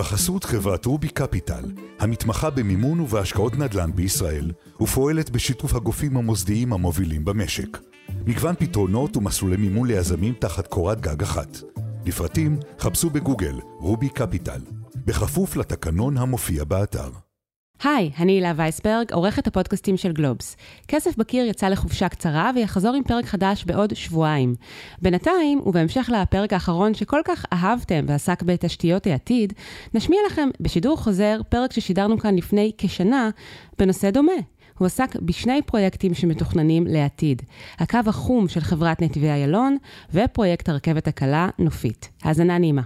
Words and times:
בחסות 0.00 0.44
חברת 0.44 0.86
רובי 0.86 1.08
קפיטל, 1.08 1.64
המתמחה 1.98 2.50
במימון 2.50 3.00
ובהשקעות 3.00 3.58
נדל"ן 3.58 3.90
בישראל, 3.94 4.52
ופועלת 4.80 5.30
בשיתוף 5.30 5.74
הגופים 5.74 6.16
המוסדיים 6.16 6.72
המובילים 6.72 7.24
במשק. 7.24 7.78
מגוון 8.26 8.54
פתרונות 8.58 9.16
ומסלולי 9.16 9.56
מימון 9.56 9.88
ליזמים 9.88 10.34
תחת 10.34 10.66
קורת 10.66 11.00
גג 11.00 11.22
אחת. 11.22 11.58
לפרטים 12.06 12.58
חפשו 12.78 13.10
בגוגל 13.10 13.54
רובי 13.78 14.08
קפיטל, 14.08 14.60
בכפוף 14.94 15.56
לתקנון 15.56 16.16
המופיע 16.16 16.64
באתר. 16.64 17.10
היי, 17.84 18.10
אני 18.18 18.32
הילה 18.32 18.52
וייסברג, 18.56 19.12
עורכת 19.12 19.46
הפודקאסטים 19.46 19.96
של 19.96 20.12
גלובס. 20.12 20.56
כסף 20.88 21.16
בקיר 21.16 21.44
יצא 21.44 21.68
לחופשה 21.68 22.08
קצרה 22.08 22.50
ויחזור 22.54 22.94
עם 22.94 23.02
פרק 23.02 23.24
חדש 23.24 23.64
בעוד 23.64 23.94
שבועיים. 23.94 24.54
בינתיים, 25.02 25.60
ובהמשך 25.66 26.10
לפרק 26.12 26.52
האחרון 26.52 26.94
שכל 26.94 27.20
כך 27.24 27.44
אהבתם 27.52 28.04
ועסק 28.08 28.42
בתשתיות 28.42 29.06
העתיד, 29.06 29.52
נשמיע 29.94 30.20
לכם 30.26 30.48
בשידור 30.60 30.96
חוזר 30.96 31.40
פרק 31.48 31.72
ששידרנו 31.72 32.18
כאן 32.18 32.36
לפני 32.36 32.72
כשנה 32.78 33.30
בנושא 33.78 34.10
דומה. 34.10 34.32
הוא 34.78 34.86
עסק 34.86 35.16
בשני 35.16 35.62
פרויקטים 35.62 36.14
שמתוכננים 36.14 36.86
לעתיד, 36.86 37.42
הקו 37.78 37.98
החום 38.06 38.48
של 38.48 38.60
חברת 38.60 39.02
נתיבי 39.02 39.30
איילון 39.30 39.76
ופרויקט 40.14 40.68
הרכבת 40.68 41.08
הקלה 41.08 41.48
נופית. 41.58 42.08
האזנה 42.22 42.58
נעימה. 42.58 42.82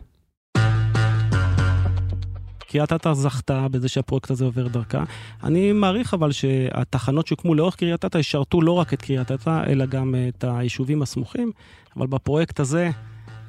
קריית 2.75 2.93
אתא 2.93 3.15
זכתה 3.15 3.69
בזה 3.69 3.89
שהפרויקט 3.89 4.31
הזה 4.31 4.45
עובר 4.45 4.69
דרכה. 4.69 5.05
אני 5.45 5.73
מעריך 5.73 6.15
אבל 6.15 6.33
שהתחנות 6.33 7.27
שהוקמו 7.27 7.55
לאורך 7.55 7.77
קריית 7.77 8.05
אתא 8.05 8.19
ישרתו 8.19 8.63
לא 8.63 8.73
רק 8.73 8.95
את 8.95 9.03
קריית 9.03 9.33
אתא, 9.33 9.63
אלא 9.67 9.87
גם 9.87 10.15
את 10.29 10.45
היישובים 10.49 11.03
הסמוכים, 11.03 11.53
אבל 11.97 12.07
בפרויקט 12.07 12.61
הזה, 12.61 12.91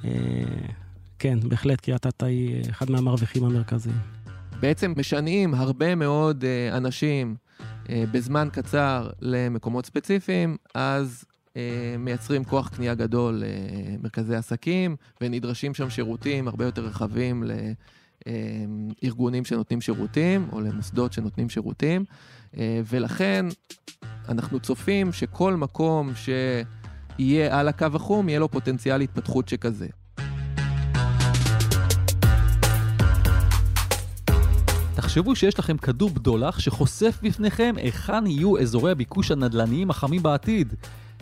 אה, 0.05 0.11
כן, 1.19 1.39
בהחלט 1.39 1.81
קריית 1.81 2.07
אתא 2.07 2.25
היא 2.25 2.69
אחד 2.69 2.91
מהמרוויחים 2.91 3.43
המרכזיים. 3.43 3.95
בעצם 4.59 4.93
משנעים 4.97 5.53
הרבה 5.53 5.95
מאוד 5.95 6.43
אה, 6.43 6.77
אנשים 6.77 7.35
אה, 7.89 8.03
בזמן 8.11 8.47
קצר 8.51 9.09
למקומות 9.21 9.85
ספציפיים, 9.85 10.57
אז 10.75 11.25
מייצרים 11.99 12.43
כוח 12.43 12.69
קנייה 12.69 12.93
גדול 12.93 13.43
למרכזי 13.43 14.35
עסקים, 14.35 14.95
ונדרשים 15.21 15.73
שם 15.73 15.89
שירותים 15.89 16.47
הרבה 16.47 16.65
יותר 16.65 16.85
רחבים 16.85 17.43
לארגונים 19.03 19.45
שנותנים 19.45 19.81
שירותים, 19.81 20.47
או 20.51 20.61
למוסדות 20.61 21.13
שנותנים 21.13 21.49
שירותים, 21.49 22.05
ולכן 22.59 23.45
אנחנו 24.29 24.59
צופים 24.59 25.13
שכל 25.13 25.55
מקום 25.55 26.11
שיהיה 26.15 27.59
על 27.59 27.67
הקו 27.67 27.87
החום, 27.93 28.29
יהיה 28.29 28.39
לו 28.39 28.51
פוטנציאל 28.51 29.01
התפתחות 29.01 29.49
שכזה. 29.49 29.87
תחשבו 34.95 35.35
שיש 35.35 35.59
לכם 35.59 35.77
כדור 35.77 36.09
בדולח 36.09 36.59
שחושף 36.59 37.19
בפניכם 37.23 37.75
היכן 37.77 38.27
יהיו 38.27 38.59
אזורי 38.59 38.91
הביקוש 38.91 39.31
הנדל"ניים 39.31 39.89
החמים 39.89 40.23
בעתיד. 40.23 40.73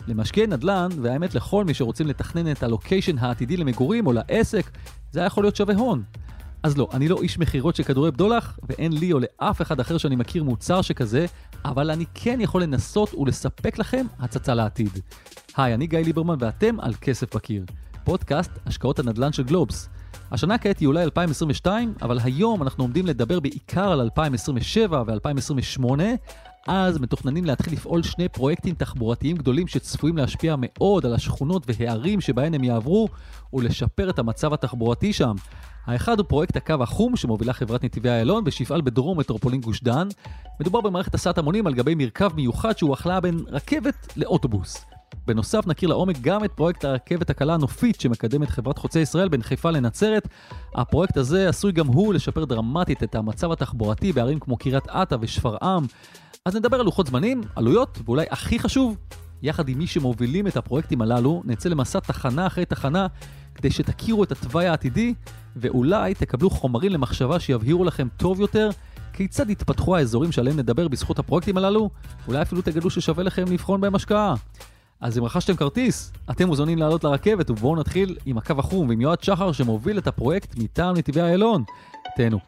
למשקיעי 0.08 0.46
נדל"ן, 0.46 0.88
והאמת 1.02 1.34
לכל 1.34 1.64
מי 1.64 1.74
שרוצים 1.74 2.06
לתכנן 2.06 2.52
את 2.52 2.62
הלוקיישן 2.62 3.18
העתידי 3.18 3.56
למגורים 3.56 4.06
או 4.06 4.12
לעסק, 4.12 4.70
זה 5.10 5.20
היה 5.20 5.26
יכול 5.26 5.44
להיות 5.44 5.56
שווה 5.56 5.74
הון. 5.74 6.02
אז 6.64 6.78
לא, 6.78 6.88
אני 6.92 7.08
לא 7.08 7.22
איש 7.22 7.38
מכירות 7.38 7.76
של 7.76 7.82
כדורי 7.82 8.10
בדולח, 8.10 8.58
ואין 8.68 8.92
לי 8.92 9.12
או 9.12 9.18
לאף 9.18 9.62
אחד 9.62 9.80
אחר 9.80 9.98
שאני 9.98 10.16
מכיר 10.16 10.44
מוצר 10.44 10.82
שכזה, 10.82 11.26
אבל 11.64 11.90
אני 11.90 12.04
כן 12.14 12.40
יכול 12.40 12.62
לנסות 12.62 13.14
ולספק 13.14 13.78
לכם 13.78 14.06
הצצה 14.18 14.54
לעתיד. 14.54 14.98
היי, 15.56 15.74
אני 15.74 15.86
גיא 15.86 15.98
ליברמן 15.98 16.36
ואתם 16.38 16.80
על 16.80 16.94
כסף 17.00 17.34
בקיר. 17.34 17.64
פודקאסט 18.04 18.50
השקעות 18.66 18.98
הנדל"ן 18.98 19.32
של 19.32 19.42
גלובס. 19.42 19.88
השנה 20.30 20.58
כעת 20.58 20.78
היא 20.78 20.88
אולי 20.88 21.04
2022, 21.04 21.94
אבל 22.02 22.18
היום 22.24 22.62
אנחנו 22.62 22.84
עומדים 22.84 23.06
לדבר 23.06 23.40
בעיקר 23.40 23.92
על 23.92 24.00
2027 24.00 25.02
ו-2028. 25.06 25.84
אז 26.68 26.98
מתוכננים 26.98 27.44
להתחיל 27.44 27.72
לפעול 27.72 28.02
שני 28.02 28.28
פרויקטים 28.28 28.74
תחבורתיים 28.74 29.36
גדולים 29.36 29.66
שצפויים 29.66 30.16
להשפיע 30.16 30.54
מאוד 30.58 31.06
על 31.06 31.14
השכונות 31.14 31.62
והערים 31.66 32.20
שבהן 32.20 32.54
הם 32.54 32.64
יעברו 32.64 33.08
ולשפר 33.52 34.10
את 34.10 34.18
המצב 34.18 34.52
התחבורתי 34.52 35.12
שם. 35.12 35.34
האחד 35.86 36.18
הוא 36.18 36.26
פרויקט 36.28 36.56
הקו 36.56 36.74
החום 36.80 37.16
שמובילה 37.16 37.52
חברת 37.52 37.84
נתיבי 37.84 38.08
איילון 38.08 38.42
ושיפעל 38.46 38.80
בדרום 38.80 39.18
מטרופולין 39.20 39.60
גוש 39.60 39.82
דן. 39.82 40.08
מדובר 40.60 40.80
במערכת 40.80 41.14
הסעת 41.14 41.38
המונים 41.38 41.66
על 41.66 41.74
גבי 41.74 41.94
מרכב 41.94 42.30
מיוחד 42.36 42.78
שהוא 42.78 42.92
החלאה 42.92 43.20
בין 43.20 43.38
רכבת 43.48 44.12
לאוטובוס. 44.16 44.84
בנוסף 45.26 45.66
נכיר 45.66 45.88
לעומק 45.88 46.16
גם 46.20 46.44
את 46.44 46.52
פרויקט 46.52 46.84
הרכבת 46.84 47.30
הקלה 47.30 47.54
הנופית 47.54 48.00
שמקדמת 48.00 48.50
חברת 48.50 48.78
חוצה 48.78 49.00
ישראל 49.00 49.28
בין 49.28 49.42
חיפה 49.42 49.70
לנצרת. 49.70 50.28
הפרויקט 50.74 51.16
הזה 51.16 51.48
עשוי 51.48 51.72
גם 51.72 51.86
הוא 51.86 52.14
לשפר 52.14 52.44
דרמטית 52.44 53.02
את 53.02 53.14
המצב 53.14 53.52
התחבורתי 53.52 54.12
בערים 54.12 54.40
כמו 54.40 54.56
קריית 54.56 54.88
אתא 54.88 55.16
ושפרעם. 55.20 55.84
אז 56.44 56.56
נדבר 56.56 56.76
על 56.76 56.84
לוחות 56.84 57.06
זמנים, 57.06 57.40
עלויות, 57.56 57.98
ואולי 58.04 58.26
הכי 58.30 58.58
חשוב, 58.58 58.96
יחד 59.42 59.68
עם 59.68 59.78
מי 59.78 59.86
שמובילים 59.86 60.46
את 60.46 60.56
הפרויקטים 60.56 61.02
הללו, 61.02 61.42
נצא 61.44 61.68
למסע 61.68 62.00
תחנה 62.00 62.46
אחרי 62.46 62.64
תחנה 62.64 63.06
כדי 63.54 63.70
שתכירו 63.70 64.24
את 64.24 64.32
התוואי 64.32 64.66
העתידי, 64.66 65.14
ואולי 65.56 66.14
תקבלו 66.14 66.50
חומרים 66.50 66.92
למחשבה 66.92 67.40
שיבהירו 67.40 67.84
לכם 67.84 68.08
טוב 68.16 68.40
יותר 68.40 68.70
כיצד 69.12 69.50
יתפתחו 69.50 69.96
האזורים 69.96 70.32
שעליהם 70.32 70.58
נדבר 70.58 70.88
בזכות 70.88 71.18
הפרויקטים 71.18 71.56
הללו, 71.56 71.90
אולי 72.28 72.42
אפילו 72.42 72.62
תגלו 72.62 72.90
ששווה 72.90 73.24
לכם 73.24 73.44
לבחון 73.52 73.80
בהם 73.80 73.94
השקעה. 73.94 74.34
אז 75.00 75.18
אם 75.18 75.24
רכשתם 75.24 75.56
כרטיס, 75.56 76.12
אתם 76.30 76.46
מוזמנים 76.46 76.78
לעלות 76.78 77.04
לרכבת, 77.04 77.50
ובואו 77.50 77.76
נתחיל 77.76 78.16
עם 78.26 78.38
הקו 78.38 78.54
החום 78.58 78.88
ועם 78.88 79.00
יועד 79.00 79.22
שחר 79.22 79.52
שמוביל 79.52 79.98
את 79.98 80.06
הפרויקט 80.06 80.54
מטעם 80.58 80.96
נתיבי 80.96 81.20
איילון. 81.20 81.64
תהנו. 82.16 82.38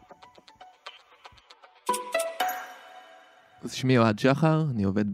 אז 3.63 3.73
שמי 3.73 3.97
אוהד 3.97 4.19
שחר, 4.19 4.65
אני 4.71 4.83
עובד 4.83 5.05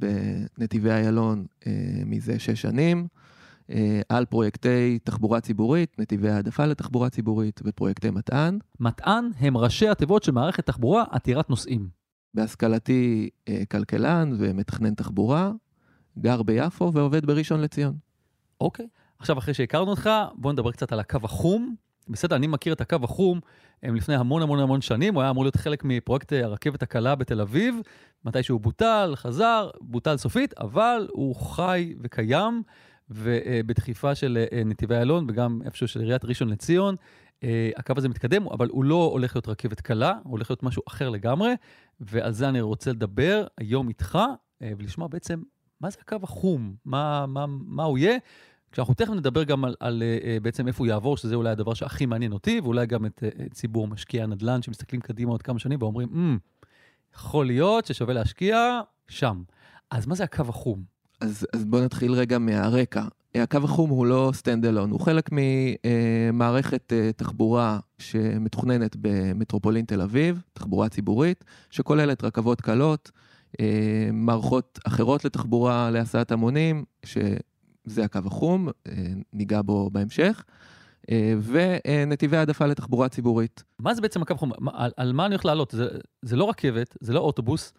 בנתיבי 0.57 0.91
איילון 0.91 1.45
אה, 1.67 1.71
מזה 2.05 2.39
שש 2.39 2.61
שנים, 2.61 3.07
על 4.09 4.25
פרויקטי 4.25 4.99
תחבורה 5.03 5.41
ציבורית, 5.41 5.99
נתיבי 5.99 6.29
העדפה 6.29 6.65
לתחבורה 6.65 7.09
ציבורית 7.09 7.61
ופרויקטי 7.63 8.09
מטען. 8.09 8.59
מטען 8.79 9.29
הם 9.39 9.57
ראשי 9.57 9.87
התיבות 9.87 10.23
של 10.23 10.31
מערכת 10.31 10.65
תחבורה 10.65 11.03
עתירת 11.11 11.49
נוסעים. 11.49 11.89
בהשכלתי 12.33 13.29
אה, 13.49 13.63
כלכלן 13.71 14.35
ומתכנן 14.37 14.93
תחבורה, 14.93 15.51
גר 16.19 16.43
ביפו 16.43 16.93
ועובד 16.93 17.25
בראשון 17.25 17.61
לציון. 17.61 17.97
אוקיי. 18.61 18.87
עכשיו, 19.19 19.37
אחרי 19.37 19.53
שהכרנו 19.53 19.91
אותך, 19.91 20.09
בוא 20.35 20.53
נדבר 20.53 20.71
קצת 20.71 20.91
על 20.91 20.99
הקו 20.99 21.19
החום. 21.23 21.75
בסדר, 22.09 22.35
אני 22.35 22.47
מכיר 22.47 22.73
את 22.73 22.81
הקו 22.81 22.97
החום 23.03 23.39
הם 23.83 23.95
לפני 23.95 24.15
המון 24.15 24.41
המון 24.41 24.59
המון 24.59 24.81
שנים, 24.81 25.13
הוא 25.13 25.21
היה 25.21 25.29
אמור 25.29 25.43
להיות 25.43 25.55
חלק 25.55 25.83
מפרויקט 25.83 26.33
הרכבת 26.33 26.83
הקלה 26.83 27.15
בתל 27.15 27.41
אביב, 27.41 27.75
מתי 28.25 28.43
שהוא 28.43 28.59
בוטל, 28.61 29.13
חזר, 29.15 29.69
בוטל 29.81 30.17
סופית, 30.17 30.53
אבל 30.59 31.07
הוא 31.11 31.35
חי 31.35 31.93
וקיים, 32.01 32.63
ובדחיפה 33.13 34.15
של 34.15 34.45
אה, 34.51 34.63
נתיבי 34.63 34.95
איילון 34.95 35.25
וגם 35.29 35.61
איפשהו 35.65 35.87
של 35.87 35.99
עיריית 35.99 36.25
ראשון 36.25 36.49
לציון, 36.49 36.95
אה, 37.43 37.71
הקו 37.77 37.93
הזה 37.97 38.09
מתקדם, 38.09 38.47
אבל 38.47 38.69
הוא 38.69 38.83
לא 38.83 39.09
הולך 39.11 39.35
להיות 39.35 39.47
רכבת 39.47 39.81
קלה, 39.81 40.13
הוא 40.23 40.31
הולך 40.31 40.51
להיות 40.51 40.63
משהו 40.63 40.83
אחר 40.87 41.09
לגמרי, 41.09 41.53
ועל 41.99 42.31
זה 42.31 42.49
אני 42.49 42.61
רוצה 42.61 42.91
לדבר 42.91 43.47
היום 43.57 43.89
איתך, 43.89 44.19
אה, 44.61 44.71
ולשמוע 44.77 45.07
בעצם 45.07 45.41
מה 45.81 45.89
זה 45.89 45.97
הקו 46.01 46.17
החום, 46.23 46.75
מה, 46.85 47.25
מה, 47.25 47.45
מה 47.47 47.83
הוא 47.83 47.97
יהיה. 47.97 48.17
כשאנחנו 48.71 48.93
תכף 48.93 49.09
נדבר 49.09 49.43
גם 49.43 49.65
על, 49.65 49.75
על 49.79 50.03
בעצם 50.41 50.67
איפה 50.67 50.83
הוא 50.83 50.87
יעבור, 50.87 51.17
שזה 51.17 51.35
אולי 51.35 51.49
הדבר 51.49 51.73
שהכי 51.73 52.05
מעניין 52.05 52.31
אותי, 52.31 52.59
ואולי 52.59 52.85
גם 52.85 53.05
את 53.05 53.23
uh, 53.23 53.53
ציבור 53.53 53.87
משקיעי 53.87 54.23
הנדל"ן 54.23 54.61
שמסתכלים 54.61 55.01
קדימה 55.01 55.31
עוד 55.31 55.41
כמה 55.41 55.59
שנים 55.59 55.81
ואומרים, 55.81 56.07
mm, 56.07 56.67
יכול 57.15 57.45
להיות 57.45 57.85
ששווה 57.85 58.13
להשקיע 58.13 58.81
שם. 59.07 59.43
אז 59.91 60.05
מה 60.05 60.15
זה 60.15 60.23
הקו 60.23 60.43
החום? 60.49 60.92
אז, 61.23 61.47
אז 61.53 61.65
בואו 61.65 61.83
נתחיל 61.83 62.13
רגע 62.13 62.37
מהרקע. 62.37 63.03
הקו 63.35 63.57
החום 63.63 63.89
הוא 63.89 64.05
לא 64.05 64.31
stand 64.33 64.65
alone, 64.65 64.91
הוא 64.91 64.99
חלק 64.99 65.29
ממערכת 65.31 66.93
uh, 66.93 67.13
תחבורה 67.13 67.79
שמתוכננת 67.99 68.95
במטרופולין 69.01 69.85
תל 69.85 70.01
אביב, 70.01 70.41
תחבורה 70.53 70.89
ציבורית, 70.89 71.43
שכוללת 71.69 72.23
רכבות 72.23 72.61
קלות, 72.61 73.11
uh, 73.51 73.55
מערכות 74.13 74.79
אחרות 74.87 75.25
לתחבורה 75.25 75.91
להסעת 75.91 76.31
המונים, 76.31 76.83
ש... 77.05 77.17
זה 77.85 78.03
הקו 78.03 78.19
החום, 78.25 78.67
אה, 78.87 78.93
ניגע 79.33 79.61
בו 79.61 79.89
בהמשך, 79.89 80.43
אה, 81.11 81.33
ונתיבי 81.43 82.37
העדפה 82.37 82.65
לתחבורה 82.65 83.09
ציבורית. 83.09 83.63
מה 83.79 83.93
זה 83.93 84.01
בעצם 84.01 84.21
הקו 84.21 84.33
החום? 84.33 84.51
על, 84.73 84.91
על 84.97 85.13
מה 85.13 85.25
אני 85.25 85.35
הולך 85.35 85.45
לעלות? 85.45 85.71
זה, 85.71 85.87
זה 86.21 86.35
לא 86.35 86.49
רכבת, 86.49 86.97
זה 87.01 87.13
לא 87.13 87.19
אוטובוס. 87.19 87.73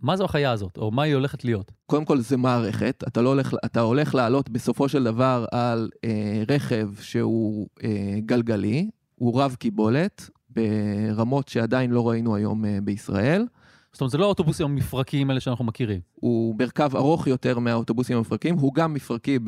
מה 0.00 0.16
זו 0.16 0.24
החיה 0.24 0.52
הזאת, 0.52 0.76
או 0.76 0.90
מה 0.90 1.02
היא 1.02 1.14
הולכת 1.14 1.44
להיות? 1.44 1.72
קודם 1.86 2.04
כל 2.04 2.20
זה 2.20 2.36
מערכת, 2.36 3.04
אתה, 3.08 3.22
לא 3.22 3.28
הולך, 3.28 3.54
אתה 3.64 3.80
הולך 3.80 4.14
לעלות 4.14 4.48
בסופו 4.50 4.88
של 4.88 5.04
דבר 5.04 5.44
על 5.52 5.90
אה, 6.04 6.42
רכב 6.48 6.88
שהוא 7.00 7.68
אה, 7.84 8.18
גלגלי, 8.26 8.90
הוא 9.14 9.42
רב 9.42 9.56
קיבולת, 9.58 10.30
ברמות 10.50 11.48
שעדיין 11.48 11.90
לא 11.90 12.08
ראינו 12.08 12.34
היום 12.36 12.64
אה, 12.64 12.78
בישראל. 12.82 13.46
זאת 13.92 14.00
אומרת, 14.00 14.10
זה 14.10 14.18
לא 14.18 14.24
האוטובוסים 14.24 14.66
המפרקיים 14.66 15.30
האלה 15.30 15.40
שאנחנו 15.40 15.64
מכירים. 15.64 16.00
הוא 16.14 16.54
מרכב 16.58 16.96
ארוך 16.96 17.26
יותר 17.26 17.58
מהאוטובוסים 17.58 18.16
המפרקיים, 18.16 18.58
הוא 18.58 18.74
גם 18.74 18.94
מפרקי 18.94 19.38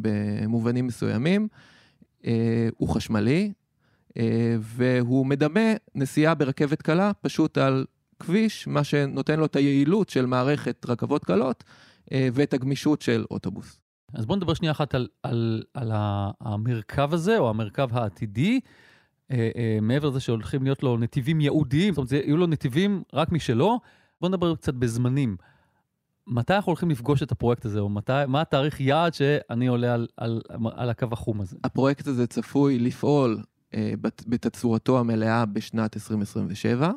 במובנים 0.00 0.86
מסוימים. 0.86 1.48
אה, 2.26 2.68
הוא 2.76 2.88
חשמלי, 2.88 3.52
אה, 4.16 4.56
והוא 4.60 5.26
מדמה 5.26 5.72
נסיעה 5.94 6.34
ברכבת 6.34 6.82
קלה 6.82 7.12
פשוט 7.20 7.58
על 7.58 7.84
כביש, 8.20 8.66
מה 8.66 8.84
שנותן 8.84 9.38
לו 9.38 9.46
את 9.46 9.56
היעילות 9.56 10.08
של 10.08 10.26
מערכת 10.26 10.86
רכבות 10.88 11.24
קלות 11.24 11.64
אה, 12.12 12.28
ואת 12.32 12.54
הגמישות 12.54 13.02
של 13.02 13.24
אוטובוס. 13.30 13.80
אז 14.14 14.26
בואו 14.26 14.36
נדבר 14.36 14.54
שנייה 14.54 14.72
אחת 14.72 14.94
על, 14.94 15.08
על, 15.22 15.62
על 15.74 15.90
המרכב 16.40 17.14
הזה, 17.14 17.38
או 17.38 17.50
המרכב 17.50 17.88
העתידי. 17.92 18.60
אה, 19.30 19.50
אה, 19.56 19.78
מעבר 19.82 20.08
לזה 20.08 20.20
שהולכים 20.20 20.62
להיות 20.62 20.82
לו 20.82 20.96
נתיבים 20.96 21.40
ייעודיים, 21.40 21.94
זאת 21.94 21.98
אומרת, 21.98 22.12
יהיו 22.12 22.36
לו 22.36 22.46
נתיבים 22.46 23.02
רק 23.12 23.32
משלו. 23.32 23.80
בואו 24.20 24.30
נדבר 24.30 24.56
קצת 24.56 24.74
בזמנים. 24.74 25.36
מתי 26.26 26.54
אנחנו 26.54 26.70
הולכים 26.70 26.90
לפגוש 26.90 27.22
את 27.22 27.32
הפרויקט 27.32 27.64
הזה, 27.64 27.80
או 27.80 27.88
מתי, 27.88 28.12
מה 28.28 28.40
התאריך 28.40 28.80
יעד 28.80 29.14
שאני 29.14 29.66
עולה 29.66 29.94
על, 29.94 30.08
על, 30.16 30.40
על 30.74 30.90
הקו 30.90 31.06
החום 31.12 31.40
הזה? 31.40 31.56
הפרויקט 31.64 32.06
הזה 32.06 32.26
צפוי 32.26 32.78
לפעול 32.78 33.42
אה, 33.74 33.92
בתצורתו 34.26 34.98
המלאה 34.98 35.46
בשנת 35.46 35.96
2027. 35.96 36.90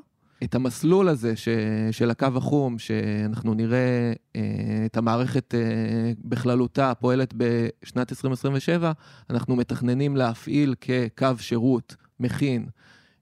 את 0.44 0.56
המסלול 0.56 1.10
הזה 1.10 1.36
ש, 1.36 1.48
של 1.92 2.12
הקו 2.12 2.28
החום, 2.36 2.80
שאנחנו 2.80 3.54
נראה 3.54 4.14
אה, 4.36 4.42
את 4.86 4.98
המערכת 4.98 5.56
אה, 5.56 6.12
בכללותה 6.24 6.94
פועלת 7.00 7.34
בשנת 7.38 8.12
2027, 8.12 8.92
אנחנו 9.30 9.56
מתכננים 9.56 10.18
להפעיל 10.18 10.76
כקו 10.82 11.28
שירות 11.40 11.96
מכין 12.20 12.66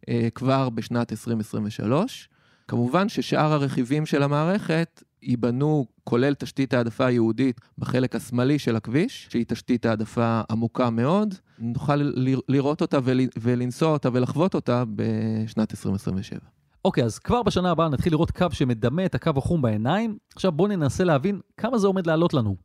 אה, 0.09 0.27
כבר 0.35 0.69
בשנת 0.69 1.11
2023. 1.11 2.29
כמובן 2.67 3.09
ששאר 3.09 3.53
הרכיבים 3.53 4.05
של 4.05 4.23
המערכת 4.23 5.03
ייבנו, 5.21 5.85
כולל 6.03 6.33
תשתית 6.33 6.73
העדפה 6.73 7.05
היהודית 7.05 7.61
בחלק 7.77 8.15
השמאלי 8.15 8.59
של 8.59 8.75
הכביש, 8.75 9.27
שהיא 9.29 9.45
תשתית 9.47 9.85
העדפה 9.85 10.41
עמוקה 10.51 10.89
מאוד. 10.89 11.35
נוכל 11.59 12.11
לראות 12.49 12.81
אותה 12.81 12.99
ולנסוע 13.41 13.89
אותה 13.89 14.09
ולחוות 14.13 14.55
אותה 14.55 14.83
בשנת 14.95 15.71
2027. 15.71 16.56
אוקיי, 16.87 17.03
אז 17.03 17.19
כבר 17.19 17.43
בשנה 17.43 17.71
הבאה 17.71 17.89
נתחיל 17.89 18.13
לראות 18.13 18.31
קו 18.31 18.45
שמדמה 18.51 19.05
את 19.05 19.15
הקו 19.15 19.31
החום 19.35 19.61
בעיניים. 19.61 20.17
עכשיו 20.35 20.51
בואו 20.51 20.67
ננסה 20.67 21.03
להבין 21.03 21.39
כמה 21.57 21.77
זה 21.77 21.87
עומד 21.87 22.07
לעלות 22.07 22.33
לנו. 22.33 22.55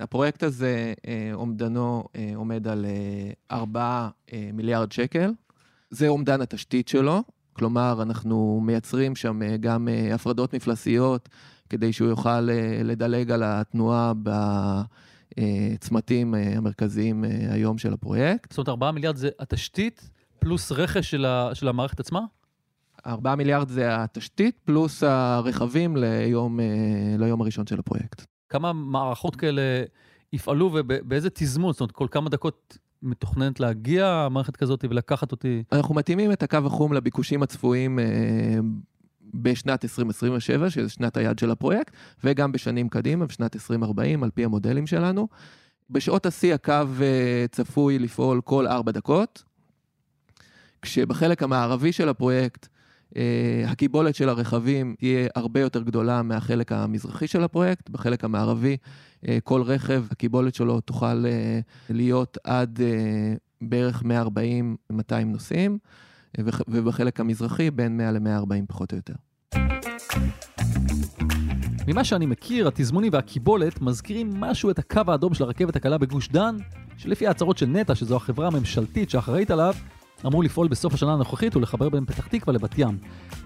הפרויקט 0.00 0.42
הזה, 0.42 0.94
אה, 1.06 1.30
אומדנו 1.34 2.04
אה, 2.16 2.32
עומד 2.34 2.68
על 2.68 2.86
4 3.50 4.08
אה, 4.32 4.50
מיליארד 4.52 4.92
שקל. 4.92 5.32
זה 5.90 6.08
אומדן 6.08 6.40
התשתית 6.40 6.88
שלו, 6.88 7.22
כלומר, 7.52 8.02
אנחנו 8.02 8.60
מייצרים 8.64 9.16
שם 9.16 9.40
גם 9.60 9.88
הפרדות 10.14 10.54
מפלסיות, 10.54 11.28
כדי 11.68 11.92
שהוא 11.92 12.08
יוכל 12.08 12.40
לדלג 12.84 13.30
על 13.30 13.42
התנועה 13.44 14.12
בצמתים 15.38 16.34
המרכזיים 16.34 17.24
היום 17.50 17.78
של 17.78 17.92
הפרויקט. 17.92 18.52
זאת 18.52 18.58
אומרת, 18.58 18.68
4 18.68 18.90
מיליארד 18.90 19.16
זה 19.16 19.28
התשתית 19.38 20.10
פלוס 20.38 20.72
רכש 20.72 21.10
של 21.54 21.68
המערכת 21.68 22.00
עצמה? 22.00 22.20
4 23.06 23.34
מיליארד 23.34 23.68
זה 23.68 24.02
התשתית, 24.02 24.58
פלוס 24.64 25.02
הרכבים 25.02 25.96
ליום, 25.96 26.60
אה, 26.60 26.66
ליום 27.18 27.40
הראשון 27.40 27.66
של 27.66 27.78
הפרויקט. 27.78 28.22
כמה 28.48 28.72
מערכות 28.72 29.36
כאלה 29.36 29.62
יפעלו 30.32 30.70
ובאיזה 30.74 31.30
תזמון? 31.30 31.72
זאת 31.72 31.80
אומרת, 31.80 31.92
כל 31.92 32.06
כמה 32.10 32.30
דקות 32.30 32.78
מתוכננת 33.02 33.60
להגיע 33.60 34.28
מערכת 34.30 34.56
כזאת 34.56 34.84
ולקחת 34.90 35.32
אותי? 35.32 35.62
אנחנו 35.72 35.94
מתאימים 35.94 36.32
את 36.32 36.42
הקו 36.42 36.58
החום 36.66 36.92
לביקושים 36.92 37.42
הצפויים 37.42 37.98
אה, 37.98 38.04
בשנת 39.34 39.84
2027, 39.84 40.70
שזה 40.70 40.88
שנת 40.88 41.16
היעד 41.16 41.38
של 41.38 41.50
הפרויקט, 41.50 41.92
וגם 42.24 42.52
בשנים 42.52 42.88
קדימה, 42.88 43.26
בשנת 43.26 43.56
2040, 43.56 44.24
על 44.24 44.30
פי 44.30 44.44
המודלים 44.44 44.86
שלנו. 44.86 45.28
בשעות 45.90 46.26
השיא 46.26 46.54
הקו 46.54 46.72
אה, 47.00 47.44
צפוי 47.50 47.98
לפעול 47.98 48.40
כל 48.40 48.66
ארבע 48.66 48.92
דקות, 48.92 49.44
כשבחלק 50.82 51.42
המערבי 51.42 51.92
של 51.92 52.08
הפרויקט 52.08 52.68
הקיבולת 53.66 54.14
של 54.14 54.28
הרכבים 54.28 54.94
תהיה 54.98 55.28
הרבה 55.34 55.60
יותר 55.60 55.82
גדולה 55.82 56.22
מהחלק 56.22 56.72
המזרחי 56.72 57.26
של 57.26 57.44
הפרויקט. 57.44 57.90
בחלק 57.90 58.24
המערבי, 58.24 58.76
אה, 59.28 59.38
כל 59.44 59.62
רכב, 59.62 60.04
הקיבולת 60.10 60.54
שלו 60.54 60.80
תוכל 60.80 61.26
אה, 61.26 61.60
להיות 61.90 62.38
עד 62.44 62.80
בערך 63.60 64.02
140-200 64.02 64.06
נוסעים, 65.26 65.78
ובחלק 66.68 67.20
המזרחי 67.20 67.70
בין 67.70 67.96
100 67.96 68.12
ל-140 68.12 68.66
פחות 68.68 68.92
או 68.92 68.96
יותר. 68.96 69.14
ממה 71.88 72.04
שאני 72.04 72.26
מכיר, 72.26 72.68
התזמונים 72.68 73.12
והקיבולת 73.12 73.80
מזכירים 73.80 74.40
משהו 74.40 74.70
את 74.70 74.78
הקו 74.78 75.00
האדום 75.08 75.34
של 75.34 75.44
הרכבת 75.44 75.76
הקלה 75.76 75.98
בגוש 75.98 76.28
דן, 76.28 76.56
שלפי 76.96 77.26
ההצהרות 77.26 77.58
של 77.58 77.66
נטע, 77.66 77.94
שזו 77.94 78.16
החברה 78.16 78.46
הממשלתית 78.46 79.10
שאחראית 79.10 79.50
עליו, 79.50 79.74
אמור 80.26 80.44
לפעול 80.44 80.68
בסוף 80.68 80.94
השנה 80.94 81.12
הנוכחית 81.12 81.56
ולחבר 81.56 81.88
בין 81.88 82.04
פתח 82.04 82.26
תקווה 82.26 82.54
לבת 82.54 82.78
ים. 82.78 82.98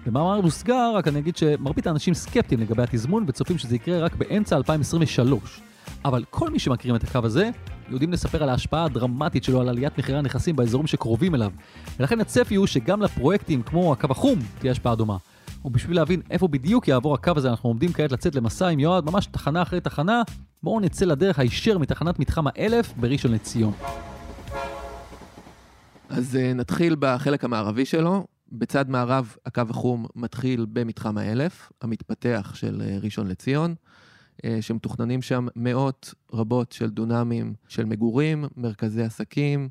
במאמר 0.05 0.41
מוסגר, 0.41 0.91
רק 0.95 1.07
אני 1.07 1.19
אגיד 1.19 1.37
שמרבית 1.37 1.87
האנשים 1.87 2.13
סקפטיים 2.13 2.61
לגבי 2.61 2.83
התזמון 2.83 3.25
וצופים 3.27 3.57
שזה 3.57 3.75
יקרה 3.75 3.99
רק 3.99 4.15
באמצע 4.15 4.57
2023. 4.57 5.61
אבל 6.05 6.23
כל 6.29 6.49
מי 6.49 6.59
שמכירים 6.59 6.95
את 6.95 7.03
הקו 7.03 7.19
הזה, 7.23 7.49
יודעים 7.89 8.11
לספר 8.11 8.43
על 8.43 8.49
ההשפעה 8.49 8.85
הדרמטית 8.85 9.43
שלו 9.43 9.61
על 9.61 9.69
עליית 9.69 9.97
מחירי 9.97 10.17
הנכסים 10.17 10.55
באזורים 10.55 10.87
שקרובים 10.87 11.35
אליו. 11.35 11.51
ולכן 11.99 12.21
הצפי 12.21 12.55
הוא 12.55 12.67
שגם 12.67 13.01
לפרויקטים 13.01 13.61
כמו 13.61 13.93
הקו 13.93 14.07
החום 14.09 14.39
תהיה 14.59 14.71
השפעה 14.71 14.95
דומה. 14.95 15.17
ובשביל 15.65 15.95
להבין 15.95 16.21
איפה 16.31 16.47
בדיוק 16.47 16.87
יעבור 16.87 17.13
הקו 17.13 17.31
הזה, 17.35 17.49
אנחנו 17.49 17.69
עומדים 17.69 17.93
כעת 17.93 18.11
לצאת 18.11 18.35
למסע 18.35 18.67
עם 18.67 18.79
יועד, 18.79 19.05
ממש 19.05 19.25
תחנה 19.25 19.61
אחרי 19.61 19.81
תחנה. 19.81 20.21
בואו 20.63 20.79
נצא 20.79 21.05
לדרך 21.05 21.39
הישר 21.39 21.77
מתחנת 21.77 22.19
מתחם 22.19 22.47
האלף 22.47 22.93
בראשון 22.97 23.31
לציון. 23.31 23.73
אז 26.17 26.35
uh, 26.35 26.53
נתחיל 26.53 26.95
בחלק 26.99 27.43
המערבי 27.43 27.85
שלו. 27.85 28.27
בצד 28.51 28.89
מערב 28.89 29.35
הקו 29.45 29.61
החום 29.69 30.05
מתחיל 30.15 30.65
במתחם 30.73 31.17
האלף, 31.17 31.71
המתפתח 31.81 32.51
של 32.55 32.81
uh, 32.81 33.03
ראשון 33.03 33.27
לציון, 33.27 33.75
uh, 34.37 34.45
שמתוכננים 34.61 35.21
שם 35.21 35.47
מאות 35.55 36.13
רבות 36.33 36.71
של 36.71 36.89
דונמים 36.89 37.53
של 37.67 37.85
מגורים, 37.85 38.45
מרכזי 38.57 39.03
עסקים, 39.03 39.69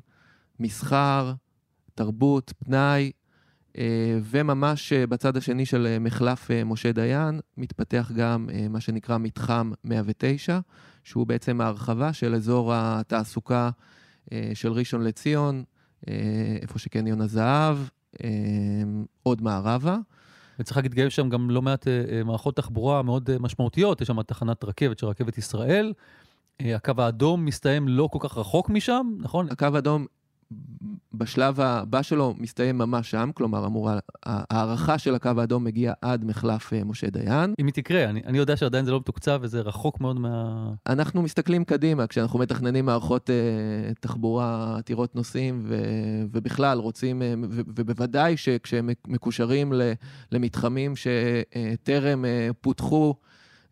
מסחר, 0.59 1.33
תרבות, 1.95 2.53
פנאי, 2.65 3.11
uh, 3.73 3.77
וממש 4.23 4.93
uh, 4.93 5.07
בצד 5.07 5.37
השני 5.37 5.65
של 5.65 5.87
uh, 5.97 5.99
מחלף 5.99 6.47
uh, 6.47 6.65
משה 6.65 6.91
דיין 6.91 7.39
מתפתח 7.57 8.11
גם 8.15 8.47
uh, 8.49 8.69
מה 8.69 8.79
שנקרא 8.79 9.17
מתחם 9.17 9.71
109, 9.83 10.59
שהוא 11.03 11.27
בעצם 11.27 11.61
ההרחבה 11.61 12.13
של 12.13 12.35
אזור 12.35 12.71
התעסוקה 12.75 13.69
של 14.53 14.71
ראשון 14.71 15.03
לציון, 15.03 15.63
איפה 16.61 16.79
שקניון 16.79 17.21
הזהב, 17.21 17.77
אה, 18.23 18.29
עוד 19.23 19.41
מערבה. 19.41 19.97
וצריך 20.59 20.77
להגיד, 20.77 20.97
יש 20.97 21.15
שם 21.15 21.29
גם 21.29 21.49
לא 21.49 21.61
מעט 21.61 21.87
אה, 21.87 22.23
מערכות 22.25 22.55
תחבורה 22.55 23.01
מאוד 23.01 23.29
משמעותיות, 23.39 24.01
יש 24.01 24.07
שם 24.07 24.21
תחנת 24.21 24.63
רכבת 24.63 24.99
של 24.99 25.07
רכבת 25.07 25.37
ישראל. 25.37 25.93
הקו 26.59 26.93
האדום 26.97 27.45
מסתיים 27.45 27.87
לא 27.87 28.09
כל 28.11 28.19
כך 28.21 28.37
רחוק 28.37 28.69
משם, 28.69 29.07
נכון? 29.19 29.47
הקו 29.51 29.67
האדום 29.75 30.05
בשלב 31.13 31.59
הבא 31.59 32.01
שלו 32.01 32.35
מסתיים 32.37 32.77
ממש 32.77 33.11
שם, 33.11 33.29
כלומר, 33.33 33.65
אמורה, 33.65 33.99
ההערכה 34.25 34.97
של 34.97 35.15
הקו 35.15 35.29
האדום 35.37 35.63
מגיעה 35.63 35.93
עד 36.01 36.25
מחלף 36.25 36.73
אה, 36.73 36.83
משה 36.83 37.09
דיין. 37.09 37.53
אם 37.59 37.65
היא 37.65 37.73
תקרה, 37.73 38.03
אני, 38.03 38.21
אני 38.25 38.37
יודע 38.37 38.57
שעדיין 38.57 38.85
זה 38.85 38.91
לא 38.91 38.99
מתוקצב 38.99 39.39
וזה 39.41 39.61
רחוק 39.61 40.01
מאוד 40.01 40.19
מה... 40.19 40.69
אנחנו 40.87 41.21
מסתכלים 41.21 41.63
קדימה, 41.63 42.07
כשאנחנו 42.07 42.39
מתכננים 42.39 42.85
מערכות 42.85 43.29
אה, 43.29 43.93
תחבורה 43.99 44.77
עתירות 44.77 45.15
נוסעים, 45.15 45.63
ו, 45.67 45.75
ובכלל 46.31 46.77
רוצים, 46.77 47.21
אה, 47.21 47.33
ו, 47.49 47.61
ובוודאי 47.67 48.37
שכשהם 48.37 48.89
מקושרים 49.07 49.73
ל, 49.73 49.91
למתחמים 50.31 50.93
שטרם 50.95 52.25
אה, 52.25 52.49
פותחו, 52.61 53.15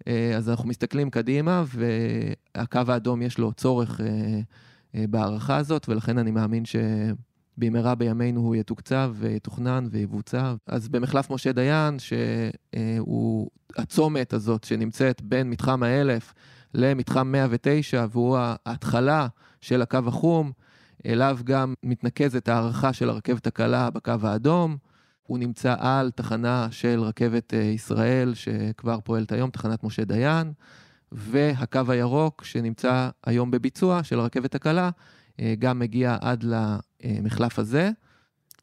אה, 0.07 0.33
אז 0.37 0.49
אנחנו 0.49 0.69
מסתכלים 0.69 1.09
קדימה, 1.09 1.63
והקו 1.67 2.79
האדום 2.87 3.21
יש 3.21 3.37
לו 3.37 3.53
צורך... 3.53 4.01
אה, 4.01 4.39
בהערכה 4.93 5.57
הזאת, 5.57 5.89
ולכן 5.89 6.17
אני 6.17 6.31
מאמין 6.31 6.63
שבמהרה 6.65 7.95
בימינו 7.95 8.41
הוא 8.41 8.55
יתוקצב 8.55 9.13
ויתוכנן 9.15 9.87
ויבוצע. 9.91 10.53
אז 10.67 10.89
במחלף 10.89 11.29
משה 11.29 11.51
דיין, 11.51 11.99
שהוא 11.99 13.49
הצומת 13.77 14.33
הזאת 14.33 14.63
שנמצאת 14.63 15.21
בין 15.21 15.49
מתחם 15.49 15.83
האלף 15.83 16.33
למתחם 16.73 17.31
109, 17.31 18.05
והוא 18.11 18.37
ההתחלה 18.65 19.27
של 19.61 19.81
הקו 19.81 19.99
החום, 20.07 20.51
אליו 21.05 21.39
גם 21.43 21.73
מתנקזת 21.83 22.49
הערכה 22.49 22.93
של 22.93 23.09
הרכבת 23.09 23.47
הקלה 23.47 23.89
בקו 23.89 24.13
האדום. 24.23 24.77
הוא 25.23 25.39
נמצא 25.39 25.75
על 25.79 26.11
תחנה 26.11 26.67
של 26.71 27.01
רכבת 27.03 27.53
אה, 27.53 27.59
ישראל, 27.59 28.33
שכבר 28.33 28.99
פועלת 29.03 29.31
היום, 29.31 29.49
תחנת 29.49 29.83
משה 29.83 30.05
דיין. 30.05 30.53
והקו 31.11 31.79
הירוק 31.87 32.43
שנמצא 32.43 33.09
היום 33.25 33.51
בביצוע 33.51 34.03
של 34.03 34.19
הרכבת 34.19 34.55
הקלה, 34.55 34.89
אה, 35.39 35.53
גם 35.59 35.79
מגיע 35.79 36.17
עד 36.21 36.45
למחלף 37.03 37.59
הזה. 37.59 37.89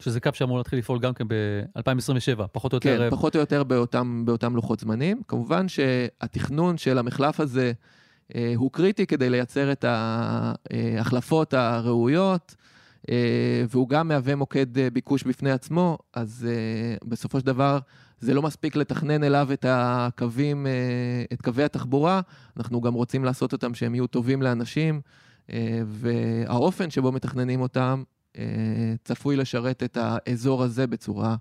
שזה 0.01 0.21
קו 0.21 0.31
שאמור 0.33 0.59
להתחיל 0.59 0.79
לפעול 0.79 0.99
גם 0.99 1.15
כן 1.15 1.29
ב-2027, 1.29 2.47
פחות 2.53 2.73
או 2.73 2.77
יותר. 2.77 2.97
כן, 2.97 3.03
אה, 3.03 3.11
פחות 3.11 3.35
או 3.35 3.41
יותר 3.41 3.65
באותם, 3.65 4.23
באותם 4.25 4.57
לוחות 4.57 4.81
זמנים. 4.81 5.23
כמובן 5.29 5.69
שהתכנון 5.69 6.79
של 6.79 6.99
המחלף 6.99 7.41
הזה 7.41 7.73
אה, 8.35 8.53
הוא 8.57 8.73
קריטי 8.73 9.07
כדי 9.07 9.31
לייצר 9.31 9.73
את 9.73 9.85
ההחלפות 9.85 11.55
הראויות 11.55 12.55
אה, 13.11 13.65
והוא 13.69 13.89
גם 13.89 14.09
מהווה 14.09 14.35
מוקד 14.35 14.67
ביקוש 14.93 15.23
בפני 15.23 15.51
עצמו, 15.51 15.99
אז 16.15 16.47
אה, 16.51 16.97
בסופו 17.09 17.41
של 17.41 17.47
דבר 17.47 17.79
זה 18.21 18.35
לא 18.35 18.43
מספיק 18.43 18.77
לתכנן 18.77 19.25
אליו 19.25 19.49
את 19.53 19.65
הקווים, 19.69 20.67
את 21.33 21.43
קווי 21.43 21.65
התחבורה, 21.65 22.21
אנחנו 22.57 22.81
גם 22.81 22.95
רוצים 22.95 23.25
לעשות 23.25 23.53
אותם 23.53 23.75
שהם 23.75 23.95
יהיו 23.95 24.07
טובים 24.07 24.43
לאנשים, 24.43 25.01
והאופן 25.87 26.91
שבו 26.91 27.13
מתכננים 27.13 27.61
אותם 27.61 28.03
צפוי 29.05 29.37
לשרת 29.37 29.83
את 29.83 29.99
האזור 30.01 30.63
הזה 30.63 30.87
בצורה 30.87 31.37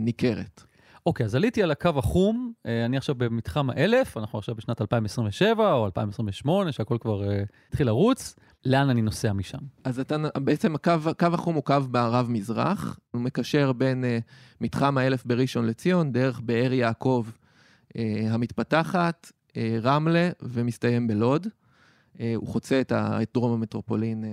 ניכרת. 0.00 0.62
אוקיי, 1.08 1.26
אז 1.26 1.34
עליתי 1.34 1.62
על 1.62 1.70
הקו 1.70 1.90
החום, 1.96 2.52
אה, 2.66 2.84
אני 2.84 2.96
עכשיו 2.96 3.14
במתחם 3.14 3.70
האלף, 3.70 4.16
אנחנו 4.16 4.38
עכשיו 4.38 4.54
בשנת 4.54 4.80
2027 4.80 5.72
או 5.72 5.86
2028, 5.86 6.72
שהכל 6.72 6.96
כבר 7.00 7.22
התחיל 7.68 7.86
לרוץ, 7.86 8.36
לאן 8.64 8.90
אני 8.90 9.02
נוסע 9.02 9.32
משם? 9.32 9.58
אז 9.84 10.00
אתה, 10.00 10.16
בעצם 10.36 10.74
הקו, 10.74 10.92
הקו 11.06 11.26
החום 11.32 11.54
הוא 11.54 11.64
קו 11.64 11.76
מערב-מזרח, 11.92 12.98
הוא 13.10 13.20
מקשר 13.20 13.72
בין 13.72 14.04
uh, 14.04 14.22
מתחם 14.60 14.98
האלף 14.98 15.24
בראשון 15.24 15.66
לציון, 15.66 16.12
דרך 16.12 16.40
באר 16.40 16.72
יעקב 16.72 17.26
uh, 17.28 17.98
המתפתחת, 18.30 19.32
uh, 19.48 19.54
רמלה 19.82 20.30
ומסתיים 20.42 21.06
בלוד. 21.06 21.46
Uh, 21.46 22.20
הוא 22.36 22.48
חוצה 22.48 22.80
את, 22.80 22.92
ה, 22.92 23.22
את 23.22 23.30
דרום 23.34 23.52
המטרופולין 23.52 24.24
uh, 24.24 24.26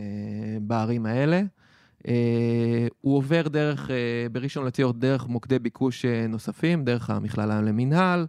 בערים 0.61 1.05
האלה. 1.05 1.41
אה, 2.07 2.87
הוא 3.01 3.17
עובר 3.17 3.47
דרך, 3.47 3.91
אה, 3.91 3.95
בראשון 4.31 4.65
לציון, 4.65 4.99
דרך 4.99 5.27
מוקדי 5.27 5.59
ביקוש 5.59 6.05
אה, 6.05 6.27
נוספים, 6.27 6.85
דרך 6.85 7.09
המכללה 7.09 7.61
למינהל 7.61 8.25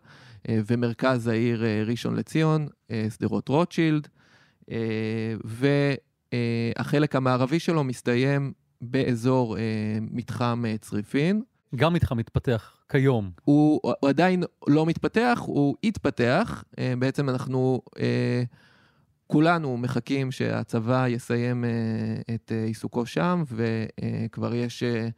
ומרכז 0.48 1.26
העיר 1.26 1.64
ראשון 1.86 2.16
לציון, 2.16 2.68
שדרות 3.10 3.48
רוטשילד, 3.48 4.08
והחלק 5.44 7.16
המערבי 7.16 7.60
שלו 7.60 7.84
מסתיים 7.84 8.52
באזור 8.80 9.56
מתחם 10.00 10.64
צריפין. 10.80 11.42
גם 11.76 11.92
מתחם 11.92 12.16
מתפתח 12.16 12.76
כיום. 12.88 13.30
הוא, 13.44 13.80
הוא 13.82 14.08
עדיין 14.08 14.42
לא 14.66 14.86
מתפתח, 14.86 15.42
הוא 15.46 15.76
התפתח. 15.84 16.64
בעצם 16.98 17.28
אנחנו... 17.28 17.82
כולנו 19.26 19.76
מחכים 19.76 20.32
שהצבא 20.32 21.08
יסיים 21.08 21.64
אה, 21.64 21.70
את 22.34 22.52
אה, 22.52 22.64
עיסוקו 22.64 23.06
שם, 23.06 23.44
וכבר 23.48 24.54
יש 24.54 24.82
אה, 24.82 25.08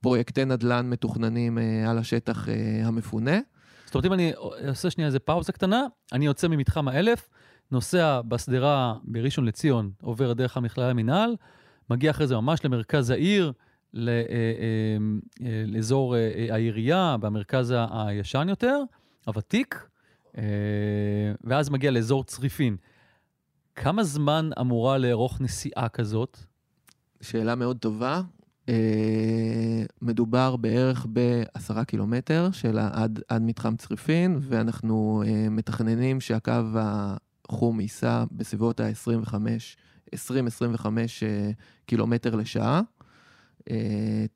פרויקטי 0.00 0.44
נדל"ן 0.44 0.90
מתוכננים 0.90 1.58
על 1.88 1.98
השטח 1.98 2.48
המפונה. 2.84 3.38
זאת 3.84 3.94
אומרת, 3.94 4.06
אם 4.06 4.12
אני 4.12 4.32
עושה 4.68 4.90
שנייה 4.90 5.06
איזה 5.06 5.18
פאוזה 5.18 5.52
קטנה, 5.52 5.86
אני 6.12 6.26
יוצא 6.26 6.48
ממתחם 6.48 6.88
האלף, 6.88 7.28
נוסע 7.70 8.20
בשדרה 8.28 8.94
בראשון 9.04 9.44
לציון, 9.44 9.90
עובר 10.02 10.32
דרך 10.32 10.56
המכללה 10.56 10.90
למינהל, 10.90 11.36
מגיע 11.90 12.10
אחרי 12.10 12.26
זה 12.26 12.36
ממש 12.36 12.64
למרכז 12.64 13.10
העיר, 13.10 13.52
לאזור 15.66 16.14
העירייה, 16.50 17.16
במרכז 17.20 17.74
הישן 17.90 18.46
יותר, 18.48 18.82
הוותיק, 19.26 19.88
ואז 21.44 21.70
מגיע 21.70 21.90
לאזור 21.90 22.24
צריפין. 22.24 22.76
כמה 23.74 24.04
זמן 24.04 24.50
אמורה 24.60 24.98
לארוך 24.98 25.40
נסיעה 25.40 25.88
כזאת? 25.88 26.38
שאלה 27.20 27.54
מאוד 27.54 27.78
טובה. 27.78 28.22
אה, 28.68 29.84
מדובר 30.02 30.56
בערך 30.56 31.06
בעשרה 31.08 31.84
קילומטר 31.84 32.48
של 32.52 32.78
עד, 32.78 33.20
עד 33.28 33.42
מתחם 33.42 33.76
צריפין, 33.76 34.38
ואנחנו 34.40 35.22
אה, 35.26 35.48
מתכננים 35.50 36.20
שהקו 36.20 36.52
החום 37.48 37.80
ייסע 37.80 38.24
בסביבות 38.32 38.80
ה-25, 38.80 39.34
20-25 40.14 40.86
אה, 41.22 41.50
קילומטר 41.86 42.34
לשעה, 42.34 42.80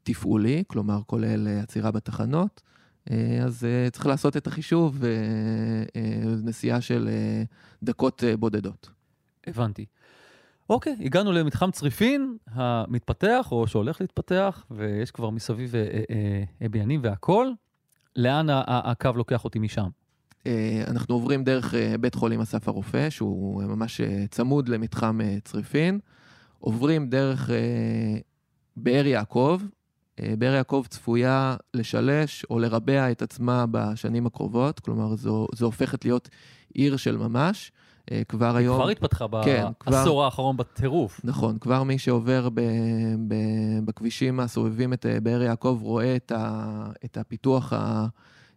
תפעולי, 0.03 0.65
כלומר 0.67 1.01
כולל 1.07 1.49
עצירה 1.63 1.91
בתחנות. 1.91 2.63
אז 3.45 3.67
צריך 3.93 4.07
לעשות 4.07 4.37
את 4.37 4.47
החישוב, 4.47 5.03
נסיעה 6.43 6.81
של 6.81 7.09
דקות 7.83 8.23
בודדות. 8.39 8.91
הבנתי. 9.47 9.87
אוקיי, 10.71 10.97
הגענו 11.01 11.33
למתחם 11.33 11.71
צריפין 11.71 12.37
המתפתח, 12.51 13.49
או 13.53 13.67
שהולך 13.67 14.01
להתפתח, 14.01 14.65
ויש 14.71 15.11
כבר 15.11 15.31
מסביב 15.31 15.75
אה, 15.75 15.81
אה, 15.83 16.43
אה, 16.63 16.69
בניינים 16.69 17.01
והכול. 17.03 17.55
לאן 18.17 18.47
הקו 18.67 19.11
לוקח 19.15 19.45
אותי 19.45 19.59
משם? 19.59 19.89
אנחנו 20.87 21.15
עוברים 21.15 21.45
דרך 21.45 21.75
בית 22.01 22.15
חולים 22.15 22.41
אסף 22.41 22.69
הרופא, 22.69 23.11
שהוא 23.11 23.63
ממש 23.63 24.01
צמוד 24.31 24.69
למתחם 24.69 25.19
צריפין. 25.45 25.99
עוברים 26.59 27.09
דרך 27.09 27.51
באר 28.77 29.07
יעקב. 29.07 29.61
באר 30.39 30.55
יעקב 30.55 30.85
צפויה 30.89 31.57
לשלש 31.75 32.45
או 32.51 32.59
לרבע 32.59 33.11
את 33.11 33.23
עצמה 33.23 33.65
בשנים 33.71 34.27
הקרובות, 34.27 34.81
כלומר 34.81 35.17
זו, 35.17 35.47
זו 35.55 35.67
הופכת 35.67 36.05
להיות 36.05 36.29
עיר 36.75 36.97
של 36.97 37.17
ממש. 37.17 37.73
אה, 38.13 38.23
כבר 38.29 38.57
היום... 38.57 38.77
כבר 38.77 38.89
התפתחה 38.89 39.27
כן, 39.45 39.67
בעשור 39.87 40.15
כבר... 40.15 40.25
האחרון 40.25 40.57
בטירוף. 40.57 41.21
נכון, 41.25 41.59
כבר 41.59 41.83
מי 41.83 41.99
שעובר 41.99 42.49
ב, 42.49 42.61
ב, 43.29 43.35
בכבישים 43.85 44.41
הסובבים 44.41 44.93
את 44.93 45.07
אה, 45.07 45.21
באר 45.21 45.43
יעקב 45.43 45.79
רואה 45.83 46.17
את, 46.17 46.33
ה, 46.33 46.87
את 47.05 47.17
הפיתוח 47.17 47.73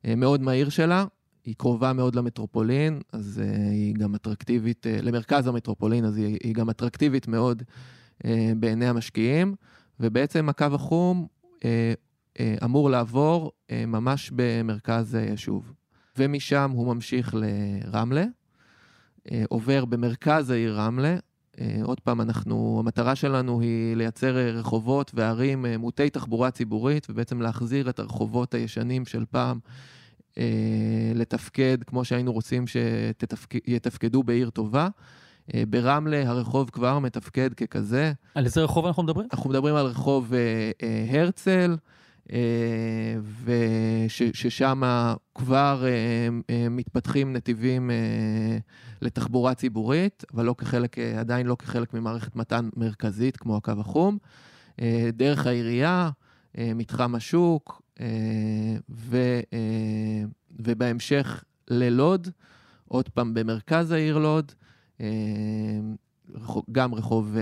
המאוד 0.04 0.42
מהיר 0.42 0.70
שלה. 0.70 1.06
היא 1.46 1.56
קרובה 1.58 1.94
מאוד 1.94 2.16
למטרופולין, 2.16 3.02
אז 3.14 3.42
uh, 3.44 3.70
היא 3.72 3.96
גם 3.96 4.16
אטרקטיבית, 4.16 4.86
uh, 4.86 5.02
למרכז 5.02 5.48
המטרופולין, 5.48 6.06
אז 6.06 6.18
היא, 6.18 6.38
היא 6.44 6.54
גם 6.54 6.70
אטרקטיבית 6.70 7.28
מאוד 7.28 7.64
uh, 8.18 8.28
בעיני 8.58 8.88
המשקיעים, 8.88 9.56
ובעצם 10.00 10.50
הקו 10.50 10.66
החום 10.74 11.28
uh, 11.56 11.62
uh, 11.62 12.42
אמור 12.64 12.90
לעבור 12.90 13.52
uh, 13.52 13.74
ממש 13.88 14.32
במרכז 14.36 15.16
היישוב. 15.16 15.74
ומשם 16.18 16.72
הוא 16.74 16.94
ממשיך 16.94 17.36
לרמלה, 17.38 18.26
אה, 19.32 19.44
עובר 19.50 19.86
במרכז 19.86 20.50
העיר 20.50 20.80
רמלה. 20.80 21.18
אה, 21.60 21.80
עוד 21.84 22.00
פעם, 22.00 22.22
אנחנו, 22.22 22.78
המטרה 22.80 23.16
שלנו 23.16 23.62
היא 23.62 23.96
לייצר 23.96 24.36
רחובות 24.54 25.12
וערים 25.14 25.66
מוטי 25.80 26.10
תחבורה 26.10 26.52
ציבורית, 26.52 27.08
ובעצם 27.10 27.42
להחזיר 27.42 27.90
את 27.90 28.00
הרחובות 28.00 28.54
הישנים 28.54 29.06
של 29.06 29.26
פעם 29.32 29.60
לתפקד 31.16 31.78
כמו 31.86 32.06
שהיינו 32.06 32.34
רוצים 32.34 32.68
שיתפקדו 32.68 34.24
בעיר 34.24 34.50
טובה. 34.50 34.88
ברמלה 35.70 36.30
הרחוב 36.30 36.70
כבר 36.70 37.00
מתפקד 37.00 37.54
ככזה. 37.54 38.12
על 38.36 38.46
איזה 38.46 38.64
רחוב 38.64 38.86
אנחנו 38.86 39.04
מדברים? 39.04 39.28
אנחנו 39.34 39.50
מדברים 39.50 39.76
על 39.76 39.86
רחוב 39.86 40.34
הרצל. 41.10 41.76
וששם 43.46 44.82
כבר 45.36 45.84
מתפתחים 46.70 47.34
נתיבים 47.34 47.92
לתחבורה 49.02 49.54
ציבורית, 49.54 50.24
אבל 50.34 50.46
לא 50.46 50.56
כחלק, 50.58 51.00
אה, 51.00 51.20
עדיין 51.20 51.48
לא 51.48 51.56
כחלק 51.60 51.94
ממערכת 51.94 52.36
מתן 52.36 52.70
מרכזית 52.76 53.38
כמו 53.38 53.58
הקו 53.58 53.72
החום. 53.80 54.18
אה, 54.82 55.10
דרך 55.14 55.48
העירייה, 55.48 56.10
אה, 56.58 56.72
מתחם 56.76 57.16
השוק, 57.16 57.82
ו, 58.90 59.18
ובהמשך 60.60 61.44
ללוד, 61.70 62.28
עוד 62.88 63.10
פעם 63.10 63.34
במרכז 63.34 63.92
העיר 63.92 64.18
לוד, 64.18 64.52
גם 66.72 66.96
רחוב, 66.96 67.36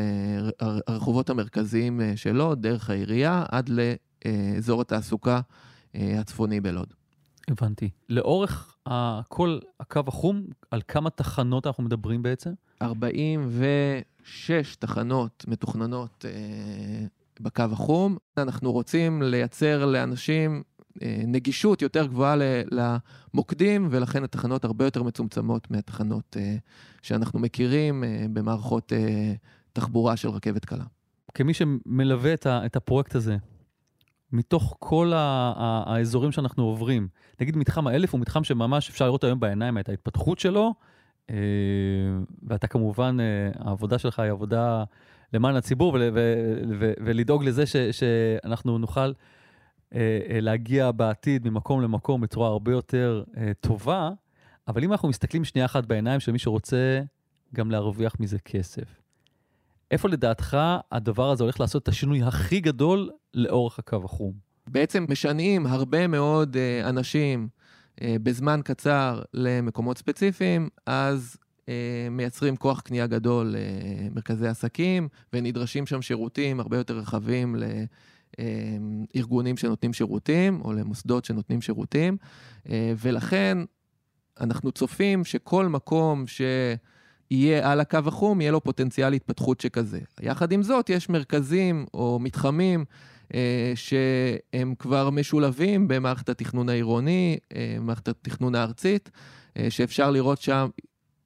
הרחובות 0.59 1.29
המרכזיים 1.29 2.01
של 2.15 2.31
לוד, 2.31 2.61
דרך 2.61 2.89
העירייה, 2.89 3.43
עד 3.49 3.69
לאזור 3.69 4.81
התעסוקה 4.81 5.41
הצפוני 5.93 6.61
בלוד. 6.61 6.93
הבנתי. 7.47 7.89
לאורך 8.09 8.75
כל 9.27 9.59
הקו 9.79 10.01
החום, 10.07 10.45
על 10.71 10.81
כמה 10.87 11.09
תחנות 11.09 11.67
אנחנו 11.67 11.83
מדברים 11.83 12.21
בעצם? 12.23 12.51
46 12.81 14.75
תחנות 14.75 15.45
מתוכננות 15.47 16.25
אה, 16.27 17.05
בקו 17.41 17.63
החום. 17.71 18.17
אנחנו 18.37 18.71
רוצים 18.71 19.21
לייצר 19.21 19.85
לאנשים 19.85 20.63
אה, 21.03 21.21
נגישות 21.27 21.81
יותר 21.81 22.05
גבוהה 22.05 22.35
למוקדים, 22.71 23.87
ולכן 23.91 24.23
התחנות 24.23 24.65
הרבה 24.65 24.85
יותר 24.85 25.03
מצומצמות 25.03 25.71
מהתחנות 25.71 26.37
אה, 26.39 26.55
שאנחנו 27.01 27.39
מכירים 27.39 28.03
אה, 28.03 28.25
במערכות 28.33 28.93
תחבורה 29.73 30.17
של 30.17 30.29
רכבת 30.29 30.65
קלה. 30.65 30.83
כמי 31.33 31.53
שמלווה 31.53 32.33
את 32.45 32.75
הפרויקט 32.75 33.15
הזה, 33.15 33.37
מתוך 34.31 34.75
כל 34.79 35.11
האזורים 35.15 36.31
שאנחנו 36.31 36.63
עוברים. 36.63 37.07
נגיד 37.41 37.57
מתחם 37.57 37.87
האלף 37.87 38.13
הוא 38.13 38.21
מתחם 38.21 38.43
שממש 38.43 38.89
אפשר 38.89 39.05
לראות 39.05 39.23
היום 39.23 39.39
בעיניים 39.39 39.77
את 39.77 39.89
ההתפתחות 39.89 40.39
שלו, 40.39 40.73
ואתה 42.43 42.67
כמובן, 42.67 43.17
העבודה 43.55 43.97
שלך 43.97 44.19
היא 44.19 44.31
עבודה 44.31 44.83
למען 45.33 45.55
הציבור 45.55 45.97
ולדאוג 46.99 47.43
לזה 47.43 47.65
ש, 47.65 47.75
שאנחנו 47.75 48.77
נוכל 48.77 49.11
אה, 49.95 50.19
להגיע 50.41 50.91
בעתיד 50.91 51.47
ממקום 51.47 51.81
למקום 51.81 52.21
בצורה 52.21 52.47
הרבה 52.47 52.71
יותר 52.71 53.23
טובה, 53.59 54.09
אבל 54.67 54.83
אם 54.83 54.91
אנחנו 54.91 55.09
מסתכלים 55.09 55.45
שנייה 55.45 55.65
אחת 55.65 55.85
בעיניים 55.85 56.19
של 56.19 56.31
מי 56.31 56.39
שרוצה 56.39 57.01
גם 57.55 57.71
להרוויח 57.71 58.15
מזה 58.19 58.39
כסף, 58.39 59.01
איפה 59.91 60.09
לדעתך 60.09 60.57
הדבר 60.91 61.31
הזה 61.31 61.43
הולך 61.43 61.59
לעשות 61.59 61.83
את 61.83 61.87
השינוי 61.87 62.23
הכי 62.23 62.59
גדול 62.59 63.09
לאורך 63.33 63.79
הקו 63.79 64.01
החום? 64.05 64.33
בעצם 64.67 65.05
משנעים 65.09 65.65
הרבה 65.65 66.07
מאוד 66.07 66.55
uh, 66.55 66.89
אנשים 66.89 67.47
uh, 67.95 68.03
בזמן 68.23 68.59
קצר 68.63 69.21
למקומות 69.33 69.97
ספציפיים, 69.97 70.69
אז 70.85 71.37
מייצרים 72.11 72.55
כוח 72.55 72.81
קנייה 72.81 73.07
גדול 73.07 73.55
למרכזי 73.57 74.47
עסקים, 74.47 75.07
ונדרשים 75.33 75.85
שם 75.85 76.01
שירותים 76.01 76.59
הרבה 76.59 76.77
יותר 76.77 76.97
רחבים 76.97 77.55
לארגונים 79.15 79.57
שנותנים 79.57 79.93
שירותים, 79.93 80.61
או 80.61 80.73
למוסדות 80.73 81.25
שנותנים 81.25 81.61
שירותים, 81.61 82.17
ולכן 82.97 83.57
אנחנו 84.39 84.71
צופים 84.71 85.25
שכל 85.25 85.67
מקום 85.67 86.27
ש... 86.27 86.41
יהיה 87.31 87.71
על 87.71 87.79
הקו 87.79 87.99
החום, 88.05 88.41
יהיה 88.41 88.51
לו 88.51 88.63
פוטנציאל 88.63 89.13
התפתחות 89.13 89.61
שכזה. 89.61 89.99
יחד 90.21 90.51
עם 90.51 90.63
זאת, 90.63 90.89
יש 90.89 91.09
מרכזים 91.09 91.85
או 91.93 92.19
מתחמים 92.21 92.85
אה, 93.33 93.73
שהם 93.75 94.75
כבר 94.79 95.09
משולבים 95.09 95.87
במערכת 95.87 96.29
התכנון 96.29 96.69
העירוני, 96.69 97.37
אה, 97.55 97.77
מערכת 97.81 98.07
התכנון 98.07 98.55
הארצית, 98.55 99.11
אה, 99.57 99.67
שאפשר 99.69 100.11
לראות 100.11 100.41
שם 100.41 100.67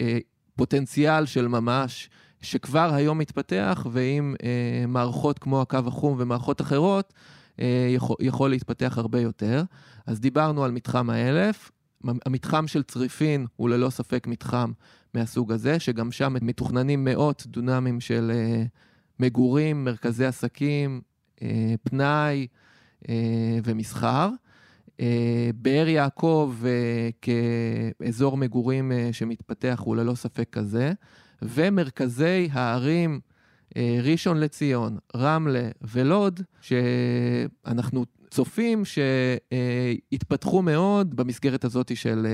אה, 0.01 0.17
פוטנציאל 0.55 1.25
של 1.25 1.47
ממש, 1.47 2.09
שכבר 2.41 2.93
היום 2.93 3.17
מתפתח, 3.17 3.87
ועם 3.91 4.35
אה, 4.43 4.85
מערכות 4.87 5.39
כמו 5.39 5.61
הקו 5.61 5.77
החום 5.87 6.15
ומערכות 6.19 6.61
אחרות, 6.61 7.13
אה, 7.59 7.87
יכול, 7.89 8.15
יכול 8.19 8.49
להתפתח 8.49 8.97
הרבה 8.97 9.21
יותר. 9.21 9.63
אז 10.05 10.19
דיברנו 10.19 10.63
על 10.63 10.71
מתחם 10.71 11.09
האלף. 11.09 11.71
המתחם 12.25 12.67
של 12.67 12.83
צריפין 12.83 13.45
הוא 13.55 13.69
ללא 13.69 13.89
ספק 13.89 14.27
מתחם 14.27 14.71
מהסוג 15.13 15.51
הזה, 15.51 15.79
שגם 15.79 16.11
שם 16.11 16.35
מתוכננים 16.41 17.03
מאות 17.03 17.43
דונמים 17.47 17.99
של 17.99 18.31
uh, 18.33 18.67
מגורים, 19.19 19.83
מרכזי 19.83 20.25
עסקים, 20.25 21.01
uh, 21.35 21.41
פנאי 21.83 22.47
uh, 23.03 23.07
ומסחר. 23.63 24.29
Uh, 25.01 25.03
באר 25.55 25.87
יעקב 25.87 26.55
uh, 26.61 26.65
כאזור 28.01 28.37
מגורים 28.37 28.91
uh, 28.91 29.13
שמתפתח 29.13 29.81
הוא 29.85 29.95
ללא 29.95 30.15
ספק 30.15 30.49
כזה, 30.51 30.93
ומרכזי 31.41 32.49
הערים 32.51 33.19
ראשון 34.03 34.37
לציון, 34.37 34.97
רמלה 35.15 35.69
ולוד, 35.81 36.41
שאנחנו 36.61 38.05
צופים 38.29 38.83
שיתפתחו 38.85 40.61
מאוד 40.61 41.15
במסגרת 41.15 41.65
הזאת 41.65 41.97
של 41.97 42.27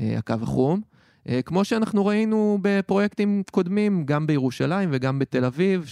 הקו 0.00 0.34
החום. 0.42 0.80
אה, 1.28 1.42
כמו 1.42 1.64
שאנחנו 1.64 2.06
ראינו 2.06 2.58
בפרויקטים 2.62 3.42
קודמים, 3.50 4.04
גם 4.04 4.26
בירושלים 4.26 4.88
וגם 4.92 5.18
בתל 5.18 5.44
אביב, 5.44 5.86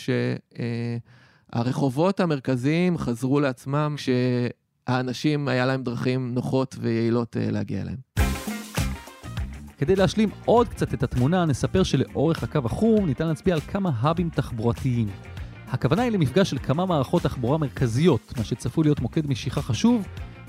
שהרחובות 1.53 2.21
המרכזיים 2.21 2.99
חזרו 2.99 3.41
לעצמם 3.41 3.95
כשהאנשים, 4.87 5.49
היה 5.49 5.66
להם 5.66 5.83
דרכים 5.83 6.35
נוחות 6.35 6.76
ויעילות 6.81 7.37
אה, 7.37 7.50
להגיע 7.50 7.83
אליהם. 7.83 7.97
כדי 9.78 9.97
להשלים 9.97 10.31
עוד 10.45 10.69
קצת 10.69 10.95
את 10.95 11.02
התמונה, 11.02 11.45
נספר 11.45 11.83
שלאורך 11.83 12.43
הקו 12.43 12.61
החום 12.64 13.07
ניתן 13.07 13.26
להצביע 13.26 13.55
על 13.55 13.61
כמה 13.61 13.90
האבים 13.99 14.31
תחבורתיים. 14.31 15.09
הכוונה 15.69 16.02
היא 16.02 16.12
למפגש 16.12 16.50
של 16.50 16.59
כמה 16.59 16.87
מערכות 16.87 17.23
תחבורה 17.23 17.59
מרכזיות, 17.59 18.33
מה 18.37 18.45
שצפוי 18.45 18.85
להיות 18.85 19.00
מוקד 19.00 19.26
משיכה 19.26 19.62
חשוב, 19.62 20.07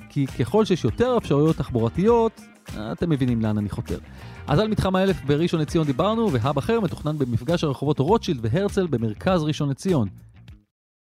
כי 0.09 0.27
ככל 0.27 0.65
שיש 0.65 0.83
יותר 0.83 1.17
אפשרויות 1.17 1.55
תחבורתיות, 1.55 2.41
אתם 2.91 3.09
מבינים 3.09 3.41
לאן 3.41 3.57
אני 3.57 3.69
חותר. 3.69 3.99
אז 4.47 4.59
על 4.59 4.67
מתחם 4.67 4.95
האלף 4.95 5.21
בראשון 5.25 5.59
לציון 5.59 5.87
דיברנו, 5.87 6.31
והאב 6.31 6.57
אחר 6.57 6.79
מתוכנן 6.79 7.17
במפגש 7.17 7.63
הרחובות 7.63 7.99
רוטשילד 7.99 8.39
והרצל 8.41 8.87
במרכז 8.87 9.43
ראשון 9.43 9.69
לציון. 9.69 10.07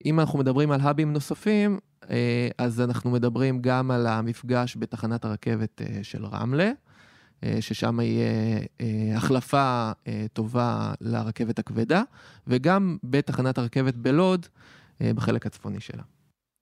אם 0.06 0.20
אנחנו 0.20 0.40
מדברים 0.40 0.72
על 0.72 0.80
האבים 0.82 1.14
נוספים, 1.14 1.80
אה, 2.10 2.50
אז 2.58 2.82
אנחנו 2.82 3.12
מדברים 3.12 3.62
גם 3.62 3.92
על 3.92 4.08
המפגש 4.08 4.78
בתחנת 4.80 5.26
הרכבת 5.26 5.82
אה, 5.82 6.00
של 6.04 6.26
רמלה, 6.26 6.72
אה, 7.44 7.58
ששם 7.62 8.00
יהיה 8.00 8.60
החלפה 9.16 9.92
טובה 10.34 10.94
לרכבת 11.02 11.60
הכבדה, 11.60 12.04
וגם 12.48 12.98
בתחנת 13.04 13.58
הרכבת 13.58 13.94
בלוד, 13.94 14.46
בחלק 15.02 15.46
הצפוני 15.46 15.80
שלה. 15.80 16.04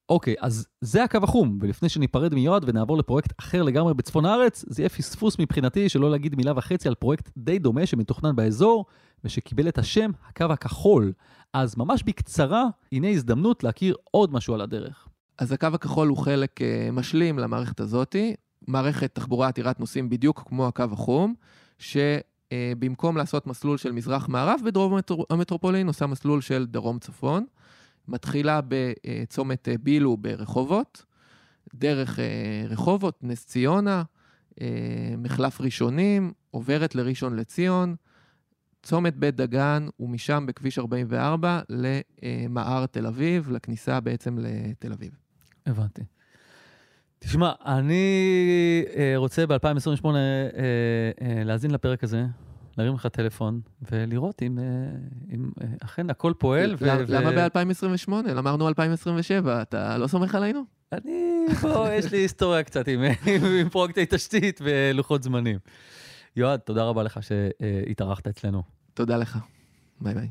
אוקיי, 0.08 0.34
אז 0.40 0.66
זה 0.80 1.04
הקו 1.04 1.18
החום, 1.22 1.58
ולפני 1.60 1.88
שניפרד 1.88 2.34
מיועד 2.34 2.64
ונעבור 2.66 2.98
לפרויקט 2.98 3.32
אחר 3.40 3.62
לגמרי 3.62 3.94
בצפון 3.94 4.24
הארץ, 4.24 4.64
זה 4.68 4.82
יהיה 4.82 4.88
פספוס 4.88 5.38
מבחינתי 5.38 5.88
שלא 5.88 6.10
להגיד 6.10 6.34
מילה 6.34 6.52
וחצי 6.56 6.88
על 6.88 6.94
פרויקט 6.94 7.30
די 7.36 7.58
דומה 7.58 7.86
שמתוכנן 7.86 8.36
באזור, 8.36 8.84
ושקיבל 9.24 9.68
את 9.68 9.78
השם 9.78 10.10
הקו 10.28 10.44
הכחול. 10.44 11.12
אז 11.52 11.76
ממש 11.76 12.02
בקצרה, 12.02 12.64
הנה 12.92 13.08
הזדמנות 13.08 13.64
להכיר 13.64 13.94
עוד 14.10 14.32
משהו 14.32 14.54
על 14.54 14.60
הדרך. 14.60 15.08
אז 15.38 15.52
הקו 15.52 15.66
הכחול 15.66 16.08
הוא 16.08 16.18
חלק 16.18 16.60
uh, 16.60 16.92
משלים 16.92 17.38
למערכת 17.38 17.80
הזאתי, 17.80 18.34
מערכת 18.68 19.14
תחבורה 19.14 19.48
עתירת 19.48 19.80
נוסעים 19.80 20.08
בדיוק 20.08 20.42
כמו 20.46 20.66
הקו 20.66 20.84
החום, 20.92 21.34
שבמקום 21.78 23.16
uh, 23.16 23.18
לעשות 23.18 23.46
מסלול 23.46 23.76
של 23.76 23.92
מזרח-מערב 23.92 24.60
בדרום 24.64 24.98
המטרופולין, 25.30 25.86
עושה 25.86 26.06
מסלול 26.06 26.40
של 26.40 26.66
דרום-צפון. 26.66 27.46
מתחילה 28.08 28.60
בצומת 28.68 29.68
אה, 29.68 29.74
בילו 29.82 30.16
ברחובות, 30.16 31.04
דרך 31.74 32.18
אה, 32.18 32.64
רחובות, 32.68 33.18
נס 33.22 33.46
ציונה, 33.46 34.02
אה, 34.60 35.14
מחלף 35.18 35.60
ראשונים, 35.60 36.32
עוברת 36.50 36.94
לראשון 36.94 37.36
לציון, 37.36 37.94
צומת 38.82 39.16
בית 39.16 39.36
דגן, 39.36 39.88
ומשם 40.00 40.44
בכביש 40.48 40.78
44 40.78 41.60
למער 41.68 42.86
תל 42.86 43.06
אביב, 43.06 43.50
לכניסה 43.50 44.00
בעצם 44.00 44.38
לתל 44.40 44.92
אביב. 44.92 45.10
הבנתי. 45.66 46.02
תשמע, 47.18 47.52
אני 47.66 48.84
רוצה 49.16 49.46
ב-2028 49.46 50.06
להאזין 51.44 51.70
לפרק 51.70 52.04
הזה, 52.04 52.26
להרים 52.78 52.94
לך 52.94 53.06
טלפון 53.06 53.60
ולראות 53.90 54.42
אם, 54.42 54.58
אה, 54.58 54.64
אם 55.34 55.50
אה, 55.62 55.66
אכן 55.84 56.10
הכל 56.10 56.32
פועל. 56.38 56.74
ו- 56.78 56.86
למה 57.08 57.30
ו- 57.30 57.34
ב-2028? 57.34 58.12
אמרנו 58.38 58.68
2027, 58.68 59.62
אתה 59.62 59.98
לא 59.98 60.06
סומך 60.06 60.34
עלינו? 60.34 60.64
אני, 60.92 61.46
פה, 61.60 61.86
יש 61.98 62.12
לי 62.12 62.18
היסטוריה 62.18 62.62
קצת 62.62 62.88
עם, 62.88 63.00
עם 63.60 63.68
פרויקטי 63.68 64.06
תשתית 64.08 64.60
ולוחות 64.64 65.22
זמנים. 65.22 65.58
יועד, 66.36 66.60
תודה 66.60 66.84
רבה 66.84 67.02
לך 67.02 67.20
שהתארחת 67.22 68.26
אצלנו. 68.26 68.62
תודה 68.94 69.16
לך. 69.16 69.38
ביי 70.00 70.14
ביי. 70.14 70.28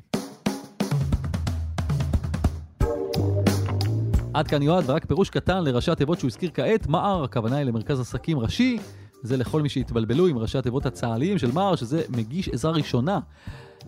עד 4.33 4.47
כאן 4.47 4.61
יועד, 4.61 4.89
ורק 4.89 5.05
פירוש 5.05 5.29
קטן 5.29 5.63
לראשי 5.63 5.91
התיבות 5.91 6.19
שהוא 6.19 6.27
הזכיר 6.27 6.49
כעת, 6.53 6.87
מע"ר, 6.87 7.23
הכוונה 7.23 7.55
היא 7.57 7.65
למרכז 7.65 7.99
עסקים 7.99 8.39
ראשי, 8.39 8.77
זה 9.25 9.37
לכל 9.37 9.61
מי 9.61 9.69
שהתבלבלו 9.69 10.27
עם 10.27 10.37
ראשי 10.37 10.57
התיבות 10.57 10.85
הצה"ליים 10.85 11.37
של 11.37 11.51
מר, 11.51 11.75
שזה 11.75 12.01
מגיש 12.09 12.49
עזרה 12.49 12.71
ראשונה. 12.71 13.19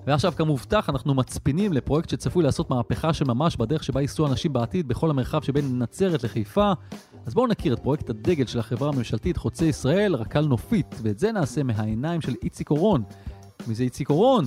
ועכשיו, 0.08 0.34
כמובטח, 0.36 0.90
אנחנו 0.90 1.14
מצפינים 1.14 1.74
לפרויקט 1.74 2.10
שצפוי 2.10 2.44
לעשות 2.44 2.70
מהפכה 2.70 3.14
של 3.14 3.26
ממש 3.26 3.56
בדרך 3.56 3.84
שבה 3.84 4.02
ייסעו 4.02 4.28
אנשים 4.28 4.54
בעתיד 4.54 4.88
בכל 4.88 5.10
המרחב 5.10 5.42
שבין 5.42 5.80
נצרת 5.80 6.24
לחיפה. 6.24 6.72
אז 7.26 7.34
בואו 7.34 7.48
נכיר 7.48 7.74
את 7.74 7.80
פרויקט 7.80 8.10
הדגל 8.10 8.46
של 8.46 8.60
החברה 8.60 8.90
הממשלתית 8.90 9.38
חוצה 9.38 9.66
ישראל, 9.66 10.16
רק"ל 10.16 10.42
נופית, 10.42 10.96
ואת 11.02 11.20
זה 11.20 11.32
נעשה 11.32 11.64
מהעיניים 11.64 12.22
של 12.22 12.34
איציק 12.44 12.70
אורון. 12.70 13.04
מי 13.68 13.76
זה 13.76 13.84
איציק 13.84 14.10
אורון? 14.10 14.46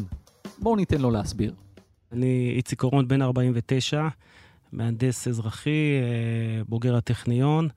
בואו 0.58 0.76
ניתן 0.76 1.00
לו 1.00 1.10
להסביר. 1.10 1.54
אני 2.12 2.52
איציק 2.56 2.82
אורון, 2.82 3.08
בן 3.08 3.22
49, 3.22 4.08
מהנדס 4.72 5.28
אזרחי, 5.28 5.98
אה, 6.00 6.64
בוגר 6.68 6.96
הטכניון. 6.96 7.68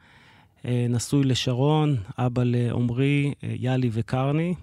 אה, 0.65 0.85
נשוי 0.89 1.23
לשרון, 1.23 1.97
אבא 2.17 2.43
לעומרי, 2.45 3.33
אה, 3.43 3.53
יאלי 3.59 3.89
וקרני. 3.93 4.53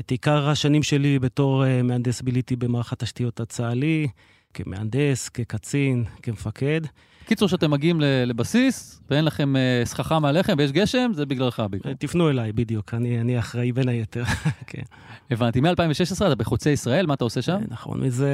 את 0.00 0.10
עיקר 0.10 0.48
השנים 0.48 0.82
שלי 0.82 1.18
בתור 1.18 1.66
אה, 1.66 1.82
מהנדס 1.82 2.22
ביליתי 2.22 2.56
במערך 2.56 2.92
התשתיות 2.92 3.40
הצה"לי, 3.40 4.08
כמהנדס, 4.54 5.28
כקצין, 5.28 6.04
כמפקד. 6.22 6.80
קיצור, 7.26 7.48
שאתם 7.48 7.70
מגיעים 7.70 8.00
לבסיס 8.00 9.00
ואין 9.10 9.24
לכם 9.24 9.54
סככה 9.84 10.18
מהלחם 10.18 10.54
ויש 10.58 10.72
גשם, 10.72 11.10
זה 11.14 11.26
בגללך 11.26 11.62
בעיקר. 11.70 11.92
תפנו 11.98 12.30
אליי, 12.30 12.52
בדיוק, 12.52 12.94
אני, 12.94 13.20
אני 13.20 13.38
אחראי 13.38 13.72
בין 13.72 13.88
היתר, 13.88 14.24
כן. 14.66 14.82
הבנתי, 15.30 15.60
מ-2016 15.60 16.26
אתה 16.26 16.34
בחוצה 16.34 16.70
ישראל, 16.70 17.06
מה 17.06 17.14
אתה 17.14 17.24
עושה 17.24 17.42
שם? 17.42 17.60
נכון, 17.68 18.00
מזה 18.00 18.32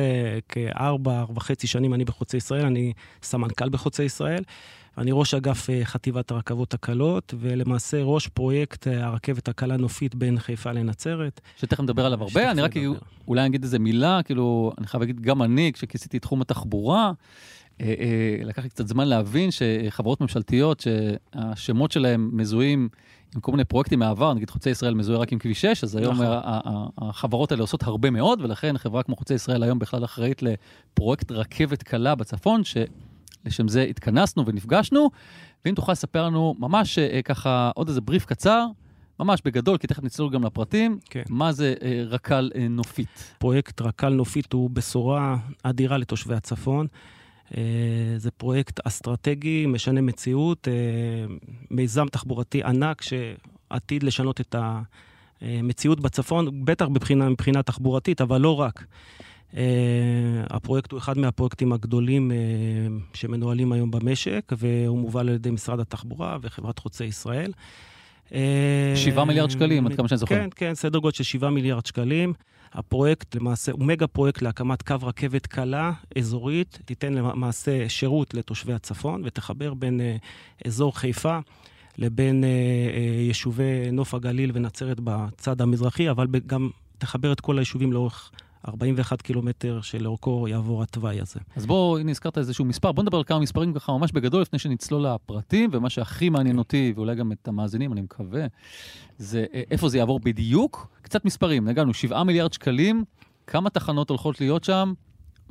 כארבע, 0.48 1.20
ארבע 1.20 1.33
וחצי 1.37 1.66
שנים 1.66 1.94
אני 1.94 2.05
בחוצה 2.05 2.37
ישראל, 2.37 2.66
אני 2.66 2.92
סמנכ"ל 3.22 3.68
בחוצה 3.68 4.03
ישראל. 4.03 4.42
אני 4.98 5.11
ראש 5.12 5.35
אגף 5.35 5.70
אה, 5.70 5.81
חטיבת 5.85 6.31
הרכבות 6.31 6.74
הקלות, 6.74 7.35
ולמעשה 7.40 8.03
ראש 8.03 8.29
פרויקט 8.29 8.88
אה, 8.88 9.07
הרכבת 9.07 9.48
הקלה 9.48 9.77
נופית 9.77 10.14
בין 10.14 10.38
חיפה 10.38 10.72
לנצרת. 10.72 11.40
שתכף 11.57 11.81
נדבר 11.81 12.07
עליו 12.07 12.22
הרבה, 12.22 12.51
אני 12.51 12.62
רק. 12.62 12.74
אולי 13.29 13.46
אגיד 13.46 13.62
איזה 13.62 13.79
מילה, 13.79 14.20
כאילו, 14.24 14.72
אני 14.79 14.87
חייב 14.87 15.01
להגיד, 15.01 15.20
גם 15.20 15.42
אני, 15.42 15.72
כשכיסיתי 15.72 16.16
את 16.16 16.22
תחום 16.22 16.40
התחבורה, 16.40 17.05
אה, 17.05 17.09
אה, 17.09 17.12
לקח 18.45 18.62
לי 18.62 18.69
קצת 18.69 18.88
זמן 18.88 19.09
להבין 19.09 19.51
שחברות 19.51 20.21
ממשלתיות 20.21 20.81
שהשמות 20.81 21.93
שלהם 21.93 22.31
מזוהים 22.33 22.88
עם 23.35 23.41
כל 23.41 23.53
מיני 23.53 23.64
פרויקטים 23.64 23.99
מהעבר, 23.99 24.35
נגיד 24.35 24.51
חוצה 24.51 24.71
ישראל 24.71 24.95
מזוהה 24.95 25.21
רק 25.21 25.33
עם 25.33 25.38
כביש 25.38 25.61
6, 25.61 25.85
אז 25.85 25.97
היום 25.97 26.14
נכון. 26.14 26.27
החברות 26.99 27.53
האלה 27.53 27.62
עושות 27.62 27.83
הרבה 27.83 28.11
מאוד, 28.11 28.41
ולכן 28.43 28.79
חברה 28.79 29.03
כמו 29.03 29.17
חוצה 29.17 29.35
ישראל 29.35 29.62
היום 29.62 29.79
בכלל 29.79 30.05
אחראית 30.05 30.43
לפרויקט 30.43 31.31
רכבת 31.31 31.83
קלה 31.83 32.14
בצפון, 32.14 32.62
שלשם 32.64 33.69
זה 33.69 33.83
התכנסנו 33.83 34.47
ונפגשנו. 34.47 35.11
ואם 35.64 35.75
תוכל 35.75 35.93
לספר 35.93 36.27
לנו 36.27 36.55
ממש 36.59 36.99
אה, 36.99 37.23
ככה 37.23 37.71
עוד 37.75 37.88
איזה 37.88 38.01
בריף 38.01 38.27
קצר, 38.27 38.67
ממש 39.21 39.41
בגדול, 39.45 39.79
כי 39.79 39.87
תכף 39.87 40.03
נצלול 40.03 40.31
גם 40.33 40.45
לפרטים, 40.45 40.99
כן. 41.11 41.23
מה 41.29 41.53
זה 41.53 41.75
אה, 41.83 42.03
רק"ל 42.07 42.51
אה, 42.55 42.69
נופית. 42.69 43.35
פרויקט 43.38 43.81
רק"ל 43.81 44.09
נופית 44.09 44.53
הוא 44.53 44.71
בשורה 44.71 45.37
אדירה 45.62 45.99
לתושבי 45.99 46.35
הצפון. 46.35 46.87
אה, 47.57 47.63
זה 48.17 48.31
פרויקט 48.31 48.81
אסטרטגי, 48.87 49.67
משנה 49.67 50.01
מציאות, 50.01 50.69
אה, 50.69 51.35
מיזם 51.71 52.09
תחבורתי 52.09 52.63
ענק 52.63 53.03
שעתיד 53.03 54.03
לשנות 54.03 54.41
את 54.41 54.55
המציאות 55.41 56.01
בצפון, 56.01 56.65
בטח 56.65 56.87
מבחינה, 56.89 57.29
מבחינה 57.29 57.63
תחבורתית, 57.63 58.21
אבל 58.21 58.41
לא 58.41 58.61
רק. 58.61 58.85
אה, 59.57 59.63
הפרויקט 60.51 60.93
הוא 60.93 60.99
אחד 60.99 61.19
מהפרויקטים 61.19 61.73
הגדולים 61.73 62.33
אה, 62.33 62.37
שמנוהלים 63.15 63.73
היום 63.73 63.91
במשק, 63.91 64.53
והוא 64.59 64.99
מובל 64.99 65.29
על 65.29 65.35
ידי 65.35 65.51
משרד 65.51 65.81
התחבורה 65.81 66.39
וחברת 66.43 66.79
חוצה 66.79 67.05
ישראל. 67.05 67.53
אה, 68.35 68.93
שבעה 68.97 69.25
מיליארד 69.25 69.51
שקלים, 69.51 69.87
עד 69.87 69.95
כמה 69.95 70.09
שאני 70.09 70.19
זוכר. 70.19 70.35
כן, 70.35 70.49
כן, 70.57 70.75
סדר 70.75 70.99
גודל 70.99 71.17
של 71.17 71.25
7 71.25 71.51
מיליארד 71.51 71.87
שקלים. 71.87 72.33
הפרויקט 72.73 73.35
למעשה 73.35 73.73
הוא 73.73 73.85
מגה 73.85 74.07
פרויקט 74.07 74.43
להקמת 74.43 74.83
קו 74.83 74.95
רכבת 75.03 75.47
קלה 75.47 75.93
אזורית, 76.19 76.79
תיתן 76.85 77.12
למעשה 77.12 77.88
שירות 77.88 78.35
לתושבי 78.35 78.73
הצפון 78.73 79.23
ותחבר 79.25 79.75
בין 79.75 80.01
אה, 80.01 80.17
אזור 80.67 80.99
חיפה 80.99 81.38
לבין 81.99 82.45
אה, 82.45 82.49
אה, 82.49 83.21
יישובי 83.21 83.91
נוף 83.93 84.14
הגליל 84.14 84.51
ונצרת 84.55 85.01
בצד 85.05 85.61
המזרחי, 85.61 86.11
אבל 86.11 86.27
גם 86.47 86.71
תחבר 86.99 87.33
את 87.33 87.41
כל 87.41 87.59
היישובים 87.59 87.93
לאורך 87.93 88.31
41 88.68 89.23
קילומטר 89.23 89.81
שלאורכו 89.81 90.49
יעבור 90.49 90.83
התוואי 90.83 91.21
הזה. 91.21 91.40
אז 91.57 91.66
בוא, 91.66 91.99
הנה 91.99 92.11
הזכרת 92.11 92.38
איזשהו 92.38 92.64
מספר, 92.64 92.92
בוא 92.92 93.03
נדבר 93.03 93.18
על 93.18 93.25
כמה 93.25 93.38
מספרים 93.38 93.75
ככה 93.75 93.92
ממש 93.92 94.12
בגדול 94.12 94.42
לפני 94.42 94.59
שנצלול 94.59 95.07
לפרטים, 95.07 95.71
ומה 95.73 95.90
שהכי 95.90 96.29
מעניין 96.29 96.59
אותי, 96.59 96.92
ואולי 96.97 97.14
גם 97.14 97.33
את 97.33 97.49
המאזינים, 97.49 97.92
אני 97.92 98.01
מקווה, 98.01 98.47
זה 99.18 99.44
אה, 99.55 99.62
איפה 99.71 99.88
זה 99.88 99.99
יעבור 99.99 100.21
בדיוק. 100.21 100.88
קצת 101.03 101.25
מספרים, 101.25 101.68
נגענו 101.68 101.94
7 101.94 102.23
מיליארד 102.23 102.53
שקלים, 102.53 103.05
כמה 103.47 103.71
תחנות 103.71 104.11
הולכות 104.11 104.40
להיות 104.40 104.64
שם, 104.64 104.92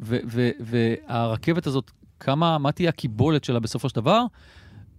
ו- 0.02 0.20
ו- 0.28 0.50
והרכבת 0.60 1.68
הזאת, 1.68 1.92
כמה, 2.20 2.58
מה 2.58 2.72
תהיה 2.72 2.90
הקיבולת 2.90 3.44
שלה 3.44 3.60
בסופו 3.60 3.90
של 3.90 3.96
דבר, 3.96 4.26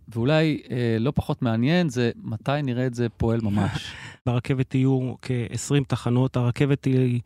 ואולי 0.08 0.62
אה, 0.70 0.96
לא 1.00 1.12
פחות 1.14 1.42
מעניין 1.42 1.88
זה 1.88 2.10
מתי 2.22 2.52
נראה 2.62 2.86
את 2.86 2.94
זה 2.94 3.08
פועל 3.08 3.40
ממש. 3.40 3.92
ברכבת 4.26 4.74
יהיו 4.74 5.14
כ-20 5.22 5.84
תחנות, 5.88 6.36
הרכבת 6.36 6.84
היא 6.84 7.20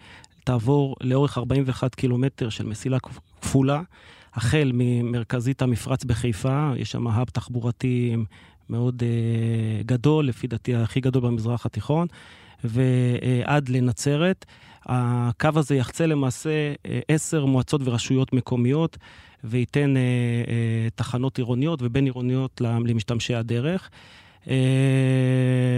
תעבור 0.45 0.97
לאורך 1.01 1.39
41 1.39 1.95
קילומטר 1.95 2.49
של 2.49 2.67
מסילה 2.67 2.99
כפ- 3.07 3.21
כפולה, 3.41 3.83
החל 4.35 4.71
ממרכזית 4.75 5.63
המפרץ 5.63 6.05
בחיפה, 6.05 6.71
יש 6.77 6.91
שם 6.91 7.07
האב 7.07 7.27
תחבורתי 7.27 8.17
מאוד 8.71 9.03
uh, 9.03 9.87
גדול, 9.87 10.27
לפי 10.27 10.47
דעתי 10.47 10.75
הכי 10.75 11.01
גדול 11.01 11.23
במזרח 11.23 11.67
התיכון, 11.67 12.07
ועד 12.65 13.69
לנצרת. 13.69 14.47
הקו 14.87 15.49
הזה 15.57 15.75
יחצה 15.77 16.07
למעשה 16.07 16.51
אה, 16.87 17.01
עשר 17.09 17.45
מועצות 17.45 17.81
ורשויות 17.85 18.33
מקומיות, 18.33 18.99
וייתן 19.45 19.95
uh, 19.97 20.47
uh, 20.47 20.51
תחנות 20.95 21.39
עירוניות 21.39 21.83
ובין 21.83 22.05
עירוניות 22.05 22.61
למשתמשי 22.61 23.35
הדרך. 23.35 23.91
Uh, 24.45 24.49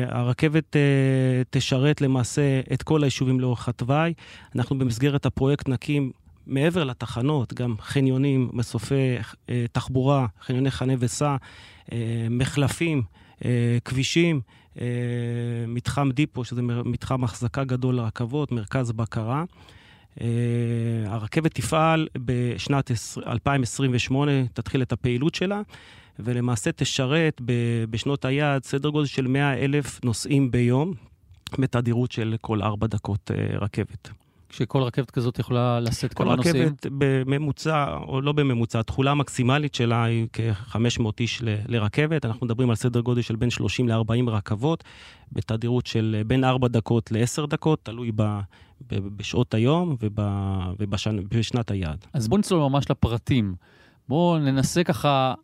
הרכבת 0.08 0.76
uh, 0.76 0.78
תשרת 1.50 2.00
למעשה 2.00 2.60
את 2.72 2.82
כל 2.82 3.02
היישובים 3.02 3.40
לאורך 3.40 3.68
התוואי. 3.68 4.14
אנחנו 4.56 4.78
במסגרת 4.78 5.26
הפרויקט 5.26 5.68
נקים 5.68 6.12
מעבר 6.46 6.84
לתחנות, 6.84 7.54
גם 7.54 7.74
חניונים, 7.80 8.50
מסופי 8.52 9.16
uh, 9.20 9.50
תחבורה, 9.72 10.26
חניוני 10.40 10.70
חנה 10.70 10.92
וסע, 10.98 11.36
uh, 11.36 11.92
מחלפים, 12.30 13.02
uh, 13.38 13.42
כבישים, 13.84 14.40
uh, 14.74 14.78
מתחם 15.68 16.10
דיפו, 16.10 16.44
שזה 16.44 16.62
מתחם 16.62 17.24
החזקה 17.24 17.64
גדול 17.64 17.94
לרכבות, 17.94 18.52
מרכז 18.52 18.92
בקרה. 18.92 19.44
Uh, 20.14 20.22
הרכבת 21.06 21.54
תפעל 21.54 22.08
בשנת 22.16 22.90
2028, 23.26 24.32
תתחיל 24.52 24.82
את 24.82 24.92
הפעילות 24.92 25.34
שלה. 25.34 25.60
ולמעשה 26.18 26.72
תשרת 26.72 27.40
ב- 27.44 27.84
בשנות 27.90 28.24
היעד 28.24 28.64
סדר 28.64 28.88
גודל 28.88 29.06
של 29.06 29.26
100 29.26 29.54
אלף 29.54 30.00
נוסעים 30.04 30.50
ביום, 30.50 30.92
בתדירות 31.58 32.12
של 32.12 32.34
כל 32.40 32.62
ארבע 32.62 32.86
דקות 32.86 33.30
אה, 33.30 33.58
רכבת. 33.58 34.10
כשכל 34.48 34.82
רכבת 34.82 35.10
כזאת 35.10 35.38
יכולה 35.38 35.80
לשאת 35.80 36.14
כל 36.14 36.24
כמה 36.24 36.36
נוסעים. 36.36 36.56
רכבת 36.66 36.86
בממוצע, 36.98 37.96
או 38.06 38.20
לא 38.20 38.32
בממוצע, 38.32 38.80
התכולה 38.80 39.10
המקסימלית 39.10 39.74
שלה 39.74 40.04
היא 40.04 40.26
כ-500 40.32 40.76
איש 41.20 41.42
ל- 41.42 41.56
לרכבת. 41.66 42.24
אנחנו 42.24 42.46
מדברים 42.46 42.70
על 42.70 42.76
סדר 42.76 43.00
גודל 43.00 43.22
של 43.22 43.36
בין 43.36 43.50
30 43.50 43.88
ל-40 43.88 44.30
רכבות, 44.30 44.84
בתדירות 45.32 45.86
של 45.86 46.22
בין 46.26 46.44
4 46.44 46.68
דקות 46.68 47.12
ל-10 47.12 47.46
דקות, 47.46 47.78
תלוי 47.82 48.10
ב, 48.16 48.22
ב, 48.90 48.98
בשעות 49.16 49.54
היום 49.54 49.96
ובשנת 50.80 51.70
היעד. 51.70 52.04
אז 52.12 52.28
בוא 52.28 52.38
נצלול 52.38 52.60
ממש 52.60 52.90
לפרטים. 52.90 53.54
בואו 54.08 54.38
ננסה 54.38 54.84
ככה 54.84 55.34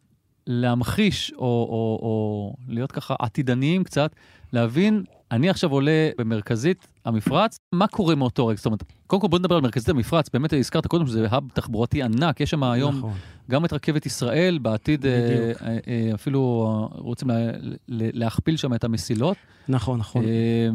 להמחיש, 0.46 1.32
או, 1.32 1.40
או, 1.40 1.98
או 2.02 2.54
להיות 2.68 2.92
ככה 2.92 3.14
עתידניים 3.18 3.84
קצת, 3.84 4.10
להבין, 4.52 5.04
אני 5.30 5.50
עכשיו 5.50 5.70
עולה 5.70 6.10
במרכזית 6.18 6.86
המפרץ, 7.04 7.58
מה 7.72 7.86
קורה 7.86 8.14
מאותו 8.14 8.46
רגע? 8.46 8.56
זאת 8.56 8.66
אומרת, 8.66 8.82
קודם 9.06 9.22
כל 9.22 9.28
בוא 9.28 9.38
נדבר 9.38 9.54
על 9.54 9.60
מרכזית 9.60 9.88
המפרץ, 9.88 10.28
באמת 10.32 10.52
הזכרת 10.52 10.86
קודם 10.86 11.06
שזה 11.06 11.26
האב 11.30 11.44
תחבורתי 11.54 12.02
ענק, 12.02 12.40
יש 12.40 12.50
שם 12.50 12.62
היום 12.62 12.98
נכון. 12.98 13.12
גם 13.50 13.64
את 13.64 13.72
רכבת 13.72 14.06
ישראל, 14.06 14.58
בעתיד 14.58 15.06
אה, 15.06 15.28
בדיוק. 15.30 15.62
אה, 15.62 15.78
אה, 15.88 16.14
אפילו 16.14 16.88
רוצים 16.92 17.30
לה, 17.30 17.52
להכפיל 17.88 18.56
שם 18.56 18.74
את 18.74 18.84
המסילות. 18.84 19.36
נכון, 19.68 19.98
נכון. 19.98 20.24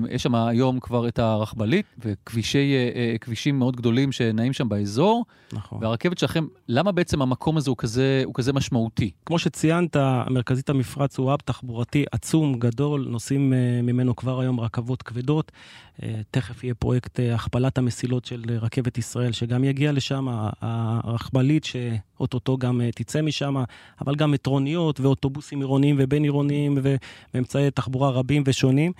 יש 0.09 0.23
שם 0.23 0.35
היום 0.35 0.79
כבר 0.79 1.07
את 1.07 1.19
הרכבלית 1.19 1.85
וכבישים 1.99 3.59
מאוד 3.59 3.75
גדולים 3.75 4.11
שנעים 4.11 4.53
שם 4.53 4.69
באזור, 4.69 5.25
נכון. 5.53 5.79
והרכבת 5.81 6.17
שלכם, 6.17 6.45
למה 6.67 6.91
בעצם 6.91 7.21
המקום 7.21 7.57
הזה 7.57 7.69
הוא 7.69 7.77
כזה, 7.77 8.21
הוא 8.25 8.33
כזה 8.33 8.53
משמעותי? 8.53 9.11
כמו 9.25 9.39
שציינת, 9.39 9.97
מרכזית 10.29 10.69
המפרץ 10.69 11.17
הוא 11.17 11.31
hub 11.31 11.39
תחבורתי 11.45 12.05
עצום, 12.11 12.59
גדול, 12.59 13.07
נוסעים 13.09 13.53
ממנו 13.83 14.15
כבר 14.15 14.39
היום 14.39 14.59
רכבות 14.59 15.01
כבדות. 15.03 15.51
תכף 16.31 16.63
יהיה 16.63 16.73
פרויקט 16.73 17.19
הכפלת 17.33 17.77
המסילות 17.77 18.25
של 18.25 18.43
רכבת 18.61 18.97
ישראל, 18.97 19.31
שגם 19.31 19.63
יגיע 19.63 19.91
לשם, 19.91 20.27
הרכבלית 20.61 21.63
שאו-טו-טו 21.63 22.57
גם 22.65 22.81
אה, 22.81 22.91
תצא 22.91 23.21
משם, 23.21 23.55
אבל 24.01 24.15
גם 24.15 24.31
מטרוניות 24.31 24.99
ואוטובוסים 24.99 25.59
עירוניים 25.59 25.95
ובין 25.99 26.23
עירוניים 26.23 26.77
ואמצעי 27.33 27.71
תחבורה 27.71 28.09
רבים 28.09 28.43
ושונים. 28.45 28.91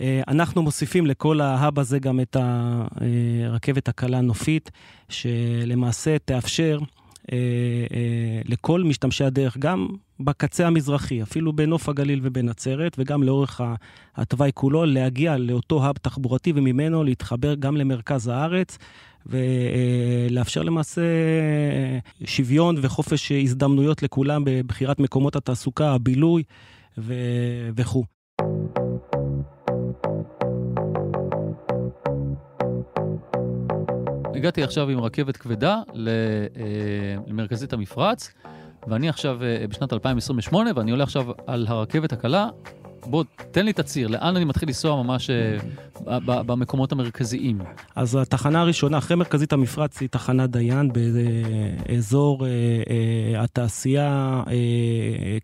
אה, 0.00 0.22
אנחנו 0.28 0.62
מוסיפים 0.62 1.06
לכל 1.06 1.40
ההאב 1.40 1.78
הזה 1.78 1.98
גם 1.98 2.20
את 2.20 2.36
הרכבת 2.40 3.88
הקלה 3.88 4.20
נופית, 4.20 4.70
שלמעשה 5.08 6.18
תאפשר 6.18 6.78
אה, 7.32 7.36
אה, 7.94 8.40
לכל 8.44 8.82
משתמשי 8.82 9.24
הדרך, 9.24 9.56
גם 9.58 9.88
בקצה 10.20 10.66
המזרחי, 10.66 11.22
אפילו 11.22 11.52
בנוף 11.52 11.88
הגליל 11.88 12.20
ובנצרת, 12.22 12.96
וגם 12.98 13.22
לאורך 13.22 13.60
התוואי 14.16 14.50
כולו, 14.54 14.84
להגיע 14.84 15.36
לאותו 15.38 15.84
האב 15.84 15.96
תחבורתי 15.96 16.52
וממנו 16.56 17.04
להתחבר 17.04 17.54
גם 17.54 17.76
למרכז 17.76 18.28
הארץ. 18.28 18.78
ולאפשר 19.26 20.62
למעשה 20.62 21.02
שוויון 22.24 22.76
וחופש 22.80 23.32
הזדמנויות 23.32 24.02
לכולם 24.02 24.42
בבחירת 24.46 24.98
מקומות 24.98 25.36
התעסוקה, 25.36 25.92
הבילוי 25.92 26.42
ו- 26.98 27.68
וכו'. 27.76 28.04
הגעתי 34.34 34.62
עכשיו 34.62 34.88
עם 34.88 35.00
רכבת 35.00 35.36
כבדה 35.36 35.82
אה, 35.96 36.02
למרכזית 37.26 37.72
המפרץ, 37.72 38.32
ואני 38.88 39.08
עכשיו 39.08 39.42
אה, 39.42 39.66
בשנת 39.68 39.92
2028, 39.92 40.70
ואני 40.76 40.90
עולה 40.90 41.04
עכשיו 41.04 41.26
על 41.46 41.66
הרכבת 41.68 42.12
הקלה. 42.12 42.48
בוא, 43.06 43.24
תן 43.50 43.64
לי 43.64 43.70
את 43.70 43.78
הציר, 43.78 44.08
לאן 44.08 44.36
אני 44.36 44.44
מתחיל 44.44 44.68
לנסוע 44.68 45.02
ממש 45.02 45.30
אה, 45.30 45.58
במקומות 46.26 46.92
המרכזיים? 46.92 47.58
אז 47.96 48.14
התחנה 48.14 48.60
הראשונה, 48.60 48.98
אחרי 48.98 49.16
מרכזית 49.16 49.52
המפרץ, 49.52 50.00
היא 50.00 50.08
תחנת 50.08 50.50
דיין 50.50 50.90
באזור 50.92 52.46
אה, 52.46 53.42
התעשייה 53.42 54.42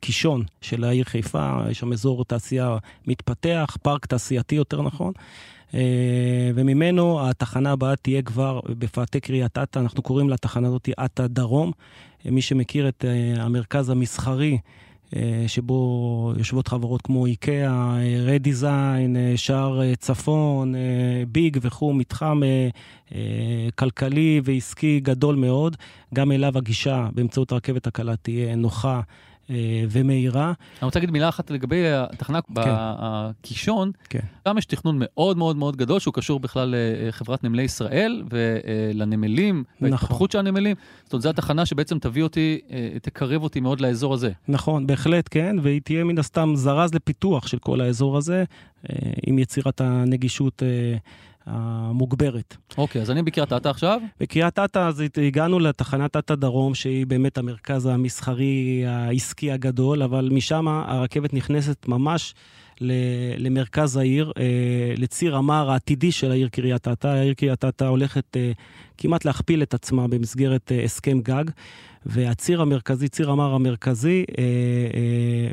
קישון 0.01 0.43
של 0.61 0.85
העיר 0.85 1.05
חיפה, 1.05 1.57
יש 1.71 1.79
שם 1.79 1.93
אזור 1.93 2.25
תעשייה 2.25 2.77
מתפתח, 3.07 3.77
פארק 3.83 4.07
תעשייתי 4.07 4.55
יותר 4.55 4.83
נכון. 4.83 5.13
אה, 5.75 6.51
וממנו 6.55 7.29
התחנה 7.29 7.73
הבאה 7.73 7.97
תהיה 7.97 8.23
כבר 8.23 8.61
בפאתי 8.79 9.21
קריית 9.21 9.59
אתא, 9.59 9.79
אנחנו 9.79 10.03
קוראים 10.03 10.31
לתחנה 10.31 10.69
הזאת 10.69 10.89
אתא 11.05 11.27
דרום. 11.27 11.73
מי 12.25 12.43
שמכיר 12.43 12.89
את 12.89 13.05
אה, 13.05 13.43
המרכז 13.45 13.91
המסחרי, 13.91 14.59
אה, 15.17 15.45
שבו 15.47 16.33
יושבות 16.37 16.69
חברות 16.69 17.03
כמו 17.03 17.27
איקאה, 17.27 17.97
רדיזיין, 18.27 19.17
שער 19.37 19.95
צפון, 19.95 20.75
ביג 21.29 21.59
וכו', 21.63 21.93
מתחם 21.93 22.41
כלכלי 23.75 24.41
ועסקי 24.45 25.01
גדול 25.01 25.37
מאוד. 25.37 25.77
גם 26.15 26.33
אליו 26.33 26.59
הגישה 26.59 27.09
באמצעות 27.15 27.53
הרכבת 27.53 27.87
הקלה 27.87 28.17
תהיה 28.17 28.57
נוחה. 28.57 29.01
אה, 29.51 29.85
ומהירה. 29.91 30.47
אני 30.47 30.85
רוצה 30.87 30.99
להגיד 30.99 31.11
מילה 31.11 31.29
אחת 31.29 31.51
לגבי 31.51 31.83
התחנה 31.87 32.39
בקישון. 32.51 33.91
כן. 34.09 34.21
גם 34.49 34.59
יש 34.59 34.65
תכנון 34.65 34.97
מאוד 35.01 35.37
מאוד 35.37 35.57
מאוד 35.57 35.77
גדול, 35.77 35.99
שהוא 35.99 36.15
קשור 36.15 36.41
בכלל 36.41 36.75
לחברת 37.09 37.45
נמלי 37.45 37.63
ישראל 37.63 38.23
ולנמלים, 38.31 39.65
נכון. 39.77 39.93
וההתפתחות 39.93 40.31
של 40.31 40.39
הנמלים. 40.39 40.77
זאת 41.05 41.13
אומרת, 41.13 41.23
זו 41.23 41.29
התחנה 41.31 41.67
שבעצם 41.67 41.99
תביא 41.99 42.23
אותי, 42.23 42.61
אה, 42.71 42.89
תקרב 43.03 43.43
אותי 43.43 43.61
מאוד 43.61 43.81
לאזור 43.81 44.15
הזה. 44.15 44.31
נכון, 44.49 44.87
בהחלט 44.87 45.29
כן, 45.31 45.57
והיא 45.63 45.81
תהיה 45.85 46.05
מן 46.05 46.19
הסתם 46.19 46.53
זרז 46.55 46.95
לפיתוח 46.95 47.47
של 47.47 47.59
כל 47.59 47.81
האזור 47.81 48.17
הזה, 48.17 48.45
אה, 48.91 48.97
עם 49.27 49.39
יצירת 49.39 49.81
הנגישות. 49.81 50.63
המוגברת. 51.47 52.57
אוקיי, 52.79 53.03
אז 53.03 53.11
אני 53.11 53.23
בקריית 53.23 53.53
אתא 53.53 53.69
עכשיו. 53.69 54.01
בקריית 54.21 54.59
אתא, 54.59 54.79
אז 54.79 55.03
הגענו 55.27 55.59
לתחנת 55.59 56.17
אתא 56.17 56.35
דרום, 56.35 56.75
שהיא 56.75 57.07
באמת 57.07 57.39
המרכז 57.39 57.87
המסחרי 57.87 58.85
העסקי 58.87 59.53
הגדול, 59.53 60.03
אבל 60.03 60.29
משם 60.33 60.69
הרכבת 60.69 61.35
נכנסת 61.35 61.89
ממש 61.89 62.35
למרכז 63.37 63.97
העיר, 63.97 64.33
אה, 64.39 64.95
לציר 64.97 65.37
המר 65.37 65.71
העתידי 65.71 66.13
של 66.13 66.31
העיר 66.31 66.49
קריית 66.49 66.89
אתא. 66.89 67.07
העיר 67.07 67.35
קריית 67.35 67.65
אתא 67.65 67.85
הולכת 67.85 68.37
אה, 68.37 68.53
כמעט 68.99 69.25
להכפיל 69.25 69.63
את 69.63 69.75
עצמה 69.75 70.09
במסגרת 70.09 70.73
אה, 70.73 70.85
הסכם 70.85 71.21
גג. 71.21 71.45
והציר 72.07 72.61
המרכזי, 72.61 73.09
ציר 73.09 73.31
המר 73.31 73.55
המרכזי, 73.55 74.25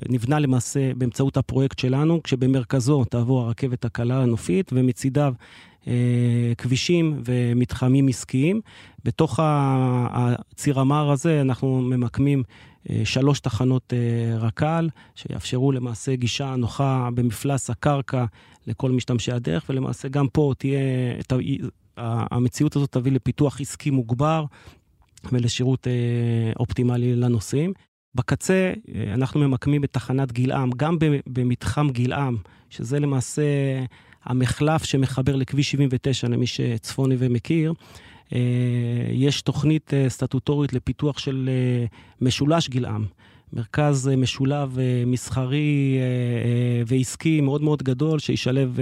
נבנה 0.10 0.40
למעשה 0.40 0.94
באמצעות 0.94 1.38
הפרויקט 1.38 1.80
שלנו, 1.80 2.24
כשבמרכזו 2.24 3.06
תעבור 3.06 3.42
הרכבת 3.42 3.86
הקלה 3.86 4.22
הנופית, 4.22 4.72
ומצידיו 4.74 5.34
כבישים 6.58 7.22
ומתחמים 7.26 8.08
עסקיים. 8.08 8.62
בתוך 9.04 9.40
הציר 9.44 10.80
המר 10.80 11.12
הזה 11.12 11.42
אנחנו 11.42 11.82
ממקמים 11.82 12.44
אה, 12.90 13.02
שלוש 13.06 13.40
תחנות 13.40 13.94
אה, 13.94 14.38
רק"ל, 14.38 14.90
שיאפשרו 15.16 15.72
למעשה 15.72 16.16
גישה 16.16 16.56
נוחה 16.56 17.10
במפלס 17.14 17.70
הקרקע 17.70 18.26
לכל 18.68 18.92
משתמשי 18.92 19.32
הדרך, 19.32 19.66
ולמעשה 19.70 20.08
גם 20.08 20.28
פה 20.28 20.54
תהיה, 20.58 20.80
המציאות 21.98 22.76
הזאת 22.76 22.92
תביא 22.92 23.12
לפיתוח 23.12 23.62
עסקי 23.62 23.90
מוגבר 23.90 24.46
ולשירות 25.32 25.88
אופטימלי 26.60 27.16
לנוסעים. 27.16 27.74
בקצה 28.16 28.74
אנחנו 29.14 29.40
ממקמים 29.40 29.84
את 29.84 29.94
תחנת 29.94 30.32
גילעם, 30.32 30.70
גם 30.78 30.98
במתחם 31.28 31.90
גילעם, 31.90 32.38
שזה 32.70 33.00
למעשה 33.00 33.44
המחלף 34.26 34.84
שמחבר 34.84 35.36
לכביש 35.36 35.72
79, 35.72 36.28
למי 36.28 36.48
שצפוני 36.48 37.16
ומכיר. 37.20 37.74
אה, 38.34 38.40
יש 39.12 39.42
תוכנית 39.42 39.94
אה, 39.94 40.10
סטטוטורית 40.10 40.74
לפיתוח 40.74 41.18
של 41.18 41.50
אה, 41.52 41.86
משולש 42.22 42.70
גילעם. 42.70 43.06
מרכז 43.54 44.10
משולב 44.18 44.78
מסחרי 45.06 45.98
ועסקי 46.88 47.42
מאוד 47.42 47.62
מאוד 47.62 47.84
גדול, 47.84 48.20
שישלב 48.20 48.80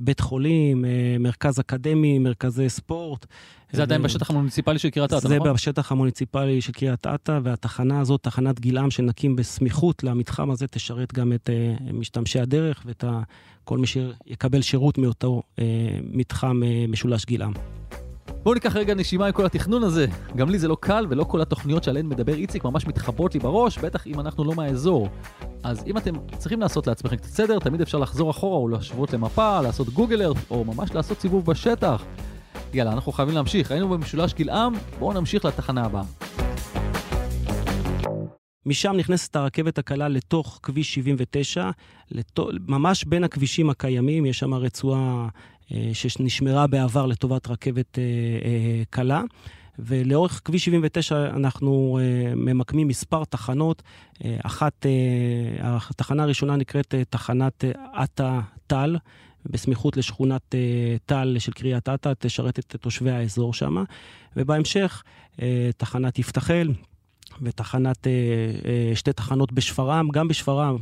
בית 0.00 0.20
חולים, 0.20 0.84
מרכז 1.20 1.60
אקדמי, 1.60 2.18
מרכזי 2.18 2.68
ספורט. 2.68 3.26
זה 3.72 3.82
עדיין 3.82 4.02
בשטח 4.02 4.30
המוניציפלי 4.30 4.78
של 4.78 4.90
קריית 4.90 5.12
אתא, 5.12 5.16
נכון? 5.16 5.30
זה 5.30 5.52
בשטח 5.52 5.92
המוניציפלי 5.92 6.60
של 6.60 6.72
קריית 6.72 7.06
אתא, 7.06 7.40
והתחנה 7.42 8.00
הזאת, 8.00 8.22
תחנת 8.22 8.60
גילעם, 8.60 8.90
שנקים 8.90 9.36
בסמיכות 9.36 10.04
למתחם 10.04 10.50
הזה, 10.50 10.66
תשרת 10.66 11.12
גם 11.12 11.32
את 11.32 11.50
משתמשי 11.92 12.40
הדרך 12.40 12.82
ואת 12.86 13.04
כל 13.64 13.78
מי 13.78 13.86
שיקבל 13.86 14.62
שירות 14.62 14.98
מאותו 14.98 15.42
מתחם 16.12 16.60
משולש 16.88 17.24
גילעם. 17.24 17.52
בואו 18.42 18.54
ניקח 18.54 18.76
רגע 18.76 18.94
נשימה 18.94 19.26
עם 19.26 19.32
כל 19.32 19.46
התכנון 19.46 19.82
הזה. 19.84 20.06
גם 20.36 20.50
לי 20.50 20.58
זה 20.58 20.68
לא 20.68 20.76
קל, 20.80 21.06
ולא 21.08 21.24
כל 21.24 21.40
התוכניות 21.40 21.84
שעליהן 21.84 22.06
מדבר 22.06 22.34
איציק 22.34 22.64
ממש 22.64 22.86
מתחברות 22.86 23.34
לי 23.34 23.40
בראש, 23.40 23.78
בטח 23.78 24.06
אם 24.06 24.20
אנחנו 24.20 24.44
לא 24.44 24.54
מהאזור. 24.54 25.08
אז 25.62 25.84
אם 25.86 25.96
אתם 25.96 26.14
צריכים 26.38 26.60
לעשות 26.60 26.86
לעצמכם 26.86 27.16
קצת 27.16 27.30
סדר, 27.30 27.58
תמיד 27.58 27.80
אפשר 27.80 27.98
לחזור 27.98 28.30
אחורה 28.30 28.56
או 28.56 28.68
להשוות 28.68 29.12
למפה, 29.12 29.60
לעשות 29.60 29.88
גוגל 29.88 30.22
ארט, 30.22 30.36
או 30.50 30.64
ממש 30.64 30.94
לעשות 30.94 31.20
סיבוב 31.20 31.44
בשטח. 31.46 32.04
יאללה, 32.74 32.92
אנחנו 32.92 33.12
חייבים 33.12 33.34
להמשיך. 33.34 33.70
היינו 33.70 33.88
במשולש 33.88 34.34
גלעם, 34.34 34.74
בואו 34.98 35.12
נמשיך 35.12 35.44
לתחנה 35.44 35.84
הבאה. 35.84 36.02
משם 38.66 38.92
נכנסת 38.96 39.36
הרכבת 39.36 39.78
הקלה 39.78 40.08
לתוך 40.08 40.60
כביש 40.62 40.94
79, 40.94 41.70
לתו, 42.10 42.48
ממש 42.68 43.04
בין 43.04 43.24
הכבישים 43.24 43.70
הקיימים, 43.70 44.26
יש 44.26 44.38
שם 44.38 44.54
רצועה 44.54 45.28
שנשמרה 45.92 46.66
בעבר 46.66 47.06
לטובת 47.06 47.48
רכבת 47.48 47.98
אה, 47.98 48.02
אה, 48.44 48.82
קלה. 48.90 49.22
ולאורך 49.78 50.40
כביש 50.44 50.64
79 50.64 51.26
אנחנו 51.36 51.98
ממקמים 52.36 52.88
מספר 52.88 53.24
תחנות. 53.24 53.82
אחת, 54.44 54.86
התחנה 55.60 56.22
הראשונה 56.22 56.56
נקראת 56.56 56.94
תחנת 57.10 57.64
עטה 57.94 58.40
טל, 58.66 58.96
בסמיכות 59.46 59.96
לשכונת 59.96 60.54
טל 61.06 61.36
של 61.38 61.52
קריית 61.52 61.88
אתא, 61.88 62.12
תשרת 62.18 62.58
את 62.58 62.76
תושבי 62.80 63.10
האזור 63.10 63.54
שם. 63.54 63.84
ובהמשך, 64.36 65.02
uh, 65.36 65.40
תחנת 65.76 66.18
יפתחאל 66.18 66.72
ותחנת, 67.42 68.06
שתי 68.94 69.12
תחנות 69.12 69.52
בשפרעם. 69.52 70.08
גם 70.08 70.28
בשפרעם 70.28 70.76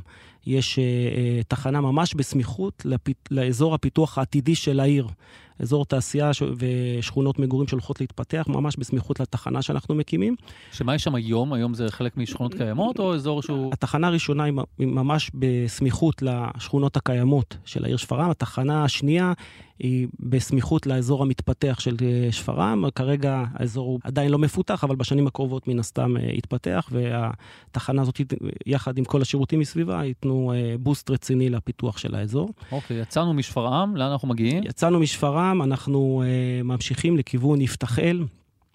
יש 0.46 0.78
uh, 0.78 1.44
תחנה 1.48 1.80
ממש 1.80 2.14
בסמיכות. 2.14 2.86
לאזור 3.30 3.74
הפיתוח 3.74 4.18
העתידי 4.18 4.54
של 4.54 4.80
העיר. 4.80 5.08
אזור 5.58 5.84
תעשייה 5.84 6.34
ש... 6.34 6.42
ושכונות 6.56 7.38
מגורים 7.38 7.68
שהולכות 7.68 8.00
להתפתח, 8.00 8.44
ממש 8.48 8.76
בסמיכות 8.76 9.20
לתחנה 9.20 9.62
שאנחנו 9.62 9.94
מקימים. 9.94 10.36
שמה 10.72 10.94
יש 10.94 11.04
שם 11.04 11.14
היום? 11.14 11.52
היום 11.52 11.74
זה 11.74 11.90
חלק 11.90 12.16
משכונות 12.16 12.54
קיימות 12.54 12.98
או 12.98 13.14
אזור 13.14 13.42
שהוא... 13.42 13.72
התחנה 13.72 14.06
הראשונה 14.06 14.44
היא 14.44 14.54
ממש 14.78 15.30
בסמיכות 15.34 16.22
לשכונות 16.22 16.96
הקיימות 16.96 17.56
של 17.64 17.84
העיר 17.84 17.96
שפרעם. 17.96 18.30
התחנה 18.30 18.84
השנייה 18.84 19.32
היא 19.78 20.08
בסמיכות 20.20 20.86
לאזור 20.86 21.22
המתפתח 21.22 21.76
של 21.80 21.96
אה, 22.02 22.32
שפרעם. 22.32 22.90
כרגע 22.90 23.44
האזור 23.54 23.86
הוא 23.86 24.00
עדיין 24.04 24.30
לא 24.30 24.38
מפותח, 24.38 24.84
אבל 24.84 24.96
בשנים 24.96 25.26
הקרובות 25.26 25.68
מן 25.68 25.78
הסתם 25.78 26.16
אה, 26.16 26.22
יתפתח, 26.22 26.90
והתחנה 26.92 28.02
הזאת, 28.02 28.20
יחד 28.66 28.98
עם 28.98 29.04
כל 29.04 29.22
השירותים 29.22 29.60
מסביבה, 29.60 30.04
ייתנו 30.04 30.52
בוסט 30.80 31.10
אה, 31.10 31.14
רציני 31.14 31.50
לפיתוח 31.50 31.98
של 31.98 32.14
האזור. 32.14 32.48
אוקיי, 32.72 33.00
יצאנו 33.00 33.34
משפרעם, 33.34 33.96
לאן 33.96 34.10
אנחנו 34.10 34.28
מגיעים? 34.28 34.62
יצאנו 34.64 35.00
משפרעם, 35.00 35.45
אנחנו 35.52 36.22
ממשיכים 36.64 37.16
לכיוון 37.16 37.60
יפתחאל. 37.60 38.24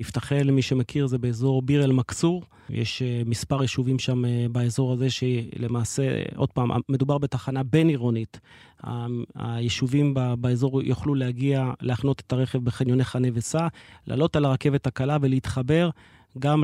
יפתחאל, 0.01 0.51
מי 0.51 0.61
שמכיר, 0.61 1.07
זה 1.07 1.17
באזור 1.17 1.61
ביר 1.61 1.83
אל-מכסור. 1.83 2.43
יש 2.69 3.01
uh, 3.01 3.29
מספר 3.29 3.61
יישובים 3.61 3.99
שם 3.99 4.25
uh, 4.25 4.27
באזור 4.51 4.93
הזה, 4.93 5.07
שלמעשה, 5.09 6.03
עוד 6.35 6.51
פעם, 6.51 6.69
מדובר 6.89 7.17
בתחנה 7.17 7.63
בין-עירונית. 7.63 8.39
Uh, 8.83 8.87
היישובים 9.35 10.13
ב- 10.13 10.33
באזור 10.33 10.81
יוכלו 10.81 11.15
להגיע, 11.15 11.71
להחנות 11.81 12.19
את 12.27 12.33
הרכב 12.33 12.59
בחניוני 12.63 13.03
חנה 13.03 13.27
וסע, 13.33 13.67
לעלות 14.07 14.35
על 14.35 14.45
הרכבת 14.45 14.87
הקלה 14.87 15.17
ולהתחבר 15.21 15.89
גם 16.39 16.63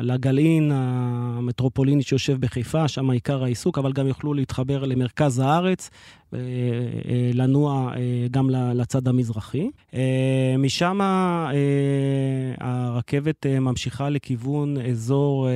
לגלעין 0.00 0.70
המטרופוליני 0.74 2.02
שיושב 2.02 2.40
בחיפה, 2.40 2.88
שם 2.88 3.10
עיקר 3.10 3.44
העיסוק, 3.44 3.78
אבל 3.78 3.92
גם 3.92 4.06
יוכלו 4.06 4.34
להתחבר 4.34 4.84
למרכז 4.84 5.38
הארץ, 5.38 5.90
אה, 6.34 6.38
אה, 6.38 7.30
לנוע 7.34 7.92
אה, 7.96 8.26
גם 8.30 8.50
לצד 8.50 9.08
המזרחי. 9.08 9.70
משם 10.58 11.00
הרכבת 12.60 13.46
ממשיכה 13.46 14.08
לכיוון 14.10 14.76
אזור 14.78 15.48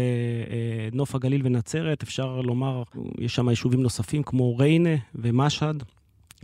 נוף 0.92 1.14
הגליל 1.14 1.40
ונצרת, 1.44 2.02
אפשר 2.02 2.40
לומר, 2.40 2.82
יש 3.18 3.34
שם 3.34 3.48
יישובים 3.48 3.82
נוספים 3.82 4.22
כמו 4.22 4.56
ריינה 4.56 4.96
ומשהד, 5.14 5.82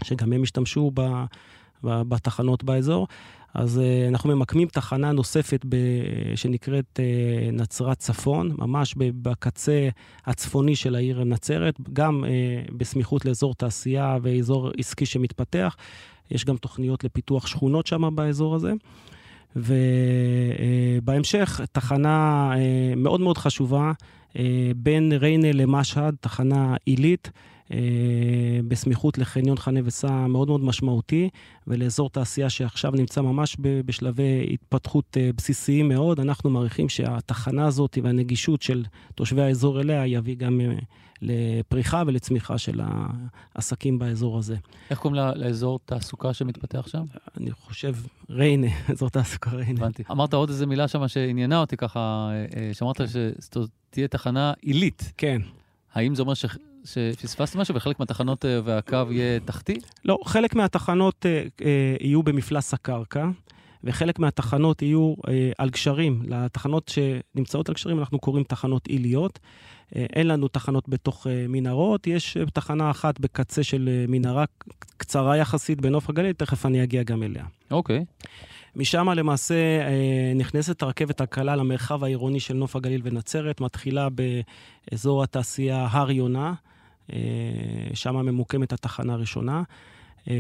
שגם 0.05 0.33
הם 0.33 0.43
השתמשו 0.43 0.91
בתחנות 1.85 2.65
באזור. 2.65 3.07
אז 3.55 3.79
uh, 3.79 4.09
אנחנו 4.09 4.37
ממקמים 4.37 4.69
תחנה 4.69 5.13
נוספת 5.13 5.65
ב, 5.69 5.77
שנקראת 6.35 7.01
uh, 7.01 7.53
נצרת 7.53 7.99
צפון, 7.99 8.51
ממש 8.59 8.95
בקצה 8.99 9.89
הצפוני 10.27 10.77
של 10.77 10.95
העיר 10.95 11.25
נצרת, 11.25 11.75
גם 11.93 12.25
uh, 12.25 12.75
בסמיכות 12.77 13.25
לאזור 13.25 13.55
תעשייה 13.55 14.17
ואזור 14.23 14.71
עסקי 14.79 15.07
שמתפתח. 15.07 15.77
יש 16.31 16.45
גם 16.45 16.57
תוכניות 16.57 17.05
לפיתוח 17.05 17.47
שכונות 17.47 17.87
שם 17.87 18.15
באזור 18.15 18.55
הזה. 18.55 18.73
ובהמשך, 21.03 21.61
uh, 21.63 21.67
תחנה 21.73 22.51
uh, 22.55 22.57
מאוד 22.97 23.21
מאוד 23.21 23.39
חשובה 23.39 23.93
uh, 24.33 24.37
בין 24.77 25.13
ריינה 25.13 25.53
למשהד, 25.53 26.15
תחנה 26.21 26.77
עילית. 26.85 27.31
אה, 27.73 27.79
בסמיכות 28.69 29.19
לחניון 29.19 29.57
חנה 29.57 29.81
וסע 29.85 30.27
מאוד 30.27 30.49
מאוד 30.49 30.65
משמעותי, 30.65 31.29
ולאזור 31.67 32.11
תעשייה 32.11 32.51
שעכשיו 32.51 32.93
נמצא 32.93 33.21
ממש 33.21 33.57
בשלבי 33.61 34.49
התפתחות 34.53 35.17
אה, 35.17 35.31
בסיסיים 35.37 35.89
מאוד. 35.89 36.21
אנחנו 36.21 36.51
מעריכים 36.51 36.89
שהתחנה 36.89 37.67
הזאת 37.67 37.99
והנגישות 38.03 38.63
של 38.63 38.85
תושבי 39.15 39.43
האזור 39.43 39.81
אליה 39.81 40.07
יביא 40.07 40.37
גם 40.37 40.61
אה, 40.61 40.75
לפריחה 41.23 42.03
ולצמיחה 42.07 42.59
של 42.59 42.81
העסקים 43.55 43.99
באזור 43.99 44.39
הזה. 44.39 44.57
איך 44.91 44.99
קוראים 44.99 45.23
לאזור 45.37 45.81
תעסוקה 45.85 46.35
שמתפתח 46.35 46.87
שם? 46.87 47.03
אני 47.41 47.51
חושב 47.51 47.95
ריינה, 48.31 48.67
אזור 48.93 49.11
תעסוקה 49.11 49.51
ריינה. 49.51 49.81
הבנתי. 49.81 50.03
אמרת 50.11 50.35
עוד 50.35 50.49
איזה 50.49 50.67
מילה 50.67 50.89
שם 50.89 51.09
שעניינה 51.09 51.61
אותי 51.61 51.77
ככה, 51.77 52.31
שאמרת 52.73 53.01
שתהיה 53.41 54.09
תחנה 54.09 54.53
עילית. 54.63 55.13
כן. 55.17 55.43
האם 55.95 56.15
זה 56.15 56.23
אומר 56.23 56.35
ש... 56.35 56.45
שפספסת 56.85 57.57
משהו 57.57 57.75
וחלק 57.75 58.01
מהתחנות 58.01 58.45
אה, 58.45 58.61
והקו 58.65 58.97
יהיה 59.11 59.41
תחתי? 59.41 59.79
לא, 60.05 60.19
חלק 60.25 60.55
מהתחנות 60.55 61.27
אה, 61.27 61.43
אה, 61.65 61.97
יהיו 62.01 62.23
במפלס 62.23 62.75
הקרקע. 62.75 63.29
וחלק 63.85 64.19
מהתחנות 64.19 64.83
יהיו 64.83 65.15
אה, 65.29 65.51
על 65.59 65.71
גשרים. 65.71 66.23
לתחנות 66.27 66.89
שנמצאות 66.89 67.69
על 67.69 67.75
גשרים 67.75 67.99
אנחנו 67.99 68.19
קוראים 68.19 68.45
תחנות 68.45 68.87
עיליות. 68.87 69.39
אה, 69.97 70.07
אין 70.13 70.27
לנו 70.27 70.49
תחנות 70.49 70.89
בתוך 70.89 71.27
אה, 71.27 71.47
מנהרות, 71.49 72.07
יש 72.07 72.37
אה, 72.37 72.47
תחנה 72.47 72.91
אחת 72.91 73.21
בקצה 73.21 73.63
של 73.63 73.89
אה, 73.93 74.05
מנהרה 74.09 74.45
קצרה 74.97 75.37
יחסית 75.37 75.81
בנוף 75.81 76.11
הגליל, 76.11 76.33
תכף 76.33 76.67
אני 76.67 76.83
אגיע 76.83 77.03
גם 77.03 77.23
אליה. 77.23 77.45
אוקיי. 77.71 78.05
משם 78.77 79.09
למעשה 79.09 79.55
אה, 79.55 80.33
נכנסת 80.35 80.83
הרכבת 80.83 81.21
הקלה 81.21 81.57
למרחב 81.57 82.05
העירוני 82.05 82.41
של 82.41 82.55
נוף 82.55 82.77
הגליל 82.77 83.01
ונצרת, 83.05 83.61
מתחילה 83.61 84.09
באזור 84.91 85.23
התעשייה 85.23 85.89
הר 85.91 86.11
יונה. 86.11 86.55
אה, 87.13 87.19
שם 87.95 88.17
ממוקמת 88.17 88.73
התחנה 88.73 89.13
הראשונה, 89.13 89.63
אה, 90.29 90.35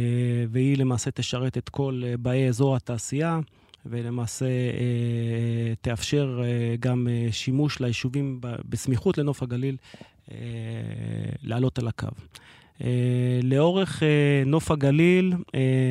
והיא 0.51 0.79
למעשה 0.79 1.11
תשרת 1.11 1.59
את 1.59 1.69
כל 1.69 2.03
אה, 2.05 2.17
באי 2.17 2.49
אזור 2.49 2.77
התעשייה. 2.77 3.41
ולמעשה 3.87 4.47
תאפשר 5.81 6.41
גם 6.81 7.09
שימוש 7.31 7.81
ליישובים 7.81 8.41
בסמיכות 8.69 9.19
לנוף 9.19 9.43
הגליל 9.43 9.77
לעלות 11.43 11.79
על 11.79 11.89
הקו. 11.89 12.07
לאורך 13.43 14.03
נוף 14.47 14.71
הגליל 14.71 15.35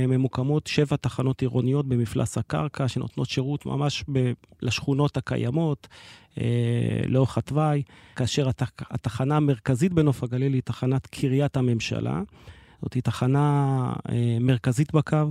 ממוקמות 0.08 0.68
שבע 0.68 0.96
תחנות 0.96 1.42
עירוניות 1.42 1.88
במפלס 1.88 2.38
הקרקע, 2.38 2.88
שנותנות 2.88 3.30
שירות 3.30 3.66
ממש 3.66 4.04
לשכונות 4.62 5.18
הקיימות, 5.18 5.88
אה, 6.38 6.44
לאורך 7.08 7.38
התוואי, 7.38 7.84
כאשר 8.16 8.50
התח, 8.50 8.72
התחנה 8.80 9.38
המרכזית 9.38 9.94
בנוף 9.94 10.24
הגליל 10.24 10.54
היא 10.54 10.62
תחנת 10.62 11.08
קריית 11.08 11.58
הממשלה. 11.58 12.22
זאת 12.82 12.94
היא 12.94 13.04
תחנה 13.04 13.94
אה, 14.10 14.38
מרכזית 14.40 14.94
בקו, 14.94 15.30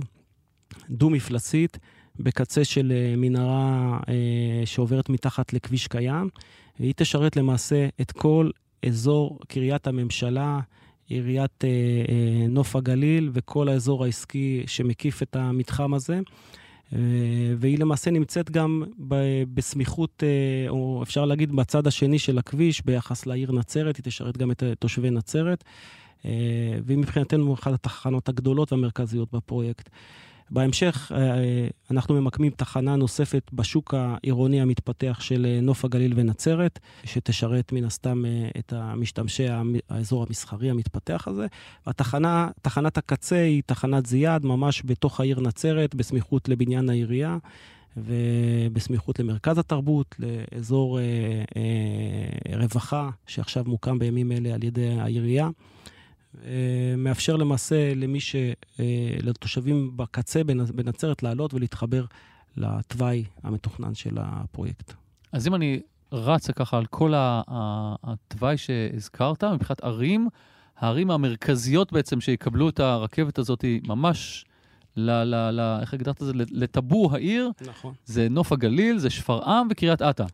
דו-מפלסית, 0.89 1.77
בקצה 2.19 2.65
של 2.65 2.91
אה, 2.95 3.13
מנהרה 3.17 3.99
אה, 4.09 4.65
שעוברת 4.65 5.09
מתחת 5.09 5.53
לכביש 5.53 5.87
קיים, 5.87 6.29
והיא 6.79 6.93
תשרת 6.97 7.35
למעשה 7.35 7.87
את 8.01 8.11
כל 8.11 8.49
אזור 8.85 9.39
קריית 9.47 9.87
הממשלה, 9.87 10.59
עיריית 11.11 11.63
אה, 11.63 11.69
אה, 11.69 12.47
נוף 12.47 12.75
הגליל 12.75 13.29
וכל 13.33 13.69
האזור 13.69 14.03
העסקי 14.03 14.63
שמקיף 14.67 15.23
את 15.23 15.35
המתחם 15.35 15.93
הזה. 15.93 16.19
אה, 16.93 16.99
והיא 17.57 17.79
למעשה 17.79 18.11
נמצאת 18.11 18.51
גם 18.51 18.83
בסמיכות, 19.53 20.23
או 20.69 21.03
אפשר 21.03 21.25
להגיד 21.25 21.51
בצד 21.51 21.87
השני 21.87 22.19
של 22.19 22.37
הכביש, 22.37 22.85
ביחס 22.85 23.25
לעיר 23.25 23.51
נצרת, 23.51 23.97
היא 23.97 24.03
תשרת 24.03 24.37
גם 24.37 24.51
את 24.51 24.63
תושבי 24.79 25.09
נצרת, 25.09 25.63
והיא 26.83 26.97
מבחינתנו 26.97 27.53
אחת 27.53 27.73
התחנות 27.73 28.29
הגדולות 28.29 28.71
והמרכזיות 28.71 29.33
בפרויקט. 29.33 29.89
בהמשך 30.51 31.11
אה, 31.15 31.67
אנחנו 31.91 32.21
ממקמים 32.21 32.51
תחנה 32.51 32.95
נוספת 32.95 33.51
בשוק 33.53 33.93
העירוני 33.93 34.61
המתפתח 34.61 35.17
של 35.21 35.45
אה, 35.45 35.61
נוף 35.61 35.85
הגליל 35.85 36.13
ונצרת, 36.15 36.79
שתשרת 37.03 37.71
מן 37.71 37.83
הסתם 37.83 38.25
אה, 38.25 38.49
את 38.59 38.73
המשתמשי 38.73 39.45
האזור 39.89 40.25
המסחרי 40.27 40.69
המתפתח 40.69 41.27
הזה. 41.27 41.47
התחנה, 41.85 42.49
תחנת 42.61 42.97
הקצה 42.97 43.35
היא 43.35 43.63
תחנת 43.65 44.05
זיאד, 44.05 44.45
ממש 44.45 44.81
בתוך 44.85 45.19
העיר 45.19 45.39
נצרת, 45.39 45.95
בסמיכות 45.95 46.49
לבניין 46.49 46.89
העירייה. 46.89 47.37
ובסמיכות 47.97 49.19
למרכז 49.19 49.57
התרבות, 49.57 50.15
לאזור 50.19 50.99
אה, 50.99 51.03
אה, 51.55 52.57
רווחה, 52.57 53.09
שעכשיו 53.27 53.63
מוקם 53.67 53.99
בימים 53.99 54.31
אלה 54.31 54.53
על 54.53 54.63
ידי 54.63 54.99
העירייה. 54.99 55.49
אה, 56.45 56.95
מאפשר 56.97 57.35
למעשה 57.35 57.93
למי 57.95 58.19
ש... 58.19 58.35
אה, 58.79 59.15
לתושבים 59.23 59.97
בקצה 59.97 60.43
בנצרת 60.43 61.23
לעלות 61.23 61.53
ולהתחבר 61.53 62.05
לתוואי 62.57 63.23
המתוכנן 63.43 63.93
של 63.93 64.17
הפרויקט. 64.19 64.93
אז 65.31 65.47
אם 65.47 65.55
אני 65.55 65.81
רץ 66.11 66.51
ככה 66.51 66.77
על 66.77 66.85
כל 66.85 67.13
התוואי 67.15 68.57
שהזכרת, 68.57 69.43
מבחינת 69.43 69.83
ערים, 69.83 70.27
הערים 70.77 71.11
המרכזיות 71.11 71.91
בעצם 71.93 72.21
שיקבלו 72.21 72.69
את 72.69 72.79
הרכבת 72.79 73.37
הזאת 73.37 73.65
ממש, 73.87 74.45
ל, 74.95 75.11
ל, 75.11 75.35
ל, 75.51 75.77
איך 75.81 75.93
הגדרת 75.93 76.21
את 76.21 76.27
זה? 76.27 76.33
לטבור 76.35 77.13
העיר, 77.13 77.51
נכון. 77.67 77.93
זה 78.05 78.27
נוף 78.29 78.51
הגליל, 78.51 78.97
זה 78.97 79.09
שפרעם 79.09 79.67
וקריית 79.71 80.01
אתא. 80.01 80.25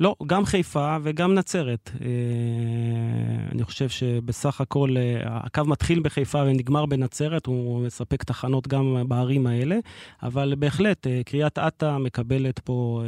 לא, 0.00 0.16
גם 0.26 0.44
חיפה 0.44 0.96
וגם 1.02 1.34
נצרת. 1.34 1.90
אה, 2.00 2.06
אני 3.52 3.64
חושב 3.64 3.88
שבסך 3.88 4.60
הכל 4.60 4.96
אה, 4.96 5.20
הקו 5.24 5.64
מתחיל 5.64 6.00
בחיפה 6.00 6.42
ונגמר 6.42 6.86
בנצרת, 6.86 7.46
הוא 7.46 7.86
מספק 7.86 8.24
תחנות 8.24 8.68
גם 8.68 9.04
בערים 9.08 9.46
האלה, 9.46 9.78
אבל 10.22 10.54
בהחלט, 10.58 11.06
אה, 11.06 11.20
קריית 11.24 11.58
אתא 11.58 11.98
מקבלת 11.98 12.58
פה 12.58 13.02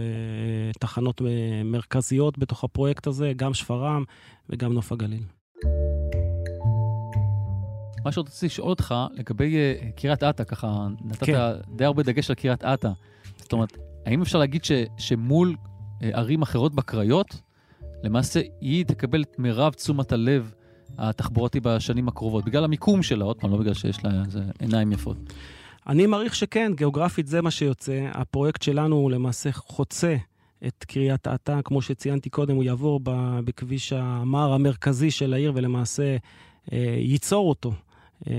תחנות 0.80 1.22
מרכזיות 1.64 2.38
בתוך 2.38 2.64
הפרויקט 2.64 3.06
הזה, 3.06 3.32
גם 3.36 3.54
שפרעם 3.54 4.04
וגם 4.50 4.72
נוף 4.72 4.92
הגליל. 4.92 5.22
מה 8.04 8.12
שעוד 8.12 8.26
רציתי 8.26 8.46
לשאול 8.46 8.70
אותך 8.70 8.94
לגבי 9.12 9.56
קריית 9.96 10.22
אתא, 10.22 10.44
ככה 10.44 10.86
נתת 11.04 11.24
כן. 11.24 11.38
די 11.76 11.84
הרבה 11.84 12.02
דגש 12.02 12.30
על 12.30 12.36
קריית 12.36 12.64
אתא. 12.64 12.90
זאת 13.38 13.52
אומרת, 13.52 13.78
האם 14.06 14.22
אפשר 14.22 14.38
להגיד 14.38 14.64
ש, 14.64 14.72
שמול 14.98 15.54
ערים 16.12 16.42
אחרות 16.42 16.74
בקריות, 16.74 17.40
למעשה 18.02 18.40
היא 18.60 18.84
תקבל 18.84 19.22
את 19.22 19.38
מירב 19.38 19.72
תשומת 19.72 20.12
הלב 20.12 20.54
התחבורתי 20.98 21.60
בשנים 21.60 22.08
הקרובות, 22.08 22.44
בגלל 22.44 22.64
המיקום 22.64 23.02
שלה, 23.02 23.24
עוד 23.24 23.36
פעם, 23.36 23.50
לא 23.50 23.56
בגלל 23.56 23.74
שיש 23.74 24.04
לה 24.04 24.10
עיניים 24.58 24.92
יפות. 24.92 25.16
אני 25.86 26.06
מעריך 26.06 26.34
שכן, 26.34 26.72
גיאוגרפית 26.76 27.26
זה 27.26 27.42
מה 27.42 27.50
שיוצא. 27.50 28.08
הפרויקט 28.12 28.62
שלנו 28.62 28.96
הוא 28.96 29.10
למעשה 29.10 29.52
חוצה 29.52 30.16
את 30.66 30.84
קריית 30.84 31.28
אתא. 31.28 31.60
כמו 31.64 31.82
שציינתי 31.82 32.30
קודם, 32.30 32.56
הוא 32.56 32.64
יעבור 32.64 33.00
בכביש 33.44 33.92
המר 33.92 34.52
המרכזי 34.52 35.10
של 35.10 35.34
העיר 35.34 35.52
ולמעשה 35.54 36.16
אה, 36.72 36.96
ייצור 36.98 37.48
אותו. 37.48 37.72
אה, 38.30 38.34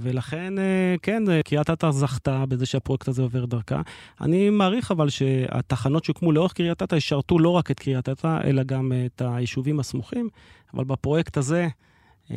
ולכן, 0.00 0.58
אה, 0.58 0.94
כן, 1.02 1.22
קריית 1.44 1.70
אתא 1.70 1.90
זכתה 1.90 2.46
בזה 2.46 2.66
שהפרויקט 2.66 3.08
הזה 3.08 3.22
עובר 3.22 3.44
דרכה. 3.44 3.80
אני 4.20 4.50
מעריך 4.50 4.90
אבל 4.90 5.08
שהתחנות 5.08 6.04
שהוקמו 6.04 6.32
לאורך 6.32 6.52
קריית 6.52 6.82
אתא 6.82 6.94
ישרתו 6.94 7.38
לא 7.38 7.48
רק 7.48 7.70
את 7.70 7.80
קריית 7.80 8.08
אתא, 8.08 8.38
אלא 8.44 8.62
גם 8.62 8.92
את 9.06 9.22
היישובים 9.24 9.80
הסמוכים, 9.80 10.28
אבל 10.74 10.84
בפרויקט 10.84 11.36
הזה, 11.36 11.68
אה, 12.30 12.36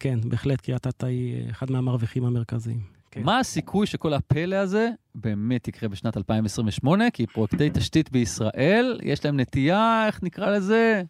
כן, 0.00 0.18
בהחלט 0.24 0.60
קריית 0.60 0.86
אתא 0.86 1.06
היא 1.06 1.50
אחד 1.50 1.70
מהמרוויחים 1.70 2.24
המרכזיים. 2.24 2.80
כן. 3.10 3.22
מה 3.22 3.38
הסיכוי 3.38 3.86
שכל 3.86 4.14
הפלא 4.14 4.56
הזה 4.56 4.90
באמת 5.14 5.68
יקרה 5.68 5.88
בשנת 5.88 6.16
2028? 6.16 7.10
כי 7.10 7.26
פרויקטי 7.26 7.70
תשתית 7.72 8.12
בישראל, 8.12 9.00
יש 9.02 9.24
להם 9.24 9.40
נטייה, 9.40 10.04
איך 10.06 10.22
נקרא 10.22 10.50
לזה? 10.50 11.02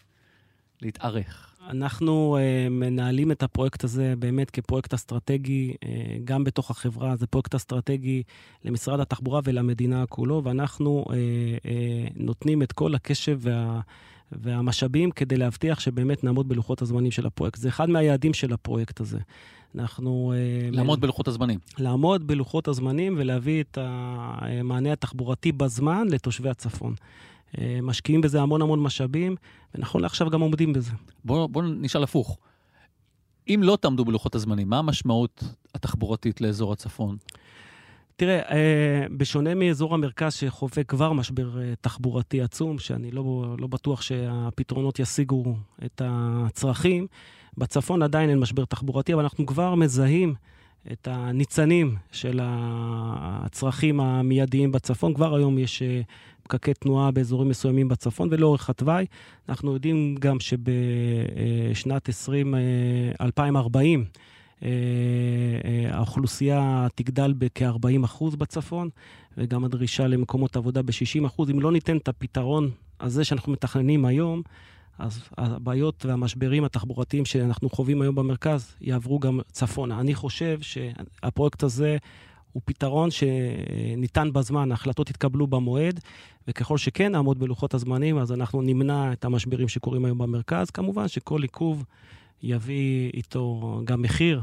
להתארך. 0.82 1.45
אנחנו 1.70 2.38
uh, 2.38 2.70
מנהלים 2.70 3.32
את 3.32 3.42
הפרויקט 3.42 3.84
הזה 3.84 4.14
באמת 4.18 4.50
כפרויקט 4.50 4.94
אסטרטגי, 4.94 5.74
uh, 5.74 5.86
גם 6.24 6.44
בתוך 6.44 6.70
החברה, 6.70 7.16
זה 7.16 7.26
פרויקט 7.26 7.54
אסטרטגי 7.54 8.22
למשרד 8.64 9.00
התחבורה 9.00 9.40
ולמדינה 9.44 10.06
כולו, 10.06 10.42
ואנחנו 10.44 11.04
uh, 11.06 11.10
uh, 11.10 11.12
נותנים 12.16 12.62
את 12.62 12.72
כל 12.72 12.94
הקשב 12.94 13.38
וה... 13.40 13.80
והמשאבים 14.32 15.10
כדי 15.10 15.36
להבטיח 15.36 15.80
שבאמת 15.80 16.24
נעמוד 16.24 16.48
בלוחות 16.48 16.82
הזמנים 16.82 17.10
של 17.10 17.26
הפרויקט. 17.26 17.58
זה 17.58 17.68
אחד 17.68 17.90
מהיעדים 17.90 18.34
של 18.34 18.52
הפרויקט 18.52 19.00
הזה. 19.00 19.18
אנחנו... 19.74 20.32
לעמוד 20.72 21.00
בלוחות 21.00 21.28
הזמנים. 21.28 21.58
לעמוד 21.78 22.26
בלוחות 22.26 22.68
הזמנים 22.68 23.14
ולהביא 23.18 23.60
את 23.60 23.78
המענה 23.80 24.92
התחבורתי 24.92 25.52
בזמן 25.52 26.06
לתושבי 26.10 26.48
הצפון. 26.48 26.94
אה, 27.58 27.78
משקיעים 27.82 28.20
בזה 28.20 28.42
המון 28.42 28.62
המון 28.62 28.82
משאבים, 28.82 29.36
ונכון 29.74 30.02
לעכשיו 30.02 30.30
גם 30.30 30.40
עומדים 30.40 30.72
בזה. 30.72 30.92
בואו 31.24 31.48
בוא 31.48 31.62
נשאל 31.62 32.02
הפוך. 32.02 32.38
אם 33.48 33.60
לא 33.62 33.78
תעמדו 33.80 34.04
בלוחות 34.04 34.34
הזמנים, 34.34 34.68
מה 34.68 34.78
המשמעות 34.78 35.44
התחבורתית 35.74 36.40
לאזור 36.40 36.72
הצפון? 36.72 37.16
תראה, 38.16 38.40
אה, 38.50 39.06
בשונה 39.16 39.54
מאזור 39.54 39.94
המרכז 39.94 40.34
שחווה 40.34 40.84
כבר 40.84 41.12
משבר 41.12 41.60
אה, 41.60 41.74
תחבורתי 41.80 42.42
עצום, 42.42 42.78
שאני 42.78 43.10
לא, 43.10 43.54
לא 43.58 43.66
בטוח 43.66 44.02
שהפתרונות 44.02 44.98
ישיגו 44.98 45.56
את 45.84 46.02
הצרכים, 46.04 47.06
בצפון 47.58 48.02
עדיין 48.02 48.30
אין 48.30 48.38
משבר 48.38 48.64
תחבורתי, 48.64 49.14
אבל 49.14 49.22
אנחנו 49.22 49.46
כבר 49.46 49.74
מזהים 49.74 50.34
את 50.92 51.08
הניצנים 51.10 51.96
של 52.12 52.40
הצרכים 52.42 54.00
המיידיים 54.00 54.72
בצפון. 54.72 55.14
כבר 55.14 55.34
היום 55.34 55.58
יש 55.58 55.82
אה, 55.82 56.00
פקקי 56.42 56.74
תנועה 56.74 57.10
באזורים 57.10 57.48
מסוימים 57.48 57.88
בצפון 57.88 58.28
ולאורך 58.30 58.70
התוואי. 58.70 59.06
אנחנו 59.48 59.74
יודעים 59.74 60.14
גם 60.18 60.40
שבשנת 60.40 62.08
20, 62.08 62.54
2040, 63.20 64.04
אה, 64.62 64.68
אה, 65.64 65.96
האוכלוסייה 65.96 66.86
תגדל 66.94 67.34
בכ-40% 67.38 68.36
בצפון, 68.36 68.88
וגם 69.38 69.64
הדרישה 69.64 70.06
למקומות 70.06 70.56
עבודה 70.56 70.82
ב-60%. 70.82 71.50
אם 71.50 71.60
לא 71.60 71.72
ניתן 71.72 71.96
את 71.96 72.08
הפתרון 72.08 72.70
הזה 73.00 73.24
שאנחנו 73.24 73.52
מתכננים 73.52 74.04
היום, 74.04 74.42
אז 74.98 75.28
הבעיות 75.36 76.06
והמשברים 76.06 76.64
התחבורתיים 76.64 77.24
שאנחנו 77.24 77.70
חווים 77.70 78.02
היום 78.02 78.14
במרכז 78.14 78.74
יעברו 78.80 79.18
גם 79.18 79.40
צפונה. 79.52 80.00
אני 80.00 80.14
חושב 80.14 80.58
שהפרויקט 80.60 81.62
הזה 81.62 81.96
הוא 82.52 82.62
פתרון 82.64 83.08
שניתן 83.10 84.32
בזמן, 84.32 84.70
ההחלטות 84.70 85.10
יתקבלו 85.10 85.46
במועד, 85.46 86.00
וככל 86.48 86.78
שכן 86.78 87.12
נעמוד 87.12 87.38
בלוחות 87.38 87.74
הזמנים, 87.74 88.18
אז 88.18 88.32
אנחנו 88.32 88.62
נמנע 88.62 89.12
את 89.12 89.24
המשברים 89.24 89.68
שקורים 89.68 90.04
היום 90.04 90.18
במרכז. 90.18 90.70
כמובן 90.70 91.08
שכל 91.08 91.42
עיכוב 91.42 91.84
יביא 92.42 93.10
איתו 93.14 93.80
גם 93.84 94.02
מחיר, 94.02 94.40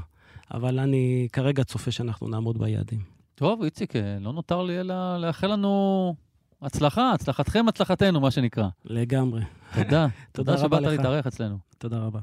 אבל 0.54 0.80
אני 0.80 1.28
כרגע 1.32 1.64
צופה 1.64 1.91
שאנחנו 1.91 2.28
נעמוד 2.28 2.58
ביעדים. 2.58 2.99
טוב, 3.36 3.64
איציק, 3.64 3.93
לא 4.20 4.34
נותר 4.34 4.64
לי 4.64 4.80
אלא 4.80 5.18
לאחל 5.18 5.47
לנו 5.47 6.16
הצלחה, 6.64 7.11
הצלחתכם, 7.11 7.68
הצלחתנו, 7.68 8.20
מה 8.20 8.32
שנקרא. 8.32 8.68
לגמרי. 8.86 9.41
תודה. 9.76 10.07
תודה 10.32 10.57
שבאת 10.57 10.82
להתארח 10.82 11.28
אצלנו. 11.28 11.57
תודה 11.78 11.97
רבה. 11.97 12.20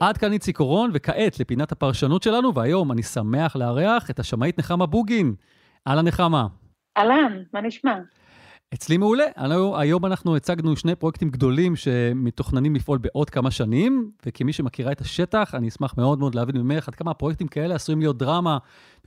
עד 0.00 0.18
כאן 0.18 0.32
איציק 0.32 0.60
אורון, 0.60 0.90
וכעת 0.94 1.40
לפינת 1.40 1.72
הפרשנות 1.72 2.22
שלנו, 2.22 2.54
והיום 2.54 2.92
אני 2.92 3.02
שמח 3.02 3.56
לארח 3.56 4.10
את 4.10 4.18
השמאית 4.18 4.58
נחמה 4.58 4.86
בוגין. 4.86 5.34
אהלן 5.88 6.06
נחמה. 6.06 6.46
אהלן, 6.96 7.42
מה 7.54 7.60
נשמע? 7.60 7.94
אצלי 8.74 8.96
מעולה. 8.96 9.24
היום 9.74 10.06
אנחנו 10.06 10.36
הצגנו 10.36 10.76
שני 10.76 10.94
פרויקטים 10.94 11.30
גדולים 11.30 11.76
שמתוכננים 11.76 12.74
לפעול 12.74 12.98
בעוד 12.98 13.30
כמה 13.30 13.50
שנים, 13.50 14.10
וכמי 14.26 14.52
שמכירה 14.52 14.92
את 14.92 15.00
השטח, 15.00 15.54
אני 15.54 15.68
אשמח 15.68 15.94
מאוד 15.98 16.18
מאוד 16.18 16.34
להבין 16.34 16.56
ממך 16.56 16.88
עד 16.88 16.94
כמה 16.94 17.10
הפרויקטים 17.10 17.48
כאלה 17.48 17.74
עשויים 17.74 18.00
להיות 18.00 18.18
דרמה 18.18 18.58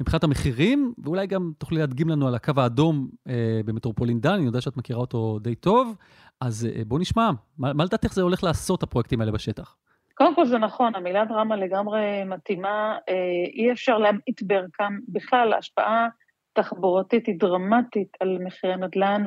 מבחינת 0.02 0.24
המחירים, 0.24 0.94
ואולי 1.04 1.28
גם 1.28 1.52
תוכלי 1.58 1.80
להדגים 1.80 2.10
לנו 2.10 2.28
על 2.28 2.36
הקו 2.36 2.54
האדום 2.58 3.10
אה, 3.30 3.62
במטרופולין 3.66 4.20
דן, 4.20 4.34
אני 4.34 4.46
יודע 4.46 4.62
שאת 4.62 4.78
מכירה 4.78 5.00
אותו 5.00 5.40
די 5.40 5.56
טוב, 5.56 5.96
אז 6.42 6.70
אה, 6.76 6.82
בואו 6.88 7.00
נשמע, 7.00 7.30
מה, 7.58 7.74
מה 7.74 7.84
לדעת 7.84 8.04
איך 8.04 8.14
זה 8.14 8.22
הולך 8.22 8.44
לעשות 8.44 8.84
הפרויקטים 8.84 9.22
האלה 9.22 9.32
בשטח? 9.32 9.76
קודם 10.16 10.36
כל 10.36 10.46
זה 10.46 10.58
נכון, 10.58 10.96
המילה 10.96 11.26
דרמה 11.26 11.56
לגמרי 11.56 12.24
מתאימה, 12.26 12.98
אה, 13.10 13.14
אי 13.54 13.72
אפשר 13.72 13.98
להמעיט 13.98 14.42
בערכם 14.42 15.00
בכלל, 15.08 15.54
ההשפעה 15.54 16.08
תחבורתית 16.54 17.28
היא 17.28 17.36
דרמטית 17.40 18.18
על 18.20 18.38
מחירי 18.46 18.76
נדל"ן, 18.76 19.24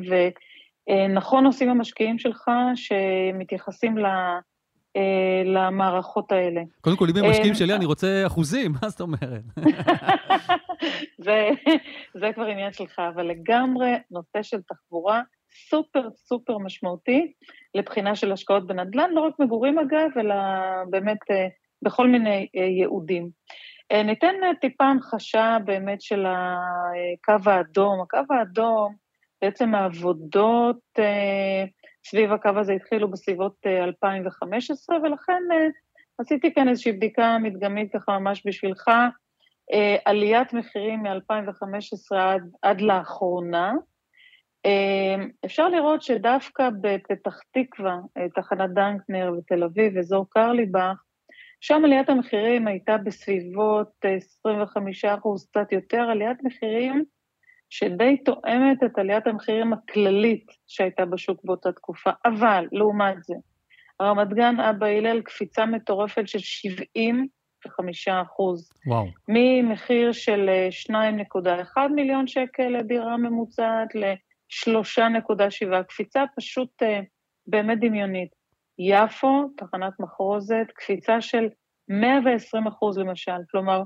ונכון 0.89 1.47
עושים 1.47 1.68
המשקיעים 1.68 2.18
שלך 2.18 2.51
שמתייחסים 2.74 3.99
ל... 3.99 4.07
אה, 4.97 5.43
למערכות 5.45 6.33
האלה. 6.33 6.61
קודם 6.81 6.97
כל, 6.97 7.07
אם 7.11 7.16
הם 7.16 7.24
אה, 7.24 7.31
משקיעים 7.31 7.55
שלי, 7.55 7.74
אני 7.74 7.85
רוצה 7.85 8.22
אחוזים, 8.27 8.72
מה 8.83 8.89
זאת 8.89 9.01
אומרת? 9.01 9.43
זה, 11.24 11.51
זה 12.14 12.31
כבר 12.35 12.45
עניין 12.45 12.72
שלך, 12.72 13.03
אבל 13.14 13.27
לגמרי 13.27 13.93
נושא 14.11 14.43
של 14.43 14.61
תחבורה 14.62 15.22
סופר 15.70 16.09
סופר 16.11 16.59
משמעותי 16.59 17.33
לבחינה 17.74 18.16
של 18.16 18.33
השקעות 18.33 18.66
בנדל"ן, 18.66 19.11
לא 19.12 19.20
רק 19.20 19.35
מגורים 19.39 19.79
אגב, 19.79 20.09
אלא 20.20 20.35
באמת 20.91 21.18
אה, 21.31 21.47
בכל 21.83 22.09
מיני 22.09 22.47
ייעודים. 22.55 23.31
אה, 23.93 24.03
ניתן 24.03 24.34
אה, 24.45 24.55
טיפה 24.61 24.84
המחשה 24.84 25.57
באמת 25.64 26.01
של 26.01 26.26
הקו 26.26 27.51
האדום. 27.51 28.01
הקו 28.01 28.34
האדום, 28.34 28.95
בעצם 29.43 29.74
העבודות 29.74 30.80
אה, 30.99 31.64
סביב 32.07 32.32
הקו 32.32 32.51
הזה 32.57 32.72
התחילו 32.72 33.11
בסביבות 33.11 33.66
2015, 33.66 34.97
ולכן 35.03 35.43
עשיתי 36.18 36.55
כאן 36.55 36.68
איזושהי 36.68 36.93
בדיקה 36.93 37.39
מדגמית 37.39 37.93
ככה 37.93 38.18
ממש 38.18 38.43
בשבילך. 38.47 38.91
עליית 40.05 40.53
מחירים 40.53 41.03
מ-2015 41.03 42.16
עד, 42.16 42.43
עד 42.62 42.80
לאחרונה. 42.80 43.72
אפשר 45.45 45.68
לראות 45.68 46.03
שדווקא 46.03 46.68
בפתח 46.80 47.39
תקווה, 47.53 47.97
תחנת 48.34 48.70
דנקנר 48.70 49.30
בתל 49.39 49.64
אביב, 49.64 49.99
אזור 49.99 50.26
קרליבך, 50.30 51.03
שם 51.61 51.82
עליית 51.84 52.09
המחירים 52.09 52.66
הייתה 52.66 52.96
בסביבות 52.98 53.88
25 54.04 55.04
אחוז, 55.04 55.46
קצת 55.46 55.72
יותר, 55.72 56.00
עליית 56.00 56.42
מחירים 56.42 57.04
שדי 57.70 58.16
תואמת 58.24 58.82
את 58.84 58.98
עליית 58.98 59.26
המחירים 59.26 59.72
הכללית 59.72 60.46
שהייתה 60.66 61.04
בשוק 61.04 61.44
באותה 61.44 61.72
תקופה. 61.72 62.11
אבל, 62.24 62.66
לעומת 62.72 63.24
זה, 63.24 63.34
רמת 64.02 64.28
גן, 64.28 64.61
אבא 64.61 64.86
הלל, 64.86 65.20
קפיצה 65.20 65.66
מטורפת 65.66 66.28
של 66.28 66.38
75 66.38 68.09
אחוז. 68.09 68.70
וואו. 68.86 69.07
ממחיר 69.28 70.12
של 70.12 70.50
2.1 70.88 71.88
מיליון 71.94 72.26
שקל 72.26 72.68
לדירה 72.68 73.16
ממוצעת 73.16 73.94
ל-3.7, 73.94 75.82
קפיצה 75.88 76.24
פשוט 76.36 76.82
uh, 76.82 76.86
באמת 77.46 77.80
דמיונית. 77.80 78.36
יפו, 78.79 79.49
תחנת 79.57 80.01
מחרוזת, 80.01 80.66
קפיצה 80.74 81.20
של 81.20 81.49
120 81.89 82.66
אחוז 82.66 82.99
למשל, 82.99 83.41
כלומר, 83.51 83.83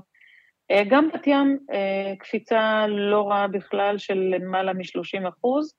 אה, 0.71 0.83
גם 0.89 1.09
בת 1.13 1.27
ים 1.27 1.57
אה, 1.71 2.13
קפיצה 2.19 2.85
לא 2.87 3.29
רעה 3.29 3.47
בכלל 3.47 3.97
של 3.97 4.13
למעלה 4.13 4.73
מ-30 4.73 5.29
אחוז. 5.29 5.73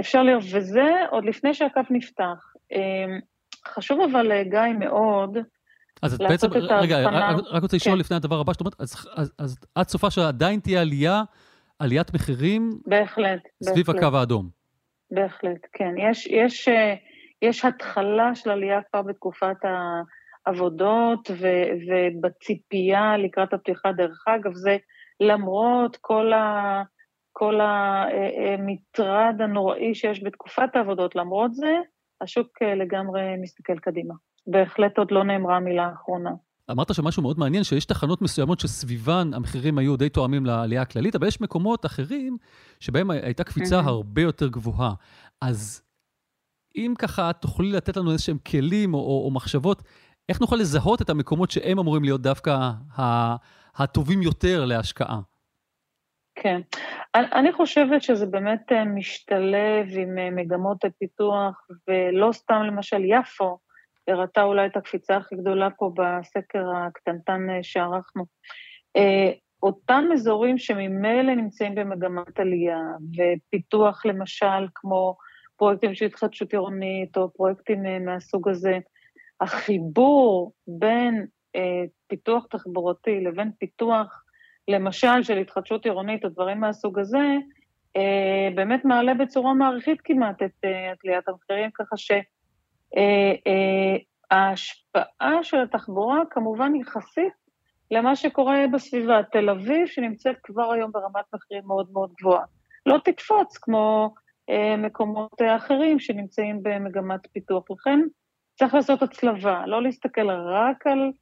אפשר 0.00 0.22
לראות, 0.22 0.44
וזה 0.52 0.92
עוד 1.10 1.24
לפני 1.24 1.54
שהקו 1.54 1.80
נפתח. 1.90 2.52
אה, 2.72 3.18
חשוב 3.68 4.00
אבל, 4.00 4.42
גיא, 4.42 4.60
מאוד, 4.78 5.38
אז 6.02 6.14
את 6.14 6.20
בעצם, 6.20 6.46
רגע, 6.52 7.08
רק, 7.10 7.36
רק 7.50 7.62
רוצה 7.62 7.76
לשאול 7.76 7.94
כן. 7.94 8.00
לפני 8.00 8.16
הדבר 8.16 8.40
הבא, 8.40 8.52
זאת 8.52 8.60
אומרת, 8.60 8.74
אז, 8.78 9.06
אז, 9.14 9.32
אז 9.38 9.58
עד 9.74 9.88
סופה 9.88 10.10
שעדיין 10.10 10.60
תהיה 10.60 10.80
עלייה, 10.80 11.22
עליית 11.78 12.14
מחירים, 12.14 12.70
בהחלט, 12.86 13.40
סביב 13.62 13.86
בהחלט. 13.86 14.02
הקו 14.04 14.16
האדום. 14.16 14.48
בהחלט, 15.10 15.66
כן. 15.72 15.94
יש, 15.98 16.26
יש, 16.26 16.68
יש 17.44 17.64
התחלה 17.64 18.34
של 18.34 18.50
עלייה 18.50 18.80
כבר 18.90 19.02
בתקופת 19.02 19.56
העבודות 20.46 21.30
ו, 21.30 21.46
ובציפייה 21.88 23.16
לקראת 23.16 23.52
הפתיחה. 23.52 23.92
דרך 23.92 24.24
אגב, 24.28 24.54
זה 24.54 24.76
למרות 25.20 25.96
כל, 26.00 26.32
ה, 26.32 26.82
כל 27.32 27.60
המטרד 27.60 29.34
הנוראי 29.40 29.94
שיש 29.94 30.24
בתקופת 30.24 30.76
העבודות, 30.76 31.16
למרות 31.16 31.54
זה, 31.54 31.74
השוק 32.20 32.62
לגמרי 32.62 33.22
מסתכל 33.42 33.78
קדימה. 33.78 34.14
בהחלט 34.46 34.98
עוד 34.98 35.10
לא 35.10 35.24
נאמרה 35.24 35.56
המילה 35.56 35.86
האחרונה. 35.86 36.30
אמרת 36.70 36.94
שם 36.94 37.04
משהו 37.04 37.22
מאוד 37.22 37.38
מעניין, 37.38 37.64
שיש 37.64 37.84
תחנות 37.84 38.22
מסוימות 38.22 38.60
שסביבן 38.60 39.30
המחירים 39.34 39.78
היו 39.78 39.96
די 39.96 40.08
תואמים 40.08 40.46
לעלייה 40.46 40.82
הכללית, 40.82 41.14
אבל 41.14 41.26
יש 41.26 41.40
מקומות 41.40 41.86
אחרים 41.86 42.36
שבהם 42.80 43.10
הייתה 43.10 43.44
קפיצה 43.44 43.80
הרבה 43.80 44.22
יותר 44.22 44.48
גבוהה. 44.48 44.92
אז 45.40 45.82
אם 46.76 46.94
ככה 46.98 47.32
תוכלי 47.32 47.72
לתת 47.72 47.96
לנו 47.96 48.12
איזשהם 48.12 48.38
כלים 48.38 48.94
או, 48.94 48.98
או, 48.98 49.24
או 49.24 49.30
מחשבות, 49.30 49.82
איך 50.28 50.40
נוכל 50.40 50.56
לזהות 50.56 51.02
את 51.02 51.10
המקומות 51.10 51.50
שהם 51.50 51.78
אמורים 51.78 52.04
להיות 52.04 52.20
דווקא 52.20 52.70
הטובים 53.76 54.22
יותר 54.22 54.64
להשקעה? 54.64 55.20
כן. 56.34 56.60
אני 57.14 57.52
חושבת 57.52 58.02
שזה 58.02 58.26
באמת 58.26 58.72
אה, 58.72 58.84
משתלב 58.84 59.86
עם 59.90 60.18
אה, 60.18 60.30
מגמות 60.30 60.84
הפיתוח, 60.84 61.66
ולא 61.88 62.32
סתם 62.32 62.62
למשל 62.66 63.04
יפו, 63.04 63.58
הראתה 64.08 64.42
אולי 64.42 64.66
את 64.66 64.76
הקפיצה 64.76 65.16
הכי 65.16 65.36
גדולה 65.36 65.70
פה 65.70 65.92
בסקר 65.96 66.64
הקטנטן 66.76 67.50
אה, 67.50 67.58
שערכנו. 67.62 68.24
אותם 69.62 70.04
אזורים 70.12 70.58
שממילא 70.58 71.34
נמצאים 71.34 71.74
במגמת 71.74 72.40
עלייה, 72.40 72.80
ופיתוח 73.16 74.06
למשל 74.06 74.66
כמו 74.74 75.16
פרויקטים 75.56 75.94
של 75.94 76.04
התחדשות 76.04 76.52
עירונית 76.52 77.16
או 77.16 77.32
פרויקטים 77.32 77.86
אה, 77.86 77.98
מהסוג 77.98 78.48
הזה, 78.48 78.78
החיבור 79.40 80.52
בין 80.66 81.26
אה, 81.56 81.84
פיתוח 82.06 82.46
תחבורתי 82.50 83.20
לבין 83.20 83.50
פיתוח, 83.58 84.24
למשל, 84.68 85.22
של 85.22 85.38
התחדשות 85.38 85.84
עירונית 85.84 86.24
או 86.24 86.28
דברים 86.28 86.60
מהסוג 86.60 86.98
הזה, 86.98 87.36
אה, 87.96 88.48
באמת 88.54 88.84
מעלה 88.84 89.14
בצורה 89.14 89.54
מעריכית 89.54 90.00
כמעט 90.04 90.42
את 90.42 90.64
אה, 90.64 90.92
עליית 91.04 91.28
המחירים, 91.28 91.70
ככה 91.74 91.96
שההשפעה 94.30 95.42
של 95.42 95.60
התחבורה 95.60 96.18
כמובן 96.30 96.74
יחסית 96.74 97.32
למה 97.90 98.16
שקורה 98.16 98.64
בסביבה. 98.72 99.22
תל 99.32 99.50
אביב, 99.50 99.86
שנמצאת 99.86 100.36
כבר 100.42 100.72
היום 100.72 100.92
ברמת 100.92 101.24
מחירים 101.34 101.62
מאוד 101.66 101.86
מאוד 101.92 102.12
גבוהה, 102.20 102.44
לא 102.86 102.98
תקפוץ 103.04 103.58
כמו 103.58 104.14
מקומות 104.78 105.42
אחרים 105.56 105.98
שנמצאים 105.98 106.62
במגמת 106.62 107.26
פיתוח. 107.32 107.64
לכן 107.70 108.00
צריך 108.58 108.74
לעשות 108.74 109.02
הצלבה, 109.02 109.66
לא 109.66 109.82
להסתכל 109.82 110.30
רק 110.30 110.86
על 110.86 111.12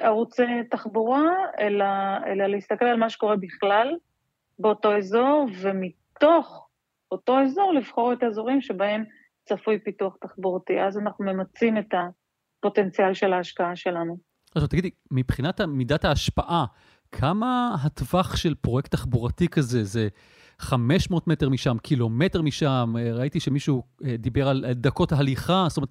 ערוצי 0.00 0.42
תחבורה, 0.70 1.24
אלא, 1.60 1.84
אלא 2.26 2.46
להסתכל 2.46 2.84
על 2.84 2.96
מה 2.96 3.10
שקורה 3.10 3.36
בכלל, 3.36 3.94
באותו 4.58 4.96
אזור, 4.96 5.46
ומתוך 5.60 6.68
אותו 7.10 7.40
אזור 7.42 7.72
לבחור 7.74 8.12
את 8.12 8.22
האזורים 8.22 8.60
שבהם 8.60 9.04
צפוי 9.44 9.78
פיתוח 9.78 10.16
תחבורתי. 10.20 10.80
אז 10.80 10.98
אנחנו 10.98 11.24
ממצים 11.24 11.78
את 11.78 11.94
הפוטנציאל 11.94 13.14
של 13.14 13.32
ההשקעה 13.32 13.76
שלנו. 13.76 14.16
עכשיו 14.54 14.68
תגידי, 14.68 14.90
מבחינת 15.10 15.60
מידת 15.60 16.04
ההשפעה, 16.04 16.64
כמה 17.12 17.76
הטווח 17.84 18.36
של 18.36 18.54
פרויקט 18.54 18.90
תחבורתי 18.90 19.48
כזה? 19.48 19.84
זה 19.84 20.08
500 20.58 21.26
מטר 21.26 21.48
משם, 21.48 21.76
קילומטר 21.82 22.42
משם? 22.42 22.94
ראיתי 23.12 23.40
שמישהו 23.40 23.82
אה, 24.04 24.16
דיבר 24.16 24.48
על 24.48 24.64
דקות 24.72 25.12
ההליכה, 25.12 25.66
זאת 25.68 25.76
אומרת, 25.76 25.90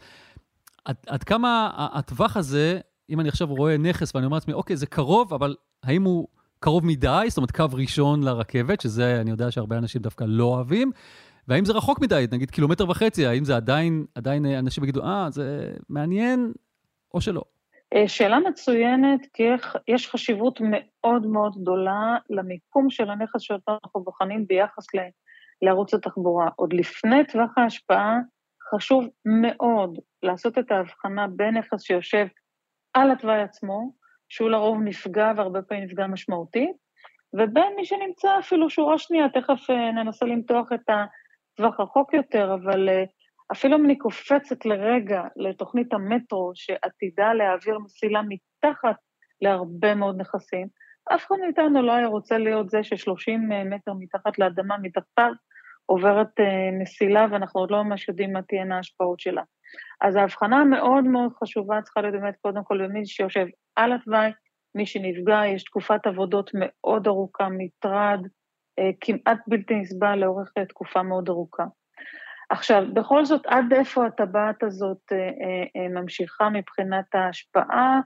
עד, 0.85 0.95
עד 1.07 1.23
כמה 1.23 1.69
הטווח 1.75 2.37
הזה, 2.37 2.79
אם 3.09 3.19
אני 3.19 3.29
עכשיו 3.29 3.47
רואה 3.47 3.77
נכס 3.77 4.15
ואני 4.15 4.25
אומר 4.25 4.35
לעצמי, 4.35 4.53
אוקיי, 4.53 4.77
זה 4.77 4.85
קרוב, 4.85 5.33
אבל 5.33 5.55
האם 5.83 6.03
הוא 6.03 6.27
קרוב 6.59 6.85
מדי, 6.85 7.25
זאת 7.29 7.37
אומרת 7.37 7.51
קו 7.51 7.65
ראשון 7.73 8.23
לרכבת, 8.23 8.81
שזה 8.81 9.21
אני 9.21 9.31
יודע 9.31 9.51
שהרבה 9.51 9.77
אנשים 9.77 10.01
דווקא 10.01 10.23
לא 10.27 10.43
אוהבים, 10.43 10.91
והאם 11.47 11.65
זה 11.65 11.73
רחוק 11.73 12.01
מדי, 12.01 12.25
נגיד 12.31 12.51
קילומטר 12.51 12.89
וחצי, 12.89 13.25
האם 13.25 13.45
זה 13.45 13.55
עדיין, 13.55 14.05
עדיין 14.15 14.45
אנשים 14.45 14.83
יגידו, 14.83 15.03
אה, 15.03 15.27
זה 15.31 15.71
מעניין, 15.89 16.53
או 17.13 17.21
שלא? 17.21 17.41
אה, 17.95 18.07
שאלה 18.07 18.39
מצוינת, 18.39 19.27
כי 19.33 19.43
יש 19.87 20.09
חשיבות 20.09 20.59
מאוד 20.61 21.25
מאוד 21.25 21.55
גדולה 21.61 22.17
למיקום 22.29 22.89
של 22.89 23.09
הנכס 23.09 23.41
שאותו 23.41 23.77
אנחנו 23.83 24.03
בוחנים 24.03 24.47
ביחס 24.47 24.95
ל, 24.95 24.99
לערוץ 25.61 25.93
התחבורה. 25.93 26.49
עוד 26.55 26.73
לפני 26.73 27.25
טווח 27.25 27.57
ההשפעה, 27.57 28.17
חשוב 28.73 29.07
מאוד 29.25 29.99
לעשות 30.23 30.57
את 30.57 30.71
ההבחנה 30.71 31.27
בין 31.27 31.57
נכס 31.57 31.81
שיושב 31.81 32.25
על 32.93 33.11
התוואי 33.11 33.41
עצמו, 33.41 33.91
שהוא 34.29 34.49
לרוב 34.49 34.77
נפגע 34.83 35.31
והרבה 35.35 35.61
פעמים 35.61 35.83
נפגע 35.83 36.07
משמעותית, 36.07 36.75
ובין 37.33 37.73
מי 37.75 37.85
שנמצא 37.85 38.39
אפילו 38.39 38.69
שורה 38.69 38.97
שנייה, 38.97 39.29
תכף 39.29 39.69
אה, 39.69 39.91
ננסה 39.91 40.25
למתוח 40.25 40.71
את 40.73 40.89
הטווח 40.89 41.79
רחוק 41.79 42.13
יותר, 42.13 42.53
אבל 42.53 42.89
אה, 42.89 43.03
אפילו 43.51 43.77
אם 43.77 43.85
אני 43.85 43.97
קופצת 43.97 44.65
לרגע 44.65 45.21
לתוכנית 45.35 45.93
המטרו 45.93 46.51
שעתידה 46.55 47.33
להעביר 47.33 47.79
מסילה 47.79 48.21
מתחת 48.21 48.95
להרבה 49.41 49.95
מאוד 49.95 50.21
נכסים, 50.21 50.67
אף 51.13 51.25
אחד 51.27 51.35
מאיתנו 51.41 51.81
לא 51.81 51.91
היה 51.91 52.07
רוצה 52.07 52.37
להיות 52.37 52.69
זה 52.69 52.83
ש-30 52.83 53.51
אה, 53.51 53.63
מטר 53.63 53.93
מתחת 53.99 54.39
לאדמה, 54.39 54.77
מתחתיו, 54.81 55.31
עוברת 55.85 56.39
מסילה 56.81 57.25
ואנחנו 57.31 57.59
עוד 57.59 57.71
לא 57.71 57.83
ממש 57.83 58.07
יודעים 58.07 58.33
מה 58.33 58.41
תהיינה 58.41 58.75
ההשפעות 58.75 59.19
שלה. 59.19 59.41
אז 60.01 60.15
ההבחנה 60.15 60.57
המאוד 60.57 61.03
מאוד 61.03 61.33
חשובה 61.33 61.81
צריכה 61.81 62.01
להיות 62.01 62.15
באמת 62.15 62.35
קודם 62.41 62.63
כל 62.63 62.87
במי 62.87 63.05
שיושב 63.05 63.45
על 63.75 63.93
התוואי, 63.93 64.31
מי 64.75 64.85
שנפגע, 64.85 65.41
יש 65.45 65.63
תקופת 65.63 66.07
עבודות 66.07 66.51
מאוד 66.53 67.07
ארוכה, 67.07 67.47
מטרד, 67.49 68.19
אה, 68.79 68.89
כמעט 69.01 69.39
בלתי 69.47 69.75
נסבל 69.75 70.15
לאורך 70.15 70.51
אה, 70.57 70.65
תקופה 70.65 71.03
מאוד 71.03 71.29
ארוכה. 71.29 71.63
עכשיו, 72.49 72.83
בכל 72.93 73.25
זאת, 73.25 73.45
עד 73.45 73.73
איפה 73.73 74.05
הטבעת 74.05 74.63
הזאת 74.63 75.11
אה, 75.11 75.17
אה, 75.75 75.87
ממשיכה 75.89 76.49
מבחינת 76.49 77.15
ההשפעה? 77.15 77.99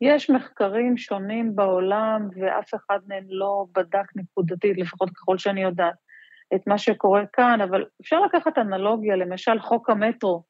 יש 0.00 0.30
מחקרים 0.30 0.96
שונים 0.96 1.56
בעולם, 1.56 2.28
ואף 2.36 2.74
אחד 2.74 2.98
מהם 3.06 3.24
לא 3.28 3.66
בדק 3.72 4.16
נקודתית, 4.16 4.78
לפחות 4.78 5.10
ככל 5.10 5.38
שאני 5.38 5.62
יודעת, 5.62 5.94
את 6.54 6.66
מה 6.66 6.78
שקורה 6.78 7.26
כאן, 7.32 7.60
אבל 7.60 7.84
אפשר 8.00 8.20
לקחת 8.20 8.58
אנלוגיה, 8.58 9.16
למשל 9.16 9.58
חוק 9.58 9.90
המטרו, 9.90 10.42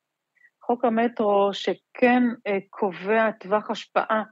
חוק 0.63 0.85
המטרו 0.85 1.51
שכן 1.53 2.23
אה, 2.47 2.59
קובע 2.71 3.31
טווח 3.31 3.71
השפעה, 3.71 4.23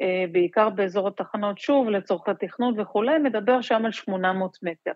אה, 0.00 0.24
בעיקר 0.32 0.70
באזור 0.70 1.08
התחנות, 1.08 1.58
שוב, 1.58 1.88
לצורכי 1.88 2.30
תכנון 2.40 2.80
וכולי, 2.80 3.18
מדבר 3.18 3.60
שם 3.60 3.84
על 3.84 3.92
800 3.92 4.58
מטר. 4.62 4.92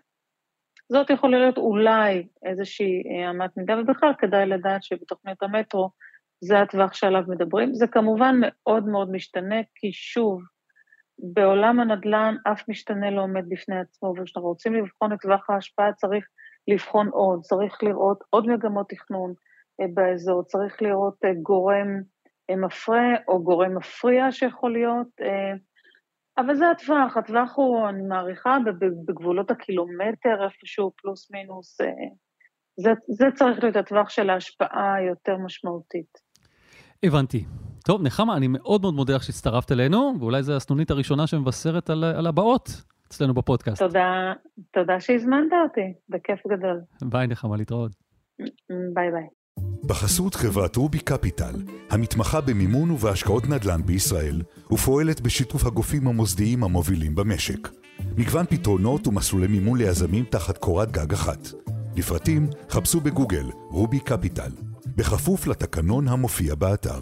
זאת 0.93 1.09
יכולה 1.09 1.39
להיות 1.39 1.57
אולי 1.57 2.27
איזושהי 2.45 3.03
אה, 3.09 3.29
אמת 3.29 3.57
מידה, 3.57 3.79
ובכלל 3.79 4.13
כדאי 4.17 4.45
לדעת 4.45 4.83
שבתוכנית 4.83 5.43
המטרו 5.43 5.89
זה 6.41 6.59
הטווח 6.59 6.93
שעליו 6.93 7.23
מדברים. 7.27 7.73
זה 7.73 7.87
כמובן 7.87 8.35
מאוד 8.41 8.87
מאוד 8.87 9.11
משתנה, 9.11 9.55
כי 9.75 9.93
שוב, 9.93 10.41
בעולם 11.19 11.79
הנדל"ן 11.79 12.35
אף 12.51 12.69
משתנה 12.69 13.11
לא 13.11 13.21
עומד 13.21 13.43
בפני 13.49 13.79
עצמו, 13.79 14.13
וכשאנחנו 14.17 14.49
רוצים 14.49 14.75
לבחון 14.75 15.13
את 15.13 15.19
טווח 15.21 15.49
ההשפעה 15.49 15.93
צריך 15.93 16.27
לבחון 16.67 17.07
עוד, 17.07 17.41
צריך 17.41 17.83
לראות 17.83 18.23
עוד 18.29 18.47
מגמות 18.47 18.89
תכנון, 18.89 19.33
אה, 19.81 19.85
באזור, 19.93 20.43
צריך 20.43 20.81
לראות 20.81 21.15
אה, 21.25 21.33
גורם 21.33 21.87
מפרה 22.51 23.13
או 23.27 23.43
גורם 23.43 23.77
מפריע 23.77 24.31
שיכול 24.31 24.73
להיות, 24.73 25.07
אבל 26.37 26.55
זה 26.55 26.71
הטווח, 26.71 27.17
הטווח 27.17 27.53
הוא, 27.55 27.89
אני 27.89 28.01
מעריכה, 28.01 28.57
בגבולות 29.07 29.51
הקילומטר 29.51 30.43
איפשהו, 30.43 30.91
פלוס 31.01 31.31
מינוס, 31.31 31.77
זה, 32.77 32.91
זה 33.07 33.25
צריך 33.35 33.63
להיות 33.63 33.75
הטווח 33.75 34.09
של 34.09 34.29
ההשפעה 34.29 34.95
היותר 34.95 35.37
משמעותית. 35.45 36.17
הבנתי. 37.03 37.45
טוב, 37.85 38.01
נחמה, 38.01 38.37
אני 38.37 38.47
מאוד 38.47 38.81
מאוד 38.81 38.93
מודה 38.93 39.15
לך 39.15 39.23
שהצטרפת 39.23 39.71
אלינו, 39.71 40.13
ואולי 40.19 40.43
זו 40.43 40.55
הסנונית 40.55 40.91
הראשונה 40.91 41.27
שמבשרת 41.27 41.89
על, 41.89 42.03
על 42.03 42.27
הבאות 42.27 42.69
אצלנו 43.07 43.33
בפודקאסט. 43.33 43.83
תודה, 43.83 44.33
תודה 44.71 44.99
שהזמנת 44.99 45.51
אותי, 45.63 45.93
בכיף 46.09 46.39
גדול. 46.47 46.81
ביי 47.01 47.27
נחמה, 47.27 47.57
להתראות. 47.57 47.91
ביי 48.69 49.11
ביי. 49.11 49.42
בחסות 49.93 50.35
חברת 50.35 50.75
רובי 50.75 50.99
קפיטל, 50.99 51.55
המתמחה 51.89 52.41
במימון 52.41 52.91
ובהשקעות 52.91 53.49
נדל"ן 53.49 53.81
בישראל, 53.85 54.41
ופועלת 54.71 55.21
בשיתוף 55.21 55.65
הגופים 55.65 56.07
המוסדיים 56.07 56.63
המובילים 56.63 57.15
במשק. 57.15 57.69
מגוון 58.17 58.45
פתרונות 58.49 59.07
ומסלולי 59.07 59.47
מימון 59.47 59.77
ליזמים 59.77 60.25
תחת 60.29 60.57
קורת 60.57 60.91
גג 60.91 61.13
אחת. 61.13 61.47
לפרטים 61.95 62.49
חפשו 62.69 63.01
בגוגל 63.01 63.45
רובי 63.69 63.99
קפיטל, 63.99 64.51
בכפוף 64.85 65.47
לתקנון 65.47 66.07
המופיע 66.07 66.55
באתר. 66.55 66.99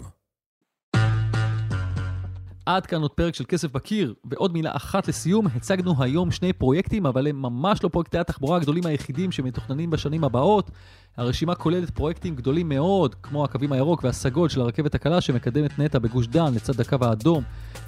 עד 2.66 2.86
כאן 2.86 3.02
עוד 3.02 3.10
פרק 3.10 3.34
של 3.34 3.44
כסף 3.48 3.72
בקיר, 3.72 4.14
ועוד 4.24 4.52
מילה 4.52 4.70
אחת 4.76 5.08
לסיום, 5.08 5.46
הצגנו 5.46 5.94
היום 6.02 6.30
שני 6.30 6.52
פרויקטים, 6.52 7.06
אבל 7.06 7.26
הם 7.26 7.42
ממש 7.42 7.84
לא 7.84 7.88
פרויקטי 7.88 8.18
התחבורה 8.18 8.56
הגדולים 8.56 8.86
היחידים 8.86 9.32
שמתוכננים 9.32 9.90
בשנים 9.90 10.24
הבאות. 10.24 10.70
הרשימה 11.16 11.54
כוללת 11.54 11.90
פרויקטים 11.90 12.36
גדולים 12.36 12.68
מאוד, 12.68 13.14
כמו 13.14 13.44
הקווים 13.44 13.72
הירוק 13.72 14.04
והסגול 14.04 14.48
של 14.48 14.60
הרכבת 14.60 14.94
הקלה 14.94 15.20
שמקדמת 15.20 15.78
נטע 15.78 15.98
בגוש 15.98 16.26
דן 16.26 16.54
לצד 16.54 16.80
הקו 16.80 16.96
האדום. 17.00 17.44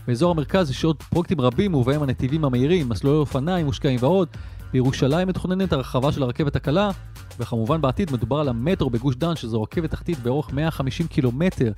באזור 0.07 0.31
המרכז 0.31 0.71
יש 0.71 0.85
עוד 0.85 1.03
פרויקטים 1.03 1.41
רבים, 1.41 1.75
ובהם 1.75 2.03
הנתיבים 2.03 2.45
המהירים, 2.45 2.89
מסלולי 2.89 3.17
אופניים 3.17 3.67
מושקעים 3.67 3.99
ועוד. 4.03 4.29
בירושלים 4.75 5.29
מתוכננת 5.29 5.73
הרחבה 5.73 6.13
של 6.13 6.23
הרכבת 6.23 6.57
הקלה, 6.57 6.91
וכמובן 7.39 7.81
בעתיד 7.81 8.13
מדובר 8.13 8.41
על 8.41 8.49
המטרו 8.49 8.91
בגוש 8.91 9.17
דן, 9.17 9.37
שזו 9.37 9.63
רכבת 9.63 9.91
תחתית 9.91 10.19
באורך 10.19 10.53
150 10.53 11.07
קילומטר. 11.07 11.73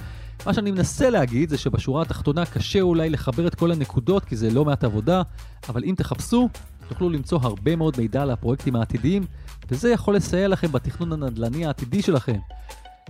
מה 0.46 0.54
שאני 0.54 0.70
מנסה 0.70 1.10
להגיד 1.10 1.48
זה 1.48 1.58
שבשורה 1.58 2.02
התחתונה 2.02 2.46
קשה 2.46 2.80
אולי 2.80 3.10
לחבר 3.10 3.46
את 3.46 3.54
כל 3.54 3.72
הנקודות, 3.72 4.24
כי 4.24 4.36
זה 4.36 4.50
לא 4.50 4.64
מעט 4.64 4.84
עבודה, 4.84 5.22
אבל 5.68 5.84
אם 5.84 5.94
תחפשו, 5.96 6.48
תוכלו 6.88 7.10
למצוא 7.10 7.38
הרבה 7.42 7.76
מאוד 7.76 7.94
מידע 7.98 8.22
על 8.22 8.30
הפרויקטים 8.30 8.76
העתידיים, 8.76 9.26
וזה 9.70 9.90
יכול 9.90 10.16
לסייע 10.16 10.48
לכם 10.48 10.72
בתכנון 10.72 11.12
הנדל"ני 11.12 11.66
העתידי 11.66 12.02
שלכם. 12.02 12.38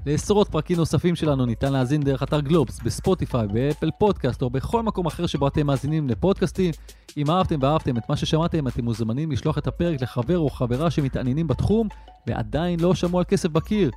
לעשרות 0.06 0.48
פרקים 0.48 0.76
נוספים 0.76 1.16
שלנו 1.16 1.46
ניתן 1.46 1.72
להאזין 1.72 2.02
דרך 2.02 2.22
אתר 2.22 2.40
גלובס, 2.40 2.80
בספוטיפיי, 2.80 3.46
באפל 3.48 3.90
פודקאסט 3.98 4.42
או 4.42 4.50
בכל 4.50 4.82
מקום 4.82 5.06
אחר 5.06 5.26
שבו 5.26 5.48
אתם 5.48 5.66
מאזינים 5.66 6.08
לפודקאסטים. 6.08 6.70
אם 7.16 7.30
אהבתם 7.30 7.58
ואהבתם 7.60 7.96
את 7.96 8.02
מה 8.08 8.16
ששמעתם, 8.16 8.68
אתם 8.68 8.84
מוזמנים 8.84 9.32
לשלוח 9.32 9.58
את 9.58 9.66
הפרק 9.66 10.02
לחבר 10.02 10.38
או 10.38 10.50
חברה 10.50 10.90
שמתעניינים 10.90 11.46
בתחום 11.46 11.88
ועדיין 12.26 12.80
לא 12.80 12.94
שמעו 12.94 13.18
על 13.18 13.24
כסף 13.24 13.48
בקיר. 13.48 13.90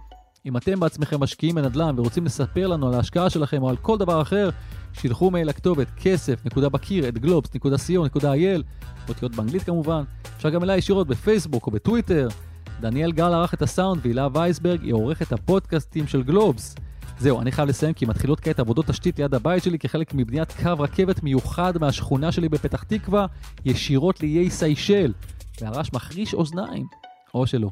אם 0.46 0.58
אתם 0.58 0.80
בעצמכם 0.80 1.20
משקיעים 1.20 1.56
בנדל"ן 1.56 2.00
ורוצים 2.00 2.26
לספר 2.26 2.68
לנו 2.68 2.88
על 2.88 2.94
ההשקעה 2.94 3.30
שלכם 3.30 3.64
או 3.64 3.70
על 3.70 3.78
כל 3.78 3.98
דבר 3.98 4.22
אחר, 4.22 4.50
שילחו 4.94 5.32
מייל 5.32 5.48
לכתובת 5.48 5.88
כסף.בקיר 5.98 7.08
at 7.08 7.18
גלובס.co.il, 7.18 8.64
אותיות 9.10 9.36
באנגלית 9.36 9.64
כמובן. 9.64 10.04
אפשר 10.38 10.50
גם 10.50 10.64
אליי 10.64 10.78
ישירות 10.78 11.08
בפייסבוק 11.08 11.68
או 11.68 11.72
בטוויטר. 11.72 12.28
דניאל 12.82 13.12
גל 13.12 13.34
ערך 13.34 13.54
את 13.54 13.62
הסאונד 13.62 14.02
והילה 14.04 14.28
וייסברג 14.34 14.84
היא 14.84 14.94
עורכת 14.94 15.34
הפודקאסטים 15.34 16.08
של 16.08 16.24
גלובס. 16.24 16.76
זהו, 17.20 17.42
אני 17.42 17.52
חייב 17.52 17.70
לסיים 17.70 17.94
כי 17.94 18.06
מתחילות 18.06 18.40
כעת 18.40 18.60
עבודות 18.60 18.86
תשתית 18.86 19.20
ליד 19.20 19.34
הבית 19.34 19.64
שלי 19.64 19.80
כחלק 19.80 20.14
מבניית 20.14 20.52
קו 20.52 20.74
רכבת 20.80 21.24
מיוחד 21.24 21.78
מהשכונה 21.78 22.32
שלי 22.32 22.50
בפתח 22.50 22.84
תקווה, 22.84 23.26
ישירות 23.66 24.24
לאיי 24.24 24.50
סיישל. 24.50 25.14
והרעש 25.62 25.94
מחריש 25.94 26.34
אוזניים. 26.34 26.86
או 27.34 27.48
שלא. 27.48 27.70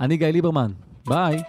אני 0.00 0.16
גיא 0.16 0.26
ליברמן, 0.26 0.72
ביי. 1.06 1.42